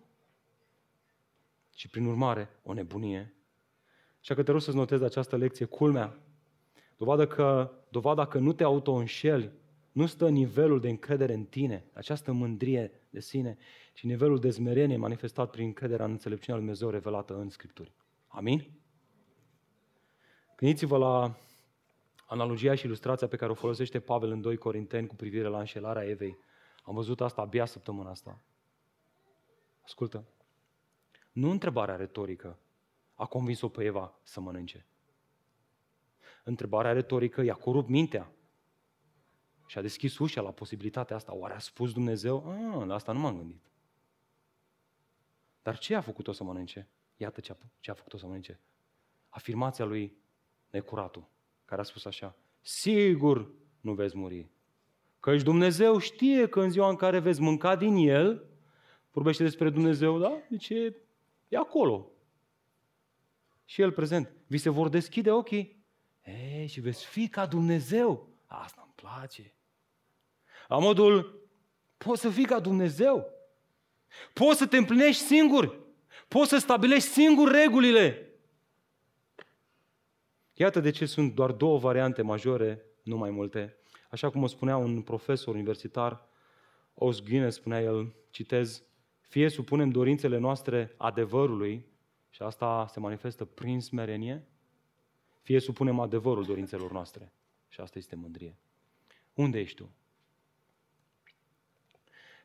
și 1.75 1.89
prin 1.89 2.07
urmare 2.07 2.49
o 2.63 2.73
nebunie. 2.73 3.35
Așa 4.21 4.35
că 4.35 4.43
te 4.43 4.51
rog 4.51 4.61
să-ți 4.61 4.77
notezi 4.77 5.05
această 5.05 5.37
lecție, 5.37 5.67
culmea. 5.67 6.19
Dovadă 6.97 7.27
că, 7.27 7.73
dovada 7.89 8.27
că 8.27 8.39
nu 8.39 8.53
te 8.53 8.65
auto-înșeli 8.65 9.51
nu 9.93 10.07
stă 10.07 10.29
nivelul 10.29 10.81
de 10.81 10.89
încredere 10.89 11.33
în 11.35 11.45
tine, 11.45 11.85
această 11.93 12.33
mândrie 12.33 12.91
de 13.11 13.21
sine, 13.21 13.57
ci 13.95 14.03
nivelul 14.05 14.39
de 14.39 14.51
zmerenie 14.51 14.97
manifestat 14.97 15.51
prin 15.51 15.67
încrederea 15.67 16.05
în 16.05 16.11
înțelepciunea 16.11 16.61
lui 16.61 16.69
Dumnezeu 16.69 16.91
revelată 16.95 17.37
în 17.39 17.49
Scripturi. 17.49 17.93
Amin? 18.27 18.71
Gândiți-vă 20.57 20.97
la 20.97 21.37
analogia 22.27 22.75
și 22.75 22.87
ilustrația 22.87 23.27
pe 23.27 23.37
care 23.37 23.51
o 23.51 23.55
folosește 23.55 24.01
Pavel 24.01 24.31
în 24.31 24.41
2 24.41 24.57
Corinteni 24.57 25.07
cu 25.07 25.15
privire 25.15 25.49
la 25.49 25.59
înșelarea 25.59 26.09
Evei. 26.09 26.37
Am 26.83 26.95
văzut 26.95 27.21
asta 27.21 27.41
abia 27.41 27.65
săptămâna 27.65 28.11
asta. 28.11 28.41
Ascultă. 29.85 30.25
Nu 31.33 31.51
întrebarea 31.51 31.97
retorică 31.97 32.59
a 33.15 33.27
convins-o 33.27 33.69
pe 33.69 33.85
Eva 33.85 34.15
să 34.23 34.41
mănânce. 34.41 34.87
Întrebarea 36.45 36.93
retorică 36.93 37.43
i-a 37.43 37.55
corupt 37.55 37.89
mintea. 37.89 38.33
Și 39.67 39.79
a 39.79 39.81
deschis 39.81 40.19
ușa 40.19 40.41
la 40.41 40.53
posibilitatea 40.53 41.17
asta. 41.17 41.35
Oare 41.35 41.55
a 41.55 41.59
spus 41.59 41.93
Dumnezeu? 41.93 42.51
Ah, 42.51 42.87
la 42.87 42.95
asta 42.95 43.13
nu 43.13 43.19
m-am 43.19 43.37
gândit. 43.37 43.71
Dar 45.63 45.79
ce 45.79 45.95
a 45.95 46.01
făcut-o 46.01 46.33
să 46.33 46.45
mănânce? 46.45 46.89
Iată 47.17 47.41
ce 47.41 47.53
a, 47.53 47.57
ce 47.81 47.91
a 47.91 47.95
făcut-o 47.95 48.17
să 48.17 48.27
mănânce. 48.27 48.61
Afirmația 49.29 49.85
lui 49.85 50.17
necuratul, 50.71 51.29
care 51.65 51.81
a 51.81 51.85
spus 51.85 52.05
așa, 52.05 52.37
sigur 52.61 53.51
nu 53.81 53.95
veți 53.95 54.17
muri. 54.17 54.51
Căci 55.23 55.43
Dumnezeu 55.43 55.99
știe 55.99 56.49
că 56.49 56.61
în 56.61 56.71
ziua 56.71 56.89
în 56.89 56.97
care 56.97 57.19
veți 57.19 57.41
mânca 57.41 57.77
din 57.77 57.97
el, 57.97 58.45
vorbește 59.11 59.43
despre 59.43 59.71
Dumnezeu, 59.71 60.19
da? 60.19 60.39
Deci 60.49 60.69
e, 60.69 60.97
e 61.49 61.57
acolo. 61.57 62.11
Și 63.65 63.81
el 63.81 63.93
prezent. 63.93 64.33
Vi 64.47 64.59
se 64.59 64.69
vor 64.69 64.89
deschide 64.89 65.31
ochii. 65.31 65.85
Ei, 66.25 66.67
și 66.67 66.81
veți 66.81 67.07
fi 67.07 67.29
ca 67.29 67.47
Dumnezeu. 67.47 68.29
Asta 68.47 68.83
îmi 68.85 68.93
place. 68.95 69.55
La 70.69 70.79
modul, 70.79 71.47
poți 71.97 72.21
să 72.21 72.29
fii 72.29 72.47
ca 72.47 72.61
Dumnezeu. 72.61 73.27
Poți 74.33 74.59
să 74.59 74.67
te 74.67 74.77
împlinești 74.77 75.23
singur. 75.23 75.81
Poți 76.29 76.49
să 76.49 76.59
stabilești 76.59 77.09
singur 77.09 77.51
regulile. 77.51 78.33
Iată 80.53 80.81
de 80.81 80.91
ce 80.91 81.07
sunt 81.07 81.35
doar 81.35 81.53
două 81.53 81.79
variante 81.79 82.23
majore, 82.23 82.85
nu 83.03 83.17
mai 83.17 83.31
multe. 83.31 83.77
Așa 84.13 84.31
cum 84.31 84.43
o 84.43 84.47
spunea 84.47 84.77
un 84.77 85.03
profesor 85.03 85.55
universitar, 85.55 86.29
Os 86.95 87.23
Guinness, 87.23 87.57
spunea 87.57 87.81
el, 87.81 88.15
citez, 88.31 88.83
fie 89.21 89.49
supunem 89.49 89.91
dorințele 89.91 90.39
noastre 90.39 90.95
adevărului, 90.97 91.87
și 92.31 92.43
asta 92.43 92.87
se 92.87 93.01
manifestă 93.01 93.45
prin 93.45 93.81
smerenie, 93.81 94.47
fie 95.43 95.61
supunem 95.61 96.01
adevărul 96.01 96.45
dorințelor 96.45 96.93
noastre. 96.93 97.33
Și 97.69 97.81
asta 97.81 97.99
este 97.99 98.15
mândrie. 98.15 98.57
Unde 99.35 99.61
ești 99.61 99.77
tu? 99.77 99.91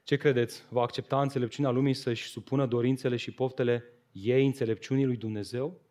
Ce 0.03 0.17
credeți? 0.17 0.63
Va 0.69 0.81
accepta 0.81 1.21
înțelepciunea 1.21 1.71
lumii 1.71 1.93
să-și 1.93 2.29
supună 2.29 2.65
dorințele 2.65 3.15
și 3.15 3.31
poftele 3.31 3.83
ei 4.11 4.45
înțelepciunii 4.45 5.05
lui 5.05 5.17
Dumnezeu? 5.17 5.81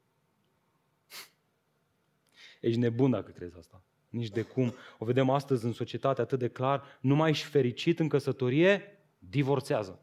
Ești 2.60 2.78
nebun 2.78 3.10
dacă 3.10 3.30
crezi 3.30 3.58
asta. 3.58 3.82
Nici 4.16 4.30
de 4.30 4.42
cum. 4.42 4.74
O 4.98 5.04
vedem 5.04 5.30
astăzi 5.30 5.64
în 5.64 5.72
societate 5.72 6.20
atât 6.20 6.38
de 6.38 6.48
clar. 6.48 6.98
Nu 7.00 7.14
mai 7.14 7.30
ești 7.30 7.46
fericit 7.46 7.98
în 7.98 8.08
căsătorie, 8.08 8.82
divorțează. 9.18 10.00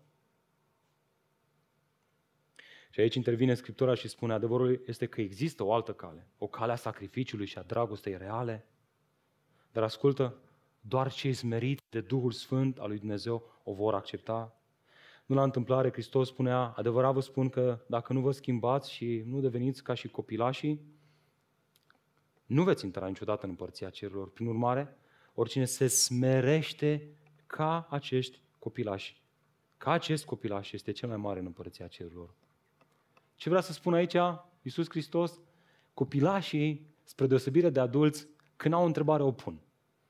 Și 2.90 3.00
aici 3.00 3.16
intervine 3.16 3.54
Scriptura 3.54 3.94
și 3.94 4.08
spune, 4.08 4.34
adevărul 4.34 4.84
este 4.86 5.06
că 5.06 5.22
există 5.22 5.64
o 5.64 5.74
altă 5.74 5.94
cale, 5.94 6.28
o 6.38 6.48
cale 6.48 6.72
a 6.72 6.76
sacrificiului 6.76 7.46
și 7.46 7.58
a 7.58 7.62
dragostei 7.62 8.18
reale. 8.18 8.66
Dar 9.72 9.84
ascultă, 9.84 10.36
doar 10.82 11.12
cei 11.12 11.34
smeriți 11.34 11.84
de 11.90 12.02
Duhul 12.02 12.32
Sfânt 12.32 12.78
al 12.80 12.88
lui 12.88 12.98
Dumnezeu 12.98 13.62
o 13.64 13.74
vor 13.74 13.94
accepta. 13.94 14.62
Nu 15.26 15.36
la 15.36 15.44
întâmplare, 15.44 15.92
Hristos 15.92 16.28
spunea, 16.28 16.60
adevărat 16.60 17.14
vă 17.14 17.20
spun 17.20 17.50
că 17.50 17.80
dacă 17.88 18.14
nu 18.14 18.20
vă 18.20 18.32
schimbați 18.32 18.92
și 18.92 19.24
nu 19.26 19.40
deveniți 19.40 19.84
ca 19.84 19.94
și 19.94 20.08
copilașii, 20.08 20.82
nu 22.46 22.64
veți 22.64 22.86
intra 22.86 23.08
niciodată 23.08 23.44
în 23.44 23.50
împărția 23.50 23.90
cerurilor. 23.90 24.30
Prin 24.30 24.48
urmare, 24.48 24.98
oricine 25.34 25.66
se 25.66 25.88
smerește 25.88 27.10
ca 27.48 27.88
acești 27.90 28.42
copilași, 28.60 29.22
ca 29.78 29.92
acest 29.92 30.26
copilaș 30.26 30.72
este 30.72 30.92
cel 30.92 31.10
mai 31.10 31.18
mare 31.18 31.40
în 31.40 31.46
împărția 31.46 31.88
cerurilor. 31.88 32.34
Ce 33.36 33.50
vrea 33.50 33.62
să 33.62 33.72
spun 33.72 33.94
aici 33.94 34.16
Iisus 34.62 34.90
Hristos? 34.90 35.40
Copilașii, 35.94 36.88
spre 37.04 37.28
deosebire 37.28 37.70
de 37.70 37.80
adulți, 37.80 38.28
când 38.56 38.74
au 38.74 38.82
o 38.84 38.86
întrebare, 38.86 39.24
o 39.24 39.32
pun. 39.32 39.60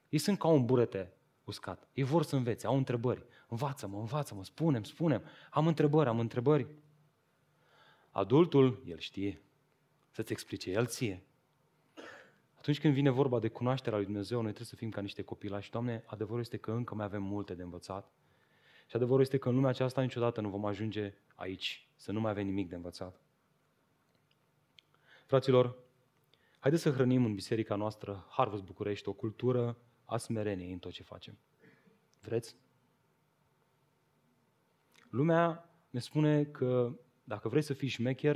Ei 0.10 0.20
sunt 0.20 0.40
ca 0.40 0.48
un 0.48 0.66
burete 0.66 1.14
uscat. 1.44 1.88
Ei 1.94 2.04
vor 2.04 2.24
să 2.24 2.36
învețe, 2.36 2.68
au 2.68 2.78
întrebări. 2.78 3.26
Învață-mă, 3.48 3.98
învață-mă, 3.98 4.44
spunem, 4.44 4.84
spunem. 4.84 5.24
Am 5.50 5.68
întrebări, 5.68 6.10
am 6.10 6.20
întrebări. 6.20 6.68
Adultul, 8.10 8.84
el 8.86 9.00
știe 9.00 9.42
să-ți 10.10 10.32
explice, 10.32 10.72
el 10.72 10.86
ție. 10.86 11.24
Atunci 12.64 12.80
când 12.80 12.94
vine 12.94 13.10
vorba 13.10 13.40
de 13.40 13.48
cunoașterea 13.48 13.98
lui 13.98 14.06
Dumnezeu, 14.06 14.38
noi 14.38 14.46
trebuie 14.46 14.68
să 14.68 14.76
fim 14.76 14.90
ca 14.90 15.02
niște 15.02 15.22
copilași. 15.22 15.72
Doamne, 15.72 16.04
adevărul 16.06 16.40
este 16.40 16.58
că 16.58 16.72
încă 16.72 16.96
mai 16.96 17.06
avem 17.06 17.24
multe 17.24 17.54
de 17.54 17.64
învățat. 17.64 18.12
Și 18.88 18.96
adevărul 18.96 19.22
este 19.22 19.38
că 19.38 19.50
în 19.50 19.56
lumea 19.56 19.70
aceasta 19.70 20.02
niciodată 20.02 20.42
nu 20.42 20.50
vom 20.50 20.66
ajunge 20.66 21.14
aici, 21.36 21.88
să 21.96 22.12
nu 22.12 22.20
mai 22.20 22.32
avem 22.32 22.46
nimic 22.46 22.70
de 22.70 22.76
învățat. 22.76 23.22
Fraților, 25.26 25.78
haideți 26.60 26.84
să 26.84 26.92
hrănim 26.92 27.26
în 27.26 27.34
biserica 27.34 27.76
noastră, 27.76 28.28
Harvest 28.30 28.64
București, 28.64 29.08
o 29.08 29.14
cultură 29.14 29.78
a 30.06 30.18
smereniei 30.18 30.72
în 30.72 30.80
tot 30.80 30.92
ce 30.92 31.04
facem. 31.04 31.38
Vreți? 32.20 32.56
Lumea 35.10 35.70
ne 35.90 36.00
spune 36.00 36.44
că 36.44 37.00
dacă 37.24 37.50
vrei 37.50 37.62
să 37.62 37.74
fii 37.74 37.88
șmecher, 37.88 38.36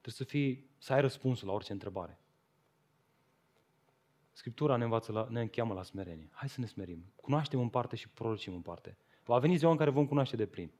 trebuie 0.00 0.14
să, 0.14 0.24
fii, 0.24 0.70
să 0.78 0.92
ai 0.92 1.00
răspunsul 1.00 1.46
la 1.46 1.54
orice 1.54 1.72
întrebare. 1.72 2.18
Scriptura 4.38 4.76
ne, 4.76 4.84
învață 4.84 5.12
la, 5.12 5.26
ne 5.30 5.40
încheamă 5.40 5.74
la 5.74 5.82
smerenie. 5.82 6.28
Hai 6.32 6.48
să 6.48 6.60
ne 6.60 6.66
smerim. 6.66 7.12
Cunoaștem 7.16 7.60
în 7.60 7.68
parte 7.68 7.96
și 7.96 8.08
prorocim 8.08 8.54
în 8.54 8.60
parte. 8.60 8.96
Va 9.24 9.38
veni 9.38 9.56
ziua 9.56 9.70
în 9.70 9.76
care 9.76 9.90
vom 9.90 10.06
cunoaște 10.06 10.36
de 10.36 10.46
plin. 10.46 10.72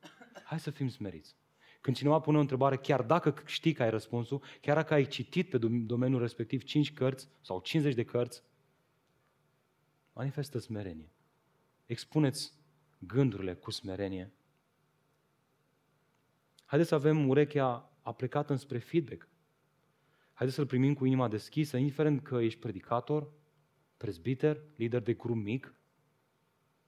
Hai 0.45 0.61
să 0.61 0.71
fim 0.71 0.89
smeriți. 0.89 1.37
Când 1.81 1.97
cineva 1.97 2.21
pune 2.21 2.37
o 2.37 2.41
întrebare, 2.41 2.77
chiar 2.77 3.03
dacă 3.03 3.35
știi 3.45 3.73
că 3.73 3.83
ai 3.83 3.91
răspunsul, 3.91 4.43
chiar 4.61 4.77
dacă 4.77 4.95
ai 4.95 5.07
citit 5.07 5.51
pe 5.51 5.59
domeniul 5.59 6.21
respectiv 6.21 6.63
5 6.63 6.93
cărți 6.93 7.29
sau 7.41 7.61
50 7.61 7.95
de 7.95 8.05
cărți, 8.05 8.43
manifestă 10.13 10.59
smerenie. 10.59 11.13
Expuneți 11.87 12.53
gândurile 12.99 13.55
cu 13.55 13.71
smerenie. 13.71 14.33
Haideți 16.65 16.89
să 16.89 16.95
avem 16.95 17.29
urechea 17.29 17.93
aplicată 18.03 18.53
înspre 18.53 18.79
feedback. 18.79 19.29
Haideți 20.33 20.57
să-l 20.57 20.67
primim 20.67 20.95
cu 20.95 21.05
inima 21.05 21.29
deschisă, 21.29 21.77
indiferent 21.77 22.23
că 22.23 22.37
ești 22.37 22.61
predicator, 22.61 23.37
prezbiter, 23.99 24.61
lider 24.77 25.01
de 25.01 25.15
grup 25.15 25.37
mic, 25.37 25.75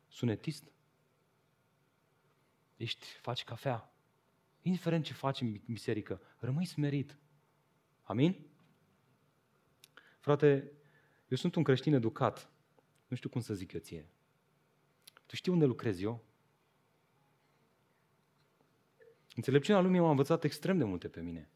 sunetist. 0.08 0.72
Ești, 2.76 3.06
faci 3.06 3.44
cafea. 3.44 3.92
Indiferent 4.62 5.04
ce 5.04 5.12
faci 5.12 5.40
în 5.40 5.60
biserică, 5.66 6.20
rămâi 6.38 6.64
smerit. 6.64 7.18
Amin? 8.02 8.46
Frate, 10.20 10.72
eu 11.28 11.36
sunt 11.36 11.54
un 11.54 11.62
creștin 11.62 11.94
educat. 11.94 12.50
Nu 13.08 13.16
știu 13.16 13.28
cum 13.28 13.40
să 13.40 13.54
zic 13.54 13.72
eu 13.72 13.80
ție. 13.80 14.08
Tu 15.26 15.34
știi 15.34 15.52
unde 15.52 15.64
lucrez 15.64 16.00
eu? 16.00 16.24
Înțelepciunea 19.34 19.80
lumii 19.80 20.00
m-a 20.00 20.10
învățat 20.10 20.44
extrem 20.44 20.78
de 20.78 20.84
multe 20.84 21.08
pe 21.08 21.20
mine. 21.20 21.48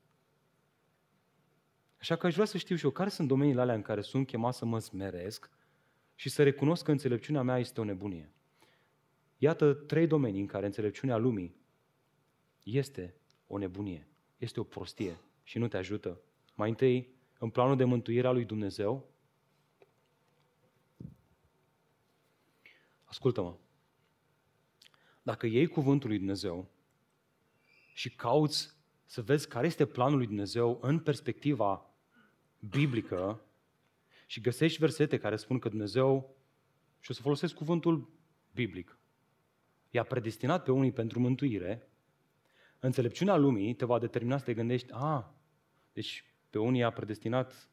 Așa 2.04 2.16
că 2.16 2.26
aș 2.26 2.34
vrea 2.34 2.44
să 2.44 2.58
știu 2.58 2.76
și 2.76 2.84
eu 2.84 2.90
care 2.90 3.08
sunt 3.08 3.28
domeniile 3.28 3.60
alea 3.60 3.74
în 3.74 3.82
care 3.82 4.00
sunt 4.00 4.26
chemat 4.26 4.54
să 4.54 4.64
mă 4.64 4.78
smeresc 4.78 5.50
și 6.14 6.28
să 6.28 6.42
recunosc 6.42 6.84
că 6.84 6.90
înțelepciunea 6.90 7.42
mea 7.42 7.58
este 7.58 7.80
o 7.80 7.84
nebunie. 7.84 8.32
Iată 9.38 9.74
trei 9.74 10.06
domenii 10.06 10.40
în 10.40 10.46
care 10.46 10.66
înțelepciunea 10.66 11.16
lumii 11.16 11.56
este 12.62 13.14
o 13.46 13.58
nebunie, 13.58 14.08
este 14.36 14.60
o 14.60 14.62
prostie 14.62 15.20
și 15.42 15.58
nu 15.58 15.68
te 15.68 15.76
ajută. 15.76 16.20
Mai 16.54 16.68
întâi, 16.68 17.14
în 17.38 17.50
planul 17.50 17.76
de 17.76 17.84
mântuire 17.84 18.26
a 18.26 18.32
lui 18.32 18.44
Dumnezeu, 18.44 19.10
ascultă-mă, 23.04 23.56
dacă 25.22 25.46
iei 25.46 25.66
cuvântul 25.66 26.08
lui 26.08 26.18
Dumnezeu 26.18 26.70
și 27.94 28.14
cauți 28.14 28.76
să 29.04 29.22
vezi 29.22 29.48
care 29.48 29.66
este 29.66 29.86
planul 29.86 30.16
lui 30.16 30.26
Dumnezeu 30.26 30.78
în 30.82 30.98
perspectiva 30.98 31.88
biblică 32.68 33.40
și 34.26 34.40
găsești 34.40 34.78
versete 34.78 35.18
care 35.18 35.36
spun 35.36 35.58
că 35.58 35.68
Dumnezeu, 35.68 36.36
și 37.00 37.10
o 37.10 37.14
să 37.14 37.22
folosesc 37.22 37.54
cuvântul 37.54 38.10
biblic, 38.54 38.98
i-a 39.90 40.02
predestinat 40.02 40.64
pe 40.64 40.72
unii 40.72 40.92
pentru 40.92 41.20
mântuire, 41.20 41.88
înțelepciunea 42.78 43.36
lumii 43.36 43.74
te 43.74 43.84
va 43.84 43.98
determina 43.98 44.38
să 44.38 44.44
te 44.44 44.54
gândești, 44.54 44.92
a, 44.92 45.34
deci 45.92 46.24
pe 46.50 46.58
unii 46.58 46.80
i-a 46.80 46.90
predestinat 46.90 47.68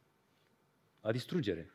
la 1.01 1.11
distrugere. 1.11 1.71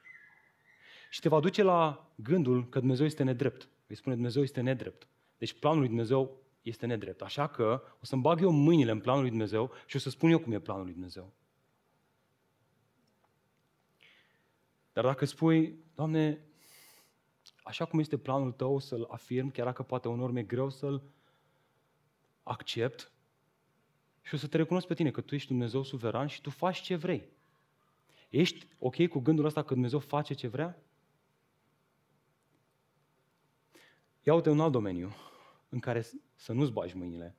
Și 1.10 1.20
te 1.20 1.28
va 1.28 1.40
duce 1.40 1.62
la 1.62 2.12
gândul 2.14 2.68
că 2.68 2.78
Dumnezeu 2.78 3.06
este 3.06 3.22
nedrept. 3.22 3.68
Vei 3.86 3.96
spune, 3.96 4.14
Dumnezeu 4.14 4.42
este 4.42 4.60
nedrept. 4.60 5.08
Deci 5.38 5.58
planul 5.58 5.78
lui 5.78 5.88
Dumnezeu 5.88 6.42
este 6.62 6.86
nedrept. 6.86 7.22
Așa 7.22 7.46
că 7.46 7.82
o 8.00 8.04
să-mi 8.04 8.22
bag 8.22 8.40
eu 8.40 8.50
mâinile 8.50 8.90
în 8.90 9.00
planul 9.00 9.20
lui 9.20 9.30
Dumnezeu 9.30 9.72
și 9.86 9.96
o 9.96 9.98
să 9.98 10.10
spun 10.10 10.30
eu 10.30 10.38
cum 10.38 10.52
e 10.52 10.60
planul 10.60 10.84
lui 10.84 10.92
Dumnezeu. 10.92 11.32
Dar 14.96 15.04
dacă 15.04 15.24
spui, 15.24 15.78
Doamne, 15.94 16.40
așa 17.62 17.84
cum 17.84 17.98
este 17.98 18.16
planul 18.16 18.52
tău 18.52 18.78
să-l 18.78 19.06
afirm, 19.10 19.50
chiar 19.50 19.66
dacă 19.66 19.82
poate 19.82 20.08
unor 20.08 20.30
mi-e 20.30 20.42
greu 20.42 20.70
să-l 20.70 21.02
accept, 22.42 23.12
și 24.22 24.34
o 24.34 24.36
să 24.36 24.46
te 24.46 24.56
recunosc 24.56 24.86
pe 24.86 24.94
tine 24.94 25.10
că 25.10 25.20
tu 25.20 25.34
ești 25.34 25.48
Dumnezeu 25.48 25.82
suveran 25.82 26.26
și 26.26 26.40
tu 26.40 26.50
faci 26.50 26.80
ce 26.80 26.94
vrei. 26.94 27.28
Ești 28.28 28.66
ok 28.78 29.06
cu 29.06 29.18
gândul 29.18 29.44
ăsta 29.44 29.62
că 29.62 29.72
Dumnezeu 29.72 29.98
face 29.98 30.34
ce 30.34 30.48
vrea? 30.48 30.82
Ia 34.22 34.34
uite 34.34 34.50
un 34.50 34.60
alt 34.60 34.72
domeniu 34.72 35.14
în 35.68 35.78
care 35.78 36.06
să 36.34 36.52
nu-ți 36.52 36.72
bagi 36.72 36.96
mâinile. 36.96 37.36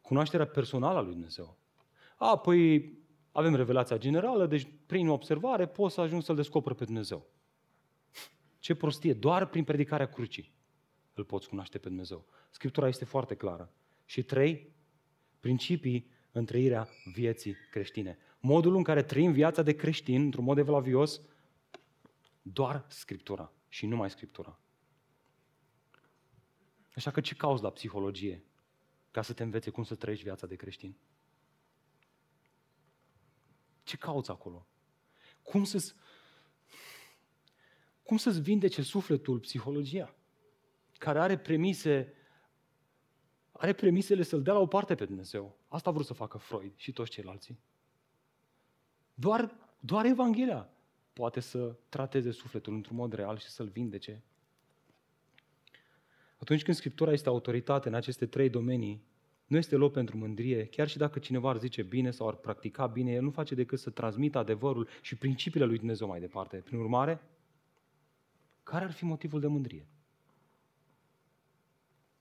Cunoașterea 0.00 0.46
personală 0.46 0.98
a 0.98 1.02
lui 1.02 1.12
Dumnezeu. 1.12 1.56
A, 2.16 2.38
păi 2.38 2.92
avem 3.32 3.54
revelația 3.54 3.98
generală, 3.98 4.46
deci 4.46 4.68
prin 4.86 5.08
observare 5.08 5.66
poți 5.66 5.94
să 5.94 6.00
ajungi 6.00 6.24
să-L 6.24 6.36
descoperi 6.36 6.74
pe 6.74 6.84
Dumnezeu. 6.84 7.26
Ce 8.58 8.74
prostie! 8.74 9.12
Doar 9.12 9.46
prin 9.46 9.64
predicarea 9.64 10.08
crucii 10.08 10.52
îl 11.14 11.24
poți 11.24 11.48
cunoaște 11.48 11.78
pe 11.78 11.88
Dumnezeu. 11.88 12.26
Scriptura 12.50 12.88
este 12.88 13.04
foarte 13.04 13.34
clară. 13.34 13.72
Și 14.04 14.22
trei, 14.22 14.72
principii 15.40 16.10
în 16.32 16.44
trăirea 16.44 16.88
vieții 17.12 17.54
creștine. 17.70 18.18
Modul 18.40 18.76
în 18.76 18.82
care 18.82 19.02
trăim 19.02 19.32
viața 19.32 19.62
de 19.62 19.74
creștin, 19.74 20.20
într-un 20.20 20.44
mod 20.44 20.58
evlavios, 20.58 21.20
doar 22.42 22.84
Scriptura 22.88 23.52
și 23.68 23.86
numai 23.86 24.10
Scriptura. 24.10 24.58
Așa 26.94 27.10
că 27.10 27.20
ce 27.20 27.34
cauți 27.34 27.62
la 27.62 27.70
psihologie 27.70 28.44
ca 29.10 29.22
să 29.22 29.32
te 29.32 29.42
învețe 29.42 29.70
cum 29.70 29.82
să 29.82 29.94
trăiești 29.94 30.24
viața 30.24 30.46
de 30.46 30.54
creștin? 30.54 30.96
Ce 33.82 33.96
cauți 33.96 34.30
acolo? 34.30 34.66
Cum 35.42 35.64
să-ți, 35.64 35.94
cum 38.02 38.16
să-ți 38.16 38.40
vindece 38.40 38.82
sufletul 38.82 39.38
psihologia? 39.38 40.14
Care 40.98 41.18
are 41.20 41.38
premise 41.38 42.14
are 43.60 43.72
premisele 43.72 44.22
să-l 44.22 44.42
dea 44.42 44.52
la 44.52 44.58
o 44.58 44.66
parte 44.66 44.94
pe 44.94 45.04
Dumnezeu. 45.04 45.56
Asta 45.68 45.90
a 45.90 45.92
vrut 45.92 46.06
să 46.06 46.12
facă 46.12 46.38
Freud 46.38 46.72
și 46.76 46.92
toți 46.92 47.10
ceilalți. 47.10 47.54
Doar, 49.14 49.56
doar 49.80 50.04
Evanghelia 50.04 50.68
poate 51.12 51.40
să 51.40 51.76
trateze 51.88 52.30
sufletul 52.30 52.74
într-un 52.74 52.96
mod 52.96 53.12
real 53.12 53.38
și 53.38 53.48
să-l 53.48 53.68
vindece. 53.68 54.22
Atunci 56.38 56.62
când 56.62 56.76
Scriptura 56.76 57.12
este 57.12 57.28
autoritate 57.28 57.88
în 57.88 57.94
aceste 57.94 58.26
trei 58.26 58.48
domenii, 58.48 59.02
nu 59.50 59.56
este 59.56 59.76
loc 59.76 59.92
pentru 59.92 60.16
mândrie, 60.16 60.66
chiar 60.66 60.88
și 60.88 60.96
dacă 60.96 61.18
cineva 61.18 61.50
ar 61.50 61.58
zice 61.58 61.82
bine 61.82 62.10
sau 62.10 62.28
ar 62.28 62.34
practica 62.34 62.86
bine, 62.86 63.12
el 63.12 63.22
nu 63.22 63.30
face 63.30 63.54
decât 63.54 63.78
să 63.78 63.90
transmită 63.90 64.38
adevărul 64.38 64.88
și 65.00 65.16
principiile 65.16 65.66
lui 65.66 65.78
Dumnezeu 65.78 66.06
mai 66.06 66.20
departe. 66.20 66.56
Prin 66.56 66.78
urmare, 66.78 67.22
care 68.62 68.84
ar 68.84 68.92
fi 68.92 69.04
motivul 69.04 69.40
de 69.40 69.46
mândrie? 69.46 69.86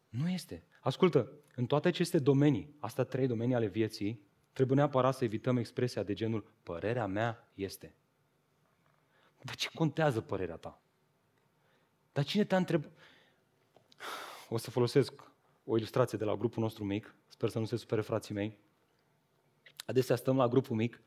Nu 0.09 0.29
este. 0.29 0.63
Ascultă, 0.79 1.31
în 1.55 1.65
toate 1.65 1.87
aceste 1.87 2.19
domenii, 2.19 2.75
astea 2.79 3.03
trei 3.03 3.27
domenii 3.27 3.55
ale 3.55 3.67
vieții, 3.67 4.21
trebuie 4.53 4.77
neapărat 4.77 5.15
să 5.15 5.23
evităm 5.23 5.57
expresia 5.57 6.03
de 6.03 6.13
genul 6.13 6.53
părerea 6.63 7.07
mea 7.07 7.51
este. 7.53 7.95
Dar 9.41 9.55
ce 9.55 9.69
contează 9.73 10.21
părerea 10.21 10.55
ta? 10.55 10.81
Dar 12.11 12.23
cine 12.23 12.43
te-a 12.43 12.57
întrebat? 12.57 12.91
O 14.51 14.57
să 14.57 14.69
folosesc 14.69 15.13
o 15.63 15.77
ilustrație 15.77 16.17
de 16.17 16.23
la 16.23 16.35
grupul 16.35 16.63
nostru 16.63 16.83
mic, 16.83 17.13
sper 17.39 17.49
să 17.49 17.59
nu 17.59 17.65
se 17.65 17.75
supere 17.75 18.01
frații 18.01 18.33
mei. 18.33 18.57
Adesea 19.85 20.15
stăm 20.15 20.37
la 20.37 20.47
grupul 20.47 20.75
mic 20.75 21.01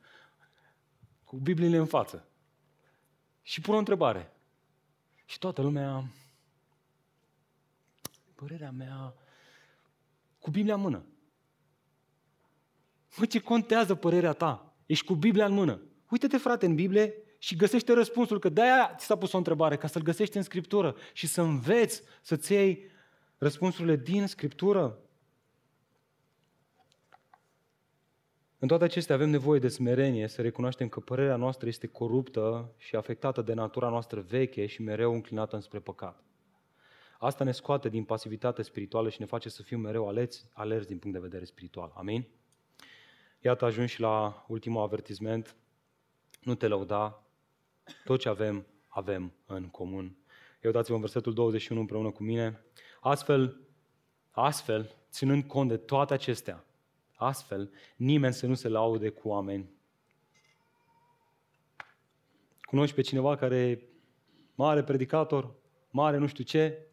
cu 1.25 1.37
Bibliile 1.37 1.77
în 1.77 1.87
față 1.87 2.29
și 3.43 3.61
pun 3.61 3.75
o 3.75 3.79
întrebare. 3.79 4.33
Și 5.25 5.39
toată 5.39 5.63
lumea, 5.63 6.05
părerea 8.35 8.71
mea, 8.71 9.15
cu 10.39 10.51
Biblia 10.51 10.75
în 10.75 10.81
mână. 10.81 11.05
Mă, 13.17 13.27
ce 13.27 13.41
contează 13.41 13.95
părerea 13.95 14.33
ta? 14.33 14.75
Ești 14.87 15.05
cu 15.05 15.15
Biblia 15.15 15.47
în 15.47 15.53
mână. 15.53 15.81
Uite-te, 16.09 16.37
frate, 16.37 16.67
în 16.67 16.75
Biblie 16.75 17.15
și 17.39 17.57
găsește 17.57 17.93
răspunsul, 17.93 18.39
că 18.39 18.49
de-aia 18.49 18.95
ți 18.99 19.07
s-a 19.07 19.17
pus 19.17 19.33
o 19.33 19.37
întrebare, 19.37 19.77
ca 19.77 19.87
să-l 19.87 20.03
găsești 20.03 20.37
în 20.37 20.43
Scriptură 20.43 20.97
și 21.13 21.27
să 21.27 21.41
înveți 21.41 22.03
să-ți 22.23 22.53
iei 22.53 22.91
răspunsurile 23.37 23.97
din 23.97 24.27
Scriptură. 24.27 24.99
În 28.63 28.69
toate 28.69 28.85
acestea 28.85 29.15
avem 29.15 29.31
nevoie 29.31 29.61
de 29.61 29.69
smerenie, 29.69 30.27
să 30.27 30.43
recunoaștem 30.43 30.89
că 30.89 31.01
părerea 31.01 31.37
noastră 31.37 31.69
este 31.69 31.87
coruptă 31.87 32.73
și 32.77 32.97
afectată 32.97 33.43
de 33.43 33.53
natura 33.53 33.89
noastră 33.89 34.21
veche 34.21 34.67
și 34.67 34.83
mereu 34.83 35.13
înclinată 35.13 35.57
înspre 35.57 35.79
păcat. 35.79 36.23
Asta 37.19 37.45
ne 37.45 37.53
scoate 37.53 37.89
din 37.89 38.05
pasivitate 38.05 38.63
spirituală 38.63 39.09
și 39.09 39.21
ne 39.21 39.27
face 39.27 39.49
să 39.49 39.63
fim 39.63 39.81
mereu 39.81 40.09
aleți, 40.09 40.49
alerți 40.53 40.87
din 40.87 40.99
punct 40.99 41.17
de 41.17 41.23
vedere 41.23 41.45
spiritual. 41.45 41.93
Amin? 41.95 42.27
Iată, 43.41 43.65
ajung 43.65 43.89
și 43.89 44.01
la 44.01 44.45
ultimul 44.49 44.83
avertisment. 44.83 45.57
Nu 46.41 46.55
te 46.55 46.67
lăuda. 46.67 47.23
Tot 48.05 48.21
ce 48.21 48.29
avem, 48.29 48.67
avem 48.89 49.33
în 49.47 49.69
comun. 49.69 50.17
Eu 50.61 50.71
dați-vă 50.71 50.95
în 50.95 51.01
versetul 51.01 51.33
21 51.33 51.81
împreună 51.81 52.11
cu 52.11 52.23
mine. 52.23 52.65
Astfel, 53.01 53.61
astfel, 54.31 54.95
ținând 55.11 55.45
cont 55.45 55.69
de 55.69 55.77
toate 55.77 56.15
acestea, 56.15 56.65
astfel, 57.23 57.71
nimeni 57.97 58.35
să 58.35 58.47
nu 58.47 58.55
se 58.55 58.69
laude 58.69 59.09
cu 59.09 59.29
oameni. 59.29 59.71
Cunoști 62.61 62.95
pe 62.95 63.01
cineva 63.01 63.37
care 63.37 63.57
e 63.57 63.83
mare 64.55 64.83
predicator, 64.83 65.55
mare 65.91 66.17
nu 66.17 66.27
știu 66.27 66.45
ce, 66.45 66.87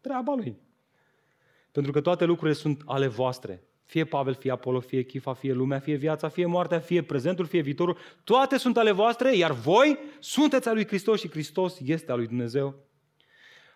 treaba 0.00 0.34
lui. 0.34 0.58
Pentru 1.72 1.92
că 1.92 2.00
toate 2.00 2.24
lucrurile 2.24 2.56
sunt 2.56 2.82
ale 2.84 3.06
voastre. 3.06 3.62
Fie 3.84 4.04
Pavel, 4.04 4.34
fie 4.34 4.50
Apollo, 4.50 4.80
fie 4.80 5.02
Chifa, 5.02 5.32
fie 5.32 5.52
lumea, 5.52 5.78
fie 5.78 5.94
viața, 5.94 6.28
fie 6.28 6.46
moartea, 6.46 6.78
fie 6.78 7.02
prezentul, 7.02 7.46
fie 7.46 7.60
viitorul. 7.60 7.96
Toate 8.24 8.56
sunt 8.56 8.76
ale 8.76 8.90
voastre, 8.90 9.36
iar 9.36 9.52
voi 9.52 9.98
sunteți 10.18 10.68
al 10.68 10.74
lui 10.74 10.86
Hristos 10.86 11.20
și 11.20 11.30
Hristos 11.30 11.80
este 11.80 12.12
al 12.12 12.18
lui 12.18 12.26
Dumnezeu. 12.26 12.89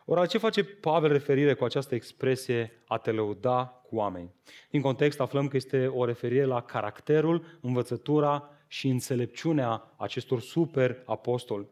Ora, 0.06 0.26
ce 0.26 0.38
face 0.38 0.64
Pavel 0.64 1.12
referire 1.12 1.54
cu 1.54 1.64
această 1.64 1.94
expresie 1.94 2.82
a 2.86 2.98
te 2.98 3.10
lăuda 3.10 3.64
cu 3.66 3.96
oameni? 3.96 4.30
Din 4.70 4.80
context 4.80 5.20
aflăm 5.20 5.48
că 5.48 5.56
este 5.56 5.86
o 5.86 6.04
referire 6.04 6.44
la 6.44 6.62
caracterul, 6.62 7.58
învățătura 7.60 8.50
și 8.66 8.88
înțelepciunea 8.88 9.94
acestor 9.96 10.40
super 10.40 11.02
apostoli. 11.04 11.66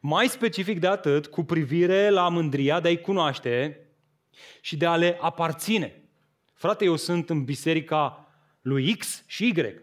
Mai 0.00 0.28
specific 0.28 0.80
de 0.80 0.86
atât, 0.86 1.26
cu 1.26 1.42
privire 1.44 2.08
la 2.08 2.28
mândria 2.28 2.80
de 2.80 2.88
a-i 2.88 3.00
cunoaște 3.00 3.80
și 4.60 4.76
de 4.76 4.86
a 4.86 4.96
le 4.96 5.18
aparține. 5.20 6.02
Frate, 6.54 6.84
eu 6.84 6.96
sunt 6.96 7.30
în 7.30 7.44
biserica 7.44 8.28
lui 8.60 8.94
X 8.96 9.24
și 9.26 9.46
Y. 9.46 9.74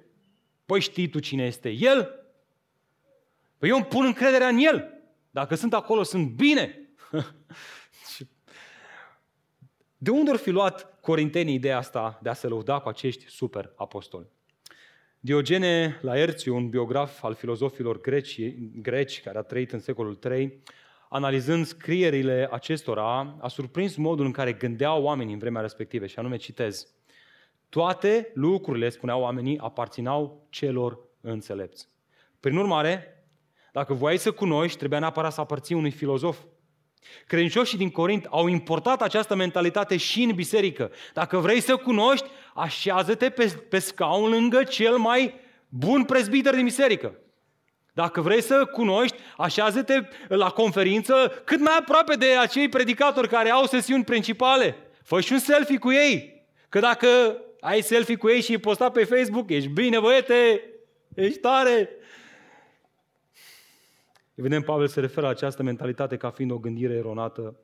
Păi 0.66 0.80
știi 0.80 1.08
tu 1.08 1.20
cine 1.20 1.46
este 1.46 1.70
El? 1.70 2.10
Păi 3.58 3.70
eu 3.70 3.76
îmi 3.76 3.86
pun 3.86 4.06
încrederea 4.06 4.48
în 4.48 4.58
El. 4.58 5.04
Dacă 5.32 5.56
sunt 5.56 5.74
acolo, 5.74 6.04
sunt 6.04 6.28
bine. 6.28 6.78
de 10.04 10.12
unde 10.12 10.32
ar 10.32 10.38
fi 10.38 10.50
luat 10.50 11.00
corintenii 11.02 11.54
ideea 11.54 11.78
asta 11.78 12.20
de 12.22 12.30
a 12.30 12.34
se 12.34 12.48
lăuda 12.48 12.80
cu 12.80 12.90
acești 12.90 13.30
super 13.30 13.74
apostoli? 13.76 14.26
Diogene 15.20 16.00
Laerțiu, 16.02 16.56
un 16.56 16.70
biograf 16.70 17.24
al 17.24 17.34
filozofilor 17.34 18.02
greci, 18.02 18.42
greci 18.82 19.22
care 19.22 19.38
a 19.38 19.42
trăit 19.42 19.72
în 19.72 19.80
secolul 19.80 20.20
III, 20.32 20.62
analizând 21.10 21.66
scrierile 21.66 22.48
acestora, 22.52 23.38
a 23.40 23.48
surprins 23.48 23.96
modul 23.96 24.26
în 24.26 24.32
care 24.32 24.54
gândeau 24.54 25.04
oamenii 25.04 25.34
în 25.34 25.40
vremea 25.40 25.62
respectivă, 25.62 26.06
și 26.06 26.20
anume 26.20 26.36
citez. 26.36 26.88
Toate 27.70 28.32
lucrurile, 28.34 28.90
spuneau 28.90 29.22
oamenii, 29.22 29.58
aparținau 29.58 30.48
celor 30.50 31.00
înțelepți. 31.22 31.90
Prin 32.40 32.58
urmare, 32.58 33.26
dacă 33.72 33.94
voiai 33.94 34.18
să 34.18 34.32
cunoști, 34.32 34.78
trebuia 34.78 35.00
neapărat 35.00 35.34
să 35.34 35.42
aparții 35.42 35.76
unui 35.76 35.92
filozof. 35.92 36.40
Credincioșii 37.28 37.78
din 37.78 37.90
Corint 37.90 38.26
au 38.30 38.48
importat 38.48 39.02
această 39.02 39.36
mentalitate 39.36 39.98
și 39.98 40.24
în 40.24 40.36
biserică. 40.36 40.92
Dacă 41.14 41.38
vrei 41.38 41.60
să 41.60 41.76
cunoști, 41.76 42.26
așează-te 42.54 43.30
pe, 43.30 43.62
pe 43.70 43.80
scaun 43.80 44.30
lângă 44.30 44.64
cel 44.64 44.98
mai 44.98 45.34
bun 45.70 46.04
prezbiter 46.04 46.56
din 46.56 46.64
biserică. 46.64 47.18
Dacă 47.94 48.22
vrei 48.22 48.42
să 48.42 48.66
cunoști, 48.66 49.18
așează-te 49.38 50.00
la 50.28 50.50
conferință 50.50 51.42
cât 51.46 51.60
mai 51.60 51.78
aproape 51.80 52.16
de 52.16 52.36
acei 52.36 52.70
predicatori 52.70 53.28
care 53.28 53.50
au 53.50 53.66
sesiuni 53.66 54.04
principale. 54.04 54.76
Fă 55.04 55.22
și 55.22 55.34
un 55.34 55.40
selfie 55.40 55.78
cu 55.78 55.92
ei. 55.92 56.46
Că 56.70 56.80
dacă 56.80 57.08
ai 57.60 57.82
selfie 57.82 58.16
cu 58.16 58.30
ei 58.30 58.42
și 58.42 58.52
îi 58.52 58.58
posta 58.58 58.90
pe 58.90 59.04
Facebook, 59.04 59.50
ești 59.50 59.70
bine, 59.70 60.00
băiete, 60.00 60.64
ești 61.16 61.40
tare. 61.40 61.90
Evident, 64.36 64.66
Pavel 64.66 64.88
se 64.88 65.00
referă 65.00 65.22
la 65.22 65.32
această 65.32 65.64
mentalitate 65.64 66.18
ca 66.18 66.30
fiind 66.30 66.52
o 66.52 66.60
gândire 66.60 66.94
eronată. 66.94 67.60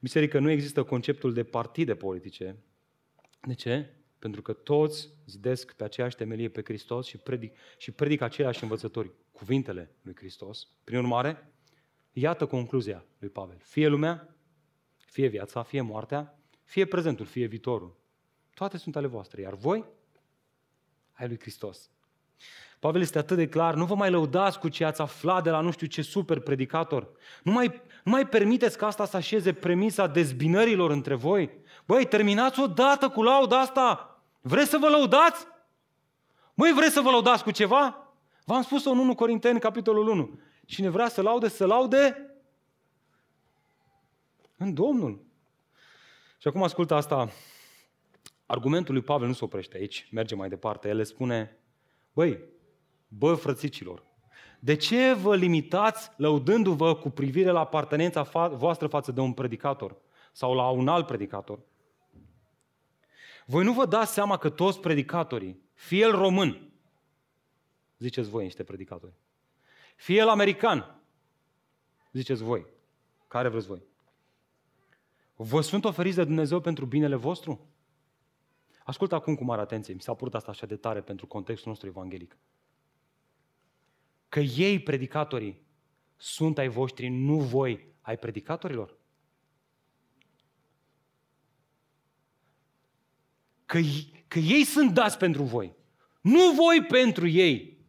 Biserică 0.00 0.38
nu 0.38 0.50
există 0.50 0.82
conceptul 0.82 1.32
de 1.32 1.44
partide 1.44 1.94
politice. 1.94 2.56
De 3.40 3.54
ce? 3.54 3.90
Pentru 4.18 4.42
că 4.42 4.52
toți 4.52 5.08
zidesc 5.26 5.72
pe 5.72 5.84
aceeași 5.84 6.16
temelie 6.16 6.48
pe 6.48 6.62
Hristos 6.64 7.06
și 7.06 7.16
predic, 7.16 7.56
și 7.78 7.90
predic 7.90 8.20
aceleași 8.20 8.62
învățători, 8.62 9.12
cuvintele 9.32 9.94
lui 10.02 10.16
Hristos. 10.16 10.68
Prin 10.84 10.98
urmare, 10.98 11.52
iată 12.12 12.46
concluzia 12.46 13.04
lui 13.18 13.28
Pavel. 13.28 13.58
Fie 13.62 13.86
lumea, 13.86 14.36
fie 14.96 15.26
viața, 15.26 15.62
fie 15.62 15.80
moartea, 15.80 16.38
fie 16.64 16.84
prezentul, 16.84 17.26
fie 17.26 17.46
viitorul. 17.46 17.96
Toate 18.54 18.76
sunt 18.76 18.96
ale 18.96 19.06
voastre, 19.06 19.40
iar 19.40 19.54
voi 19.54 19.84
ai 21.12 21.28
lui 21.28 21.38
Hristos. 21.40 21.90
Pavel 22.78 23.00
este 23.00 23.18
atât 23.18 23.36
de 23.36 23.48
clar, 23.48 23.74
nu 23.74 23.84
vă 23.84 23.94
mai 23.94 24.10
lăudați 24.10 24.58
cu 24.58 24.68
ce 24.68 24.84
ați 24.84 25.00
aflat 25.00 25.42
de 25.42 25.50
la 25.50 25.60
nu 25.60 25.70
știu 25.70 25.86
ce 25.86 26.02
super 26.02 26.40
predicator. 26.40 27.08
Nu 27.42 27.52
mai, 27.52 27.82
nu 28.04 28.10
mai 28.10 28.28
permiteți 28.28 28.78
ca 28.78 28.86
asta 28.86 29.04
să 29.04 29.16
așeze 29.16 29.52
premisa 29.52 30.06
dezbinărilor 30.06 30.90
între 30.90 31.14
voi. 31.14 31.50
Băi, 31.86 32.06
terminați 32.06 32.60
odată 32.60 33.08
cu 33.08 33.22
lauda 33.22 33.60
asta. 33.60 34.20
Vreți 34.40 34.70
să 34.70 34.78
vă 34.78 34.88
lăudați? 34.88 35.46
Băi, 36.54 36.72
vreți 36.72 36.92
să 36.92 37.00
vă 37.00 37.10
lăudați 37.10 37.42
cu 37.42 37.50
ceva? 37.50 38.12
V-am 38.44 38.62
spus-o 38.62 38.90
în 38.90 38.98
1 38.98 39.14
Corinteni, 39.14 39.60
capitolul 39.60 40.08
1. 40.08 40.40
Cine 40.66 40.88
vrea 40.88 41.08
să 41.08 41.22
laude, 41.22 41.48
să 41.48 41.66
laude 41.66 42.30
în 44.56 44.74
Domnul. 44.74 45.24
Și 46.38 46.48
acum 46.48 46.62
ascultă 46.62 46.94
asta. 46.94 47.30
Argumentul 48.46 48.94
lui 48.94 49.02
Pavel 49.02 49.26
nu 49.26 49.32
se 49.32 49.44
oprește 49.44 49.76
aici, 49.76 50.08
merge 50.12 50.34
mai 50.34 50.48
departe. 50.48 50.88
El 50.88 50.96
le 50.96 51.02
spune, 51.02 51.58
băi, 52.16 52.40
bă, 53.08 53.34
frățicilor, 53.34 54.02
de 54.58 54.76
ce 54.76 55.12
vă 55.12 55.36
limitați 55.36 56.10
lăudându-vă 56.16 56.94
cu 56.94 57.10
privire 57.10 57.50
la 57.50 57.60
apartenența 57.60 58.28
fa- 58.28 58.52
voastră 58.52 58.86
față 58.86 59.12
de 59.12 59.20
un 59.20 59.32
predicator 59.32 59.96
sau 60.32 60.54
la 60.54 60.68
un 60.68 60.88
alt 60.88 61.06
predicator? 61.06 61.60
Voi 63.46 63.64
nu 63.64 63.72
vă 63.72 63.86
dați 63.86 64.12
seama 64.12 64.36
că 64.36 64.50
toți 64.50 64.80
predicatorii, 64.80 65.60
fie 65.74 65.98
el 65.98 66.10
român, 66.10 66.70
ziceți 67.98 68.28
voi 68.28 68.42
niște 68.42 68.64
predicatori, 68.64 69.12
fie 69.96 70.16
el 70.16 70.28
american, 70.28 71.00
ziceți 72.12 72.42
voi, 72.42 72.66
care 73.28 73.48
vreți 73.48 73.66
voi, 73.66 73.82
vă 75.34 75.60
sunt 75.60 75.84
oferiți 75.84 76.16
de 76.16 76.24
Dumnezeu 76.24 76.60
pentru 76.60 76.84
binele 76.84 77.16
vostru? 77.16 77.75
Ascultă 78.86 79.14
acum 79.14 79.34
cu 79.34 79.44
mare 79.44 79.60
atenție, 79.60 79.94
mi 79.94 80.00
s-a 80.00 80.14
părut 80.14 80.34
asta 80.34 80.50
așa 80.50 80.66
de 80.66 80.76
tare 80.76 81.00
pentru 81.00 81.26
contextul 81.26 81.68
nostru 81.68 81.88
evanghelic. 81.88 82.38
Că 84.28 84.40
ei, 84.40 84.80
predicatorii, 84.80 85.62
sunt 86.16 86.58
ai 86.58 86.68
voștri, 86.68 87.08
nu 87.08 87.38
voi 87.38 87.94
ai 88.00 88.18
predicatorilor? 88.18 88.96
Că, 93.64 93.78
că 94.28 94.38
ei 94.38 94.64
sunt 94.64 94.94
dați 94.94 95.18
pentru 95.18 95.42
voi, 95.42 95.76
nu 96.20 96.50
voi 96.50 96.84
pentru 96.88 97.26
ei. 97.26 97.86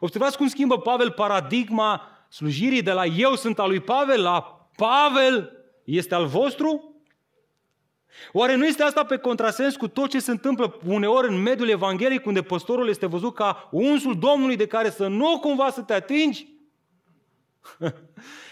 Observați 0.00 0.36
cum 0.36 0.48
schimbă 0.48 0.78
Pavel 0.78 1.10
paradigma 1.10 2.08
slujirii 2.28 2.82
de 2.82 2.92
la 2.92 3.04
eu 3.04 3.34
sunt 3.34 3.58
al 3.58 3.68
lui 3.68 3.80
Pavel 3.80 4.22
la 4.22 4.68
Pavel 4.76 5.52
este 5.84 6.14
al 6.14 6.26
vostru? 6.26 6.91
Oare 8.32 8.54
nu 8.54 8.66
este 8.66 8.82
asta 8.82 9.04
pe 9.04 9.16
contrasens 9.16 9.76
cu 9.76 9.88
tot 9.88 10.10
ce 10.10 10.18
se 10.18 10.30
întâmplă 10.30 10.78
uneori 10.86 11.28
în 11.28 11.42
mediul 11.42 11.68
evanghelic, 11.68 12.26
unde 12.26 12.42
păstorul 12.42 12.88
este 12.88 13.06
văzut 13.06 13.34
ca 13.34 13.68
unsul 13.70 14.18
Domnului 14.18 14.56
de 14.56 14.66
care 14.66 14.90
să 14.90 15.06
nu 15.06 15.38
cumva 15.40 15.70
să 15.70 15.80
te 15.80 15.92
atingi? 15.92 16.46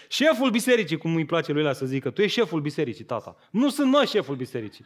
șeful 0.09 0.51
bisericii, 0.51 0.99
cum 0.99 1.15
îi 1.15 1.25
place 1.25 1.53
lui 1.53 1.63
la 1.63 1.73
să 1.73 1.87
zică, 1.87 2.11
tu 2.11 2.23
ești 2.23 2.39
șeful 2.39 2.61
bisericii, 2.61 3.05
tata. 3.05 3.37
Nu 3.51 3.69
sunt 3.69 3.91
mă 3.91 4.05
șeful 4.05 4.37
bisericii. 4.37 4.85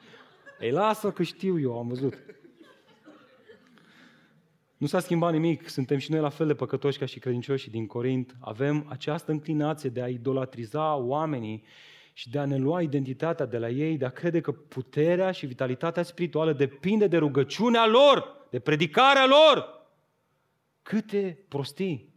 Ei, 0.61 0.71
lasă 0.71 1.11
că 1.11 1.23
știu 1.23 1.61
eu, 1.61 1.79
am 1.79 1.89
văzut. 1.89 2.15
Nu 4.77 4.87
s-a 4.87 5.01
schimbat 5.01 5.33
nimic, 5.33 5.69
suntem 5.69 5.99
și 5.99 6.11
noi 6.11 6.21
la 6.21 6.29
fel 6.29 6.47
de 6.47 6.55
păcătoși 6.55 6.99
ca 6.99 7.07
și 7.07 7.19
credincioșii 7.19 7.71
din 7.71 7.87
Corint. 7.87 8.35
Avem 8.41 8.87
această 8.89 9.31
înclinație 9.31 9.91
de 9.91 10.03
a 10.03 10.09
idolatriza 10.09 10.95
oamenii 10.95 11.65
și 12.17 12.31
de 12.31 12.39
a 12.39 12.45
ne 12.45 12.57
lua 12.57 12.83
identitatea 12.83 13.47
de 13.47 13.59
la 13.59 13.69
ei, 13.69 13.97
de 13.97 14.05
a 14.05 14.11
crede 14.11 14.41
că 14.41 14.53
puterea 14.53 15.31
și 15.31 15.47
vitalitatea 15.47 16.03
spirituală 16.03 16.53
depinde 16.53 17.07
de 17.07 17.17
rugăciunea 17.17 17.87
lor, 17.87 18.47
de 18.51 18.59
predicarea 18.59 19.27
lor. 19.27 19.83
Câte 20.83 21.45
prostii! 21.49 22.13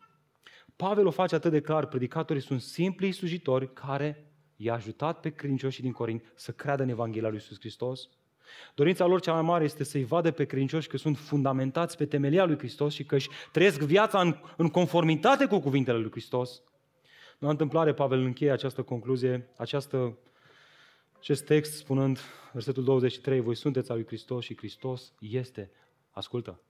Pavel 0.76 1.06
o 1.08 1.12
face 1.12 1.36
atât 1.36 1.52
de 1.52 1.62
clar, 1.62 1.86
predicatorii 1.86 2.42
sunt 2.42 2.62
simpli 2.62 3.12
slujitori 3.12 3.74
care 3.74 4.26
i-a 4.56 4.74
ajutat 4.74 5.20
pe 5.20 5.30
credincioșii 5.30 5.84
din 5.84 5.92
Corint 5.92 6.24
să 6.36 6.52
creadă 6.52 6.84
în 6.84 6.90
Evanghelia 6.90 7.30
lui 7.30 7.38
Iisus 7.38 7.60
Hristos. 7.60 8.10
Dorința 8.76 9.06
lor 9.06 9.20
cea 9.20 9.34
mai 9.34 9.42
mare 9.42 9.64
este 9.64 9.84
să-i 9.84 10.04
vadă 10.04 10.32
pe 10.32 10.46
credincioși 10.46 10.88
că 10.88 10.98
sunt 10.98 11.18
fundamentați 11.18 11.98
pe 11.98 12.06
temelia 12.06 12.46
lui 12.46 12.58
Hristos 12.58 12.94
și 12.94 13.04
că 13.04 13.16
își 13.16 13.30
trăiesc 13.52 13.80
viața 13.80 14.20
în, 14.20 14.36
în 14.58 14.70
conformitate 14.70 15.46
cu 15.46 15.60
cuvintele 15.60 15.98
lui 15.98 16.12
Hristos. 16.12 16.62
Nu 17.38 17.50
întâmplare, 17.50 17.94
Pavel 17.94 18.20
încheie 18.20 18.52
această 18.52 18.84
concluzie, 18.84 19.50
această, 19.58 20.18
acest 21.18 21.46
text 21.46 21.74
spunând, 21.74 22.20
versetul 22.54 22.84
23, 22.84 23.40
voi 23.40 23.56
sunteți 23.56 23.92
al 23.92 23.98
lui 23.98 24.06
Hristos 24.06 24.44
și 24.44 24.58
Hristos 24.58 25.14
este, 25.20 25.72
ascultă, 26.12 26.62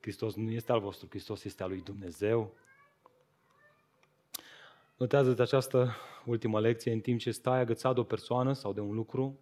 Hristos 0.00 0.34
nu 0.34 0.50
este 0.50 0.72
al 0.72 0.80
vostru, 0.80 1.06
Hristos 1.08 1.44
este 1.44 1.62
al 1.62 1.68
lui 1.68 1.80
Dumnezeu. 1.80 2.54
Notează 4.96 5.42
această 5.42 5.96
ultimă 6.24 6.60
lecție, 6.60 6.92
în 6.92 7.00
timp 7.00 7.20
ce 7.20 7.30
stai 7.30 7.60
agățat 7.60 7.94
de 7.94 8.00
o 8.00 8.04
persoană 8.04 8.52
sau 8.52 8.72
de 8.72 8.80
un 8.80 8.94
lucru, 8.94 9.38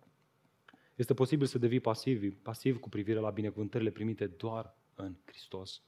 este 0.95 1.14
posibil 1.14 1.47
să 1.47 1.59
devii 1.59 1.81
pasiv, 1.81 2.35
pasiv 2.43 2.79
cu 2.79 2.89
privire 2.89 3.18
la 3.18 3.31
binecuvântările 3.31 3.91
primite 3.91 4.27
doar 4.27 4.74
în 4.95 5.16
Hristos. 5.24 5.83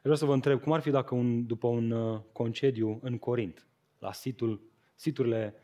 Vreau 0.00 0.16
să 0.16 0.24
vă 0.24 0.32
întreb, 0.32 0.60
cum 0.60 0.72
ar 0.72 0.80
fi 0.80 0.90
dacă 0.90 1.14
un, 1.14 1.46
după 1.46 1.66
un 1.66 1.90
uh, 1.90 2.20
concediu 2.32 2.98
în 3.02 3.18
Corint, 3.18 3.66
la 3.98 4.12
situl, 4.12 4.62
siturile 4.94 5.54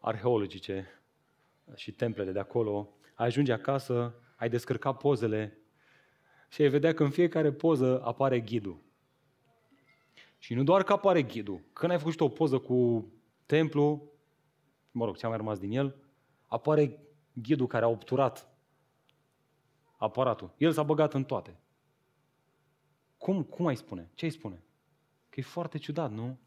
arheologice 0.00 1.02
și 1.74 1.92
templele 1.92 2.32
de 2.32 2.38
acolo, 2.38 2.94
ai 3.14 3.26
ajunge 3.26 3.52
acasă, 3.52 4.14
ai 4.36 4.48
descărca 4.48 4.92
pozele 4.92 5.58
și 6.48 6.62
ai 6.62 6.68
vedea 6.68 6.94
că 6.94 7.02
în 7.02 7.10
fiecare 7.10 7.52
poză 7.52 8.02
apare 8.04 8.40
ghidul. 8.40 8.82
Și 10.38 10.54
nu 10.54 10.62
doar 10.62 10.82
că 10.82 10.92
apare 10.92 11.22
ghidul. 11.22 11.60
Când 11.72 11.92
ai 11.92 11.98
făcut 11.98 12.20
o 12.20 12.28
poză 12.28 12.58
cu 12.58 13.08
templu, 13.46 14.12
mă 14.90 15.04
rog, 15.04 15.16
ce 15.16 15.26
a 15.26 15.28
mai 15.28 15.36
rămas 15.36 15.58
din 15.58 15.70
el, 15.70 15.96
apare 16.46 16.98
ghidul 17.32 17.66
care 17.66 17.84
a 17.84 17.88
obturat 17.88 18.48
aparatul. 19.96 20.54
El 20.56 20.72
s-a 20.72 20.82
băgat 20.82 21.14
în 21.14 21.24
toate. 21.24 21.60
Cum, 23.18 23.42
cum 23.42 23.66
ai 23.66 23.76
spune? 23.76 24.10
Ce 24.14 24.24
ai 24.24 24.30
spune? 24.30 24.62
Că 25.28 25.40
e 25.40 25.42
foarte 25.42 25.78
ciudat, 25.78 26.12
nu? 26.12 26.38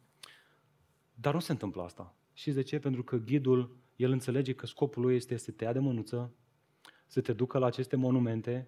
Dar 1.13 1.33
nu 1.33 1.39
se 1.39 1.51
întâmplă 1.51 1.81
asta. 1.81 2.15
Și 2.33 2.51
de 2.51 2.61
ce? 2.61 2.79
Pentru 2.79 3.03
că 3.03 3.17
ghidul, 3.17 3.77
el 3.95 4.11
înțelege 4.11 4.53
că 4.53 4.65
scopul 4.65 5.01
lui 5.01 5.15
este 5.15 5.37
să 5.37 5.51
te 5.51 5.63
ia 5.63 5.73
de 5.73 5.79
mânuță, 5.79 6.33
să 7.07 7.21
te 7.21 7.33
ducă 7.33 7.57
la 7.57 7.65
aceste 7.65 7.95
monumente, 7.95 8.67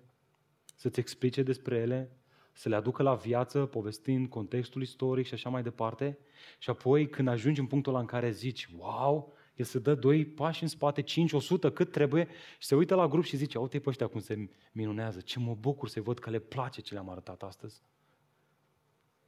să-ți 0.76 0.99
explice 0.99 1.43
despre 1.43 1.78
ele, 1.78 2.12
să 2.54 2.70
le 2.70 2.76
aducă 2.76 3.04
la 3.04 3.16
viață, 3.16 3.66
povestind 3.66 4.30
contextul 4.30 4.82
istoric 4.82 5.26
și 5.26 5.34
așa 5.34 5.49
mai 5.49 5.64
departe. 5.64 6.20
Și 6.60 6.70
apoi, 6.70 7.10
când 7.10 7.28
ajungi 7.28 7.60
în 7.60 7.68
punctul 7.68 7.91
ăla 7.91 8.02
în 8.02 8.08
care 8.08 8.32
zici, 8.32 8.70
wow, 8.78 9.34
el 9.56 9.66
se 9.66 9.80
dă 9.80 9.95
doi 9.95 10.26
pași 10.26 10.64
în 10.64 10.70
spate, 10.70 11.02
5, 11.02 11.32
100, 11.32 11.72
cât 11.72 11.91
trebuie, 11.91 12.28
și 12.60 12.68
se 12.68 12.76
uită 12.76 12.95
la 12.95 13.08
grup 13.08 13.24
și 13.24 13.38
zice, 13.38 13.58
uite 13.58 13.80
pe 13.80 13.89
ăștia 13.89 14.08
cum 14.08 14.20
se 14.20 14.49
minunează, 14.72 15.20
ce 15.20 15.39
mă 15.39 15.56
bucur 15.56 15.89
să 15.89 16.02
văd 16.02 16.20
că 16.20 16.30
le 16.30 16.39
place 16.39 16.82
ce 16.82 16.93
le-am 16.93 17.10
arătat 17.10 17.43
astăzi. 17.43 17.82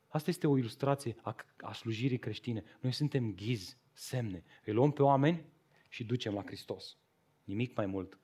Asta 0.08 0.30
este 0.30 0.48
o 0.48 0.58
ilustrație 0.58 1.16
a, 1.22 1.36
a 1.58 1.74
slujirii 1.74 2.20
creștine. 2.20 2.64
Noi 2.80 2.92
suntem 2.92 3.34
ghizi, 3.36 3.78
semne. 3.94 4.44
Îi 4.66 4.74
luăm 4.74 4.92
pe 4.92 5.04
oameni 5.04 5.46
și 5.90 6.04
ducem 6.04 6.34
la 6.34 6.42
Hristos. 6.46 6.98
Nimic 7.44 7.76
mai 7.76 7.86
mult. 7.86 8.18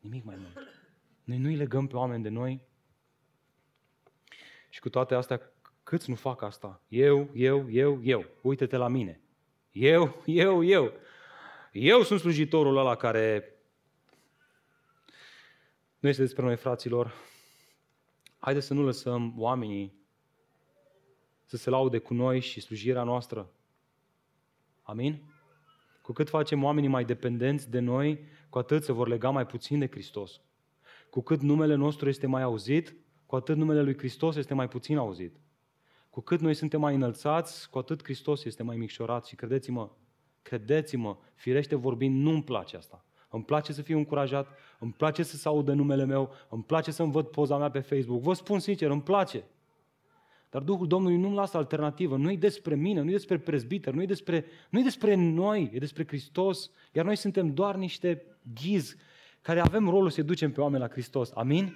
Nimic 0.00 0.24
mai 0.24 0.36
mult. 0.38 0.56
Noi 1.24 1.38
nu 1.38 1.48
îi 1.48 1.56
legăm 1.56 1.86
pe 1.86 1.96
oameni 1.96 2.22
de 2.22 2.28
noi. 2.28 2.60
Și 4.68 4.80
cu 4.80 4.88
toate 4.88 5.14
astea, 5.14 5.52
câți 5.82 6.10
nu 6.10 6.16
fac 6.16 6.42
asta? 6.42 6.82
Eu, 6.88 7.30
eu, 7.34 7.70
eu, 7.70 8.00
eu. 8.02 8.24
Uită-te 8.42 8.76
la 8.76 8.88
mine. 8.88 9.20
Eu, 9.70 10.22
eu, 10.26 10.64
eu. 10.64 10.92
Eu 11.78 12.02
sunt 12.02 12.20
slujitorul 12.20 12.76
ăla 12.76 12.94
care... 12.94 13.54
Nu 15.98 16.08
este 16.08 16.22
despre 16.22 16.42
noi, 16.42 16.56
fraților. 16.56 17.14
Haideți 18.38 18.66
să 18.66 18.74
nu 18.74 18.82
lăsăm 18.82 19.34
oamenii 19.36 19.94
să 21.44 21.56
se 21.56 21.70
laude 21.70 21.98
cu 21.98 22.14
noi 22.14 22.40
și 22.40 22.60
slujirea 22.60 23.02
noastră. 23.02 23.50
Amin? 24.82 25.22
Cu 26.02 26.12
cât 26.12 26.28
facem 26.28 26.64
oamenii 26.64 26.88
mai 26.88 27.04
dependenți 27.04 27.70
de 27.70 27.78
noi, 27.78 28.24
cu 28.48 28.58
atât 28.58 28.84
se 28.84 28.92
vor 28.92 29.08
lega 29.08 29.30
mai 29.30 29.46
puțin 29.46 29.78
de 29.78 29.88
Hristos. 29.88 30.40
Cu 31.10 31.20
cât 31.20 31.40
numele 31.40 31.74
nostru 31.74 32.08
este 32.08 32.26
mai 32.26 32.42
auzit, 32.42 32.96
cu 33.26 33.36
atât 33.36 33.56
numele 33.56 33.82
lui 33.82 33.98
Hristos 33.98 34.36
este 34.36 34.54
mai 34.54 34.68
puțin 34.68 34.96
auzit. 34.96 35.36
Cu 36.10 36.20
cât 36.20 36.40
noi 36.40 36.54
suntem 36.54 36.80
mai 36.80 36.94
înălțați, 36.94 37.70
cu 37.70 37.78
atât 37.78 38.02
Hristos 38.02 38.44
este 38.44 38.62
mai 38.62 38.76
micșorat. 38.76 39.26
Și 39.26 39.34
credeți-mă, 39.34 39.90
credeți-mă, 40.46 41.16
firește 41.34 41.74
vorbind, 41.74 42.22
nu-mi 42.22 42.42
place 42.42 42.76
asta. 42.76 43.04
Îmi 43.28 43.44
place 43.44 43.72
să 43.72 43.82
fiu 43.82 43.96
încurajat, 43.96 44.48
îmi 44.78 44.92
place 44.92 45.22
să 45.22 45.36
se 45.36 45.48
audă 45.48 45.72
numele 45.72 46.04
meu, 46.04 46.34
îmi 46.48 46.62
place 46.62 46.90
să-mi 46.90 47.12
văd 47.12 47.26
poza 47.26 47.58
mea 47.58 47.70
pe 47.70 47.80
Facebook. 47.80 48.22
Vă 48.22 48.32
spun 48.32 48.58
sincer, 48.58 48.90
îmi 48.90 49.02
place. 49.02 49.44
Dar 50.50 50.62
Duhul 50.62 50.86
Domnului 50.86 51.16
nu-mi 51.16 51.34
lasă 51.34 51.56
alternativă. 51.56 52.16
Nu 52.16 52.30
e 52.30 52.36
despre 52.36 52.74
mine, 52.74 53.00
nu 53.00 53.08
e 53.08 53.12
despre 53.12 53.38
prezbiter, 53.38 53.94
nu 53.94 54.02
e 54.02 54.06
despre, 54.06 54.44
nu 54.70 54.78
e 54.78 54.82
despre 54.82 55.14
noi, 55.14 55.70
e 55.72 55.78
despre 55.78 56.06
Hristos. 56.06 56.70
Iar 56.92 57.04
noi 57.04 57.16
suntem 57.16 57.54
doar 57.54 57.74
niște 57.74 58.24
ghizi 58.54 58.96
care 59.42 59.60
avem 59.60 59.88
rolul 59.88 60.10
să 60.10 60.22
ducem 60.22 60.52
pe 60.52 60.60
oameni 60.60 60.82
la 60.82 60.88
Hristos. 60.88 61.30
Amin? 61.34 61.74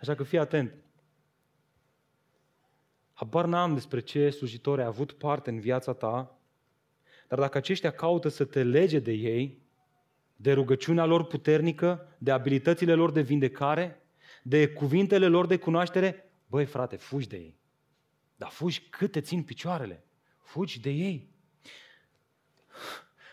Așa 0.00 0.14
că 0.14 0.22
fii 0.22 0.38
atent. 0.38 0.74
Habar 3.12 3.44
n-am 3.44 3.74
despre 3.74 4.00
ce 4.00 4.30
slujitori 4.30 4.80
ai 4.80 4.86
avut 4.86 5.12
parte 5.12 5.50
în 5.50 5.60
viața 5.60 5.92
ta, 5.92 6.38
dar 7.28 7.38
dacă 7.38 7.58
aceștia 7.58 7.90
caută 7.90 8.28
să 8.28 8.44
te 8.44 8.62
lege 8.62 8.98
de 8.98 9.12
ei, 9.12 9.62
de 10.36 10.52
rugăciunea 10.52 11.04
lor 11.04 11.24
puternică, 11.26 12.16
de 12.18 12.30
abilitățile 12.30 12.94
lor 12.94 13.10
de 13.10 13.20
vindecare, 13.20 14.02
de 14.42 14.68
cuvintele 14.68 15.26
lor 15.26 15.46
de 15.46 15.56
cunoaștere, 15.56 16.30
băi 16.46 16.64
frate, 16.64 16.96
fugi 16.96 17.28
de 17.28 17.36
ei. 17.36 17.58
Dar 18.36 18.50
fugi 18.50 18.80
cât 18.80 19.12
te 19.12 19.20
țin 19.20 19.42
picioarele. 19.42 20.04
Fugi 20.38 20.80
de 20.80 20.90
ei. 20.90 21.28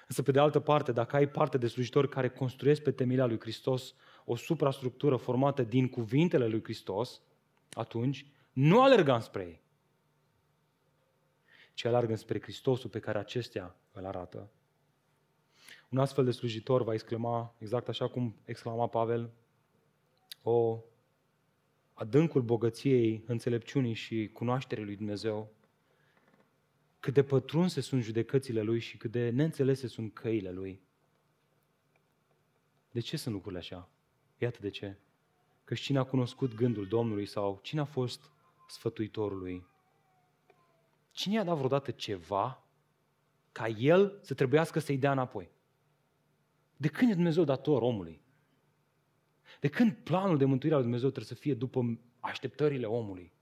Însă, 0.08 0.22
pe 0.24 0.32
de 0.32 0.39
altă 0.39 0.60
parte, 0.60 0.92
dacă 0.92 1.16
ai 1.16 1.30
parte 1.30 1.58
de 1.58 1.68
slujitori 1.68 2.10
care 2.10 2.30
construiesc 2.30 2.82
pe 2.82 2.92
temelia 2.92 3.26
lui 3.26 3.39
Hristos 3.39 3.96
o 4.26 4.36
suprastructură 4.36 5.16
formată 5.16 5.64
din 5.64 5.89
cuvintele 5.89 6.48
lui 6.48 6.64
Hristos, 6.64 7.22
atunci 7.74 8.26
nu 8.54 8.82
alerga 8.82 9.20
spre 9.20 9.44
ei, 9.44 9.62
ci 11.74 11.86
alergă 11.86 12.16
spre 12.16 12.42
Hristosul 12.42 12.90
pe 12.90 13.00
care 13.00 13.18
acestea 13.18 13.76
îl 13.92 14.06
arată. 14.06 14.50
Un 15.90 15.98
astfel 15.98 16.26
de 16.26 16.32
slujitor 16.32 16.84
va 16.84 16.94
exclama, 16.94 17.56
exact 17.58 17.88
așa 17.88 18.08
cum 18.08 18.36
exclama 18.46 18.88
Pavel, 18.88 19.32
o 20.42 20.84
adâncul 21.94 22.42
bogăției, 22.42 23.24
înțelepciunii 23.28 23.94
și 23.94 24.30
cunoașterii 24.34 24.84
lui 24.84 24.96
Dumnezeu, 24.96 25.54
cât 27.00 27.14
de 27.14 27.24
pătrunse 27.24 27.82
sunt 27.82 28.04
judecățile 28.04 28.62
lui 28.62 28.80
și 28.80 28.98
cât 28.98 29.12
de 29.12 29.30
neînțelese 29.30 29.88
sunt 29.88 30.14
căile 30.14 30.52
lui. 30.52 30.82
De 32.92 33.00
ce 33.00 33.18
sunt 33.18 33.34
lucrurile 33.34 33.60
așa? 33.60 33.90
Iată 34.38 34.58
de 34.62 34.70
ce. 34.70 34.98
Că 35.64 35.74
cine 35.74 35.98
a 35.98 36.04
cunoscut 36.04 36.54
gândul 36.54 36.88
Domnului 36.88 37.26
sau 37.26 37.60
cine 37.64 37.82
a 37.82 37.86
fost 37.86 38.32
sfătuitorul 38.68 39.38
lui? 39.38 39.66
Cine 41.12 41.34
i-a 41.34 41.43
dat 41.43 41.55
vreodată 41.55 41.91
ceva 41.91 42.64
ca 43.51 43.68
el 43.68 44.20
să 44.22 44.34
trebuiască 44.34 44.80
să-i 44.80 44.97
dea 44.97 45.12
înapoi? 45.12 45.51
De 46.78 46.88
când 46.88 47.12
e 47.12 47.14
Dumnezeu 47.14 47.43
dator 47.43 47.82
omului? 47.82 48.22
De 49.59 49.70
când 49.70 49.93
planul 49.93 50.38
de 50.38 50.45
mântuire 50.45 50.76
al 50.76 50.82
Dumnezeu 50.82 51.09
trebuie 51.09 51.36
să 51.36 51.41
fie 51.41 51.53
după 51.53 51.99
așteptările 52.20 52.86
omului? 52.86 53.34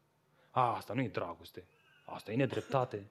A, 0.49 0.76
asta 0.76 0.93
nu 0.93 1.01
e 1.01 1.07
dragoste. 1.07 1.67
Asta 2.05 2.32
e 2.32 2.36
nedreptate. 2.36 3.09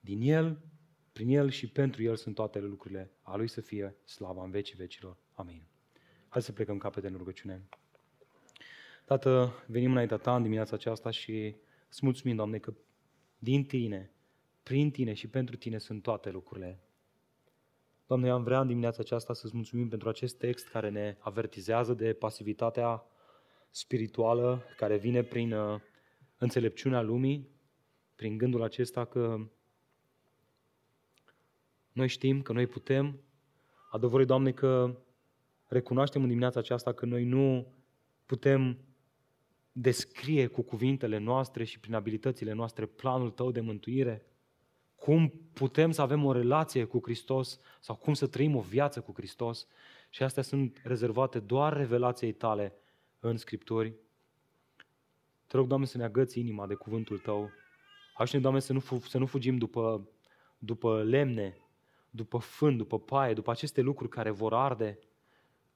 Din 0.00 0.20
El, 0.20 0.58
prin 1.12 1.28
El 1.28 1.50
și 1.50 1.68
pentru 1.68 2.02
El 2.02 2.16
sunt 2.16 2.34
toate 2.34 2.58
lucrurile. 2.60 3.10
A 3.22 3.36
Lui 3.36 3.48
să 3.48 3.60
fie 3.60 3.96
slava 4.04 4.44
în 4.44 4.50
vecii 4.50 4.76
vecilor. 4.76 5.16
Amin. 5.34 5.62
Hai 6.28 6.42
să 6.42 6.52
plecăm 6.52 6.78
capete 6.78 7.06
în 7.06 7.16
rugăciune. 7.16 7.68
Tată, 9.08 9.64
venim 9.66 9.90
înaintea 9.90 10.16
Ta 10.16 10.36
în 10.36 10.42
dimineața 10.42 10.76
aceasta 10.76 11.10
și 11.10 11.56
îți 11.88 12.00
mulțumim, 12.02 12.36
Doamne, 12.36 12.58
că 12.58 12.72
din 13.38 13.64
Tine, 13.64 14.12
prin 14.62 14.90
Tine 14.90 15.12
și 15.12 15.28
pentru 15.28 15.56
Tine 15.56 15.78
sunt 15.78 16.02
toate 16.02 16.30
lucrurile. 16.30 16.80
Doamne, 18.06 18.30
am 18.30 18.42
vrea 18.42 18.60
în 18.60 18.66
dimineața 18.66 18.98
aceasta 19.00 19.32
să-ți 19.32 19.56
mulțumim 19.56 19.88
pentru 19.88 20.08
acest 20.08 20.38
text 20.38 20.68
care 20.68 20.90
ne 20.90 21.16
avertizează 21.18 21.94
de 21.94 22.12
pasivitatea 22.12 23.04
spirituală 23.70 24.62
care 24.76 24.96
vine 24.96 25.22
prin 25.22 25.52
uh, 25.52 25.80
înțelepciunea 26.38 27.02
lumii, 27.02 27.48
prin 28.14 28.38
gândul 28.38 28.62
acesta 28.62 29.04
că 29.04 29.38
noi 31.92 32.08
știm 32.08 32.42
că 32.42 32.52
noi 32.52 32.66
putem. 32.66 33.20
Adevărul, 33.90 34.26
Doamne, 34.26 34.52
că 34.52 34.96
recunoaștem 35.66 36.22
în 36.22 36.28
dimineața 36.28 36.60
aceasta 36.60 36.92
că 36.92 37.06
noi 37.06 37.24
nu 37.24 37.72
putem 38.26 38.78
descrie 39.80 40.46
cu 40.46 40.62
cuvintele 40.62 41.18
noastre 41.18 41.64
și 41.64 41.78
prin 41.78 41.94
abilitățile 41.94 42.52
noastre 42.52 42.86
planul 42.86 43.30
Tău 43.30 43.50
de 43.50 43.60
mântuire, 43.60 44.26
cum 44.96 45.32
putem 45.52 45.90
să 45.90 46.02
avem 46.02 46.24
o 46.24 46.32
relație 46.32 46.84
cu 46.84 47.00
Hristos 47.02 47.60
sau 47.80 47.96
cum 47.96 48.14
să 48.14 48.26
trăim 48.26 48.56
o 48.56 48.60
viață 48.60 49.00
cu 49.00 49.12
Hristos 49.16 49.66
și 50.10 50.22
astea 50.22 50.42
sunt 50.42 50.80
rezervate 50.84 51.38
doar 51.38 51.76
revelației 51.76 52.32
Tale 52.32 52.74
în 53.20 53.36
Scripturi. 53.36 53.94
Te 55.46 55.56
rog, 55.56 55.66
Doamne, 55.66 55.86
să 55.86 55.98
ne 55.98 56.04
agăți 56.04 56.38
inima 56.38 56.66
de 56.66 56.74
cuvântul 56.74 57.18
Tău. 57.18 57.50
Aștept, 58.16 58.42
Doamne, 58.42 58.60
să 58.60 58.72
nu, 58.72 58.80
să 59.08 59.18
nu 59.18 59.26
fugim 59.26 59.58
după, 59.58 60.08
după 60.58 61.02
lemne, 61.02 61.56
după 62.10 62.38
fân, 62.38 62.76
după 62.76 62.98
paie, 62.98 63.34
după 63.34 63.50
aceste 63.50 63.80
lucruri 63.80 64.10
care 64.10 64.30
vor 64.30 64.54
arde. 64.54 64.98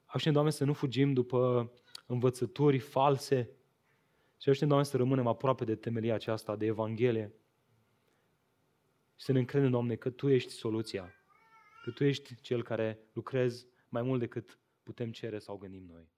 Aștept, 0.04 0.34
Doamne, 0.34 0.50
să 0.50 0.64
nu 0.64 0.72
fugim 0.72 1.12
după 1.12 1.72
învățături 2.06 2.78
false. 2.78 3.50
Și 4.42 4.48
aștept, 4.48 4.68
Doamne, 4.68 4.86
să 4.86 4.96
rămânem 4.96 5.26
aproape 5.26 5.64
de 5.64 5.76
temelia 5.76 6.14
aceasta, 6.14 6.56
de 6.56 6.66
Evanghelie. 6.66 7.32
Și 9.16 9.24
să 9.24 9.32
ne 9.32 9.38
încredem, 9.38 9.70
Doamne, 9.70 9.94
că 9.94 10.10
Tu 10.10 10.28
ești 10.28 10.52
soluția. 10.52 11.14
Că 11.84 11.90
Tu 11.90 12.04
ești 12.04 12.40
Cel 12.40 12.62
care 12.62 12.98
lucrezi 13.12 13.66
mai 13.88 14.02
mult 14.02 14.20
decât 14.20 14.58
putem 14.82 15.12
cere 15.12 15.38
sau 15.38 15.56
gândim 15.56 15.84
noi. 15.86 16.08